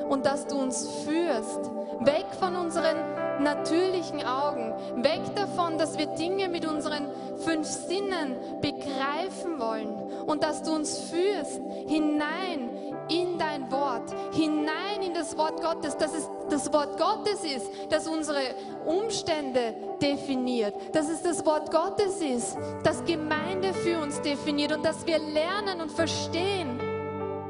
und 0.09 0.25
dass 0.25 0.47
du 0.47 0.57
uns 0.57 0.87
führst, 1.05 1.71
weg 2.01 2.25
von 2.39 2.55
unseren 2.55 2.95
natürlichen 3.39 4.25
Augen, 4.25 4.73
weg 5.03 5.21
davon, 5.35 5.77
dass 5.77 5.97
wir 5.97 6.07
Dinge 6.07 6.49
mit 6.49 6.65
unseren 6.65 7.09
fünf 7.37 7.67
Sinnen 7.67 8.35
begreifen 8.61 9.59
wollen 9.59 9.95
und 10.25 10.43
dass 10.43 10.63
du 10.63 10.73
uns 10.73 10.97
führst 10.97 11.61
hinein 11.87 12.69
in 13.09 13.37
dein 13.37 13.71
Wort, 13.71 14.13
hinein 14.33 15.01
in 15.05 15.13
das 15.13 15.37
Wort 15.37 15.61
Gottes, 15.61 15.97
dass 15.97 16.13
es 16.13 16.29
das 16.49 16.71
Wort 16.73 16.97
Gottes 16.97 17.43
ist, 17.43 17.67
das 17.89 18.07
unsere 18.07 18.41
Umstände 18.85 19.75
definiert, 20.01 20.73
dass 20.93 21.09
es 21.09 21.21
das 21.21 21.45
Wort 21.45 21.71
Gottes 21.71 22.21
ist, 22.21 22.57
das 22.83 23.03
Gemeinde 23.05 23.73
für 23.73 23.99
uns 23.99 24.21
definiert 24.21 24.73
und 24.73 24.85
dass 24.85 25.05
wir 25.05 25.19
lernen 25.19 25.81
und 25.81 25.91
verstehen, 25.91 26.79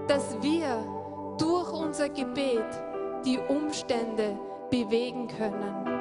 dass 0.08 0.42
wir 0.42 0.84
durch 1.38 1.72
unser 1.72 2.10
Gebet 2.10 2.66
die 3.26 3.40
Umstände 3.40 4.38
bewegen 4.70 5.28
können. 5.28 5.98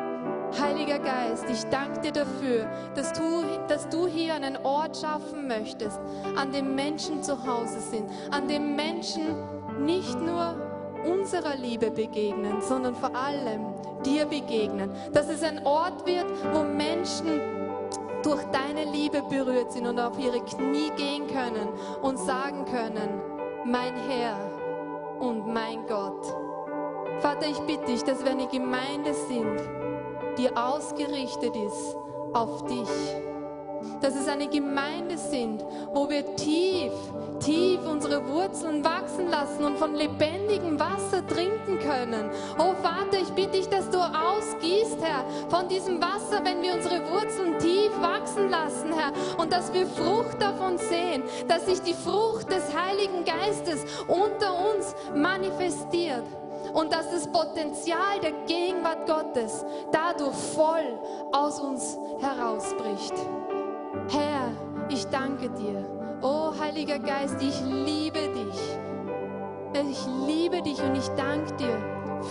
Heiliger 0.61 0.99
Geist, 0.99 1.45
ich 1.51 1.65
danke 1.71 2.01
dir 2.01 2.13
dafür, 2.13 2.67
dass 2.95 3.13
du, 3.13 3.45
dass 3.69 3.89
du 3.89 4.07
hier 4.07 4.35
einen 4.35 4.57
Ort 4.65 4.97
schaffen 4.97 5.49
möchtest, 5.49 6.01
an 6.37 6.53
dem 6.53 6.75
Menschen 6.75 7.23
zu 7.23 7.47
Hause 7.47 7.81
sind, 7.81 8.09
an 8.31 8.49
dem 8.49 8.77
Menschen 8.77 9.37
nicht 9.85 10.19
nur 10.21 10.55
unserer 11.05 11.57
Liebe 11.57 11.91
begegnen, 11.91 12.61
sondern 12.63 12.95
vor 12.95 13.15
allem 13.15 13.75
dir 14.05 14.25
begegnen. 14.27 14.91
Dass 15.13 15.29
es 15.29 15.43
ein 15.43 15.65
Ort 15.67 16.07
wird, 16.07 16.27
wo 16.53 16.63
Menschen 16.63 17.41
durch 18.23 18.43
deine 18.45 18.91
Liebe 18.91 19.23
berührt 19.23 19.73
sind 19.73 19.87
und 19.87 20.01
auf 20.01 20.19
ihre 20.19 20.41
Knie 20.41 20.91
gehen 20.97 21.27
können 21.27 21.69
und 22.03 22.19
sagen 22.19 22.65
können, 22.65 23.21
mein 23.65 23.95
Herr 24.09 24.37
und 25.21 25.47
mein 25.47 25.87
Gott. 25.87 26.46
Vater, 27.21 27.47
ich 27.49 27.59
bitte 27.61 27.87
dich, 27.87 28.03
dass 28.03 28.23
wir 28.25 28.33
eine 28.33 28.47
Gemeinde 28.47 29.15
sind, 29.15 29.59
die 30.39 30.55
ausgerichtet 30.55 31.57
ist 31.57 31.97
auf 32.35 32.65
dich. 32.67 32.89
Dass 34.01 34.15
es 34.15 34.29
eine 34.29 34.49
Gemeinde 34.49 35.17
sind, 35.17 35.65
wo 35.95 36.09
wir 36.11 36.37
tief, 36.37 36.93
tief 37.41 37.81
unsere 37.89 38.29
Wurzeln 38.29 38.85
wachsen 38.85 39.31
lassen 39.31 39.65
und 39.65 39.79
von 39.79 39.95
lebendigem 39.95 40.79
Wasser 40.79 41.27
trinken 41.27 41.79
können. 41.79 42.31
Oh 42.59 42.75
Vater, 42.83 43.19
ich 43.23 43.31
bitte 43.31 43.53
dich, 43.53 43.69
dass 43.69 43.89
du 43.89 43.99
ausgießt, 43.99 44.99
Herr, 45.01 45.25
von 45.49 45.69
diesem 45.69 46.01
Wasser, 46.01 46.45
wenn 46.45 46.63
wir 46.63 46.75
unsere 46.75 47.01
Wurzeln 47.11 47.59
tief 47.59 47.93
wachsen 48.01 48.51
lassen, 48.51 48.93
Herr, 48.93 49.13
und 49.39 49.53
dass 49.53 49.73
wir 49.73 49.87
Frucht 49.87 50.41
davon 50.41 50.77
sehen, 50.77 51.23
dass 51.49 51.67
sich 51.67 51.81
die 51.81 51.95
Frucht 51.95 52.51
des 52.51 52.77
Heiligen 52.77 53.25
Geistes 53.25 53.85
unter 54.09 54.53
uns 54.75 54.95
manifestiert 55.15 56.25
und 56.77 56.93
dass 56.93 57.11
das 57.11 57.27
Potenzial 57.27 58.21
der 58.23 58.33
Gegenwart 58.47 59.07
Gottes 59.07 59.65
dadurch 59.91 60.35
voll 60.35 61.01
aus 61.33 61.59
uns 61.59 61.99
herausbricht. 62.21 63.15
Herr, 64.11 64.53
ich 64.91 65.07
danke 65.07 65.49
dir. 65.49 65.87
Oh 66.21 66.53
Heiliger 66.61 66.99
Geist, 66.99 67.41
ich 67.41 67.59
liebe 67.63 68.29
dich. 68.29 68.79
Ich 69.91 70.07
liebe 70.27 70.61
dich 70.61 70.79
und 70.83 70.97
ich 70.97 71.09
danke 71.17 71.53
dir 71.55 71.79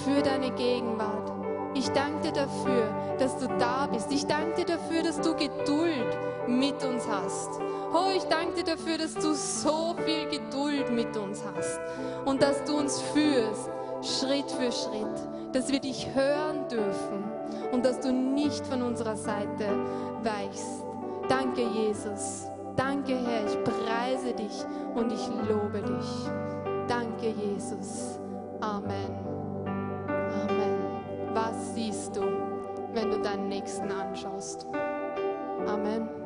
für 0.04 0.22
deine 0.22 0.52
Gegenwart. 0.52 1.32
Ich 1.74 1.90
danke 1.90 2.28
dir 2.28 2.34
dafür, 2.34 3.18
dass 3.18 3.38
du 3.40 3.48
da 3.58 3.88
bist. 3.88 4.12
Ich 4.12 4.28
danke 4.28 4.64
dir 4.64 4.78
dafür, 4.78 5.02
dass 5.02 5.20
du 5.22 5.36
Geduld 5.36 6.18
mit 6.48 6.84
uns 6.84 7.08
hast. 7.10 7.50
Oh, 7.92 8.12
ich 8.16 8.24
danke 8.26 8.64
dir 8.64 8.76
dafür, 8.76 9.00
dass 9.00 9.16
du 9.16 9.34
so 9.34 9.96
viel 10.06 10.30
Geduld 10.30 10.92
mit 10.92 11.18
uns 11.18 11.44
hast 11.56 11.80
und 12.26 12.44
dass 12.44 12.64
du 12.64 12.78
uns 12.78 13.02
führst 13.02 13.72
Schritt 14.06 14.50
für 14.52 14.72
Schritt, 14.72 15.54
dass 15.54 15.72
wir 15.72 15.80
dich 15.80 16.08
hören 16.14 16.68
dürfen 16.70 17.24
und 17.72 17.84
dass 17.84 18.00
du 18.00 18.12
nicht 18.14 18.66
von 18.68 18.82
unserer 18.82 19.16
Seite 19.16 19.68
weichst. 20.24 20.84
Danke, 21.28 21.62
Jesus. 21.62 22.48
Danke, 22.76 23.16
Herr. 23.16 23.46
Ich 23.46 23.64
preise 23.64 24.34
dich 24.34 24.64
und 24.96 25.12
ich 25.12 25.28
lobe 25.50 25.82
dich. 25.82 26.30
Danke, 26.88 27.30
Jesus. 27.30 28.20
Amen. 28.62 29.12
Amen. 30.08 31.34
Was 31.34 31.74
siehst 31.74 32.16
du, 32.16 32.22
wenn 32.94 33.10
du 33.10 33.20
deinen 33.22 33.50
Nächsten 33.50 33.92
anschaust? 33.92 34.68
Amen. 35.68 36.25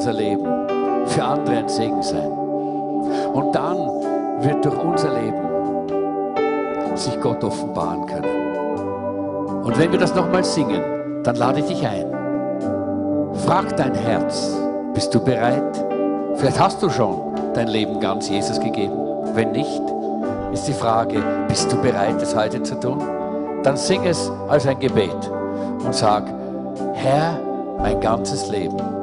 Unser 0.00 0.14
Leben 0.14 0.46
für 1.08 1.22
andere 1.22 1.58
ein 1.58 1.68
Segen 1.68 2.02
sein. 2.02 2.32
Und 3.34 3.54
dann 3.54 3.76
wird 4.40 4.64
durch 4.64 4.82
unser 4.82 5.10
Leben 5.12 6.96
sich 6.96 7.20
Gott 7.20 7.44
offenbaren 7.44 8.06
können. 8.06 9.62
Und 9.62 9.78
wenn 9.78 9.92
wir 9.92 9.98
das 9.98 10.14
nochmal 10.14 10.42
singen, 10.42 11.22
dann 11.22 11.36
lade 11.36 11.60
ich 11.60 11.66
dich 11.66 11.86
ein. 11.86 12.06
Frag 13.44 13.76
dein 13.76 13.94
Herz, 13.94 14.56
bist 14.94 15.14
du 15.14 15.22
bereit? 15.22 15.84
Vielleicht 16.36 16.58
hast 16.58 16.82
du 16.82 16.88
schon 16.88 17.34
dein 17.52 17.68
Leben 17.68 18.00
ganz 18.00 18.30
Jesus 18.30 18.58
gegeben. 18.58 18.96
Wenn 19.34 19.52
nicht, 19.52 19.82
ist 20.54 20.66
die 20.66 20.72
Frage, 20.72 21.22
bist 21.46 21.70
du 21.70 21.76
bereit, 21.76 22.22
es 22.22 22.34
heute 22.34 22.62
zu 22.62 22.80
tun? 22.80 23.02
Dann 23.62 23.76
sing 23.76 24.06
es 24.06 24.32
als 24.48 24.66
ein 24.66 24.78
Gebet 24.78 25.30
und 25.84 25.94
sag, 25.94 26.24
Herr, 26.94 27.38
mein 27.76 28.00
ganzes 28.00 28.48
Leben. 28.48 28.99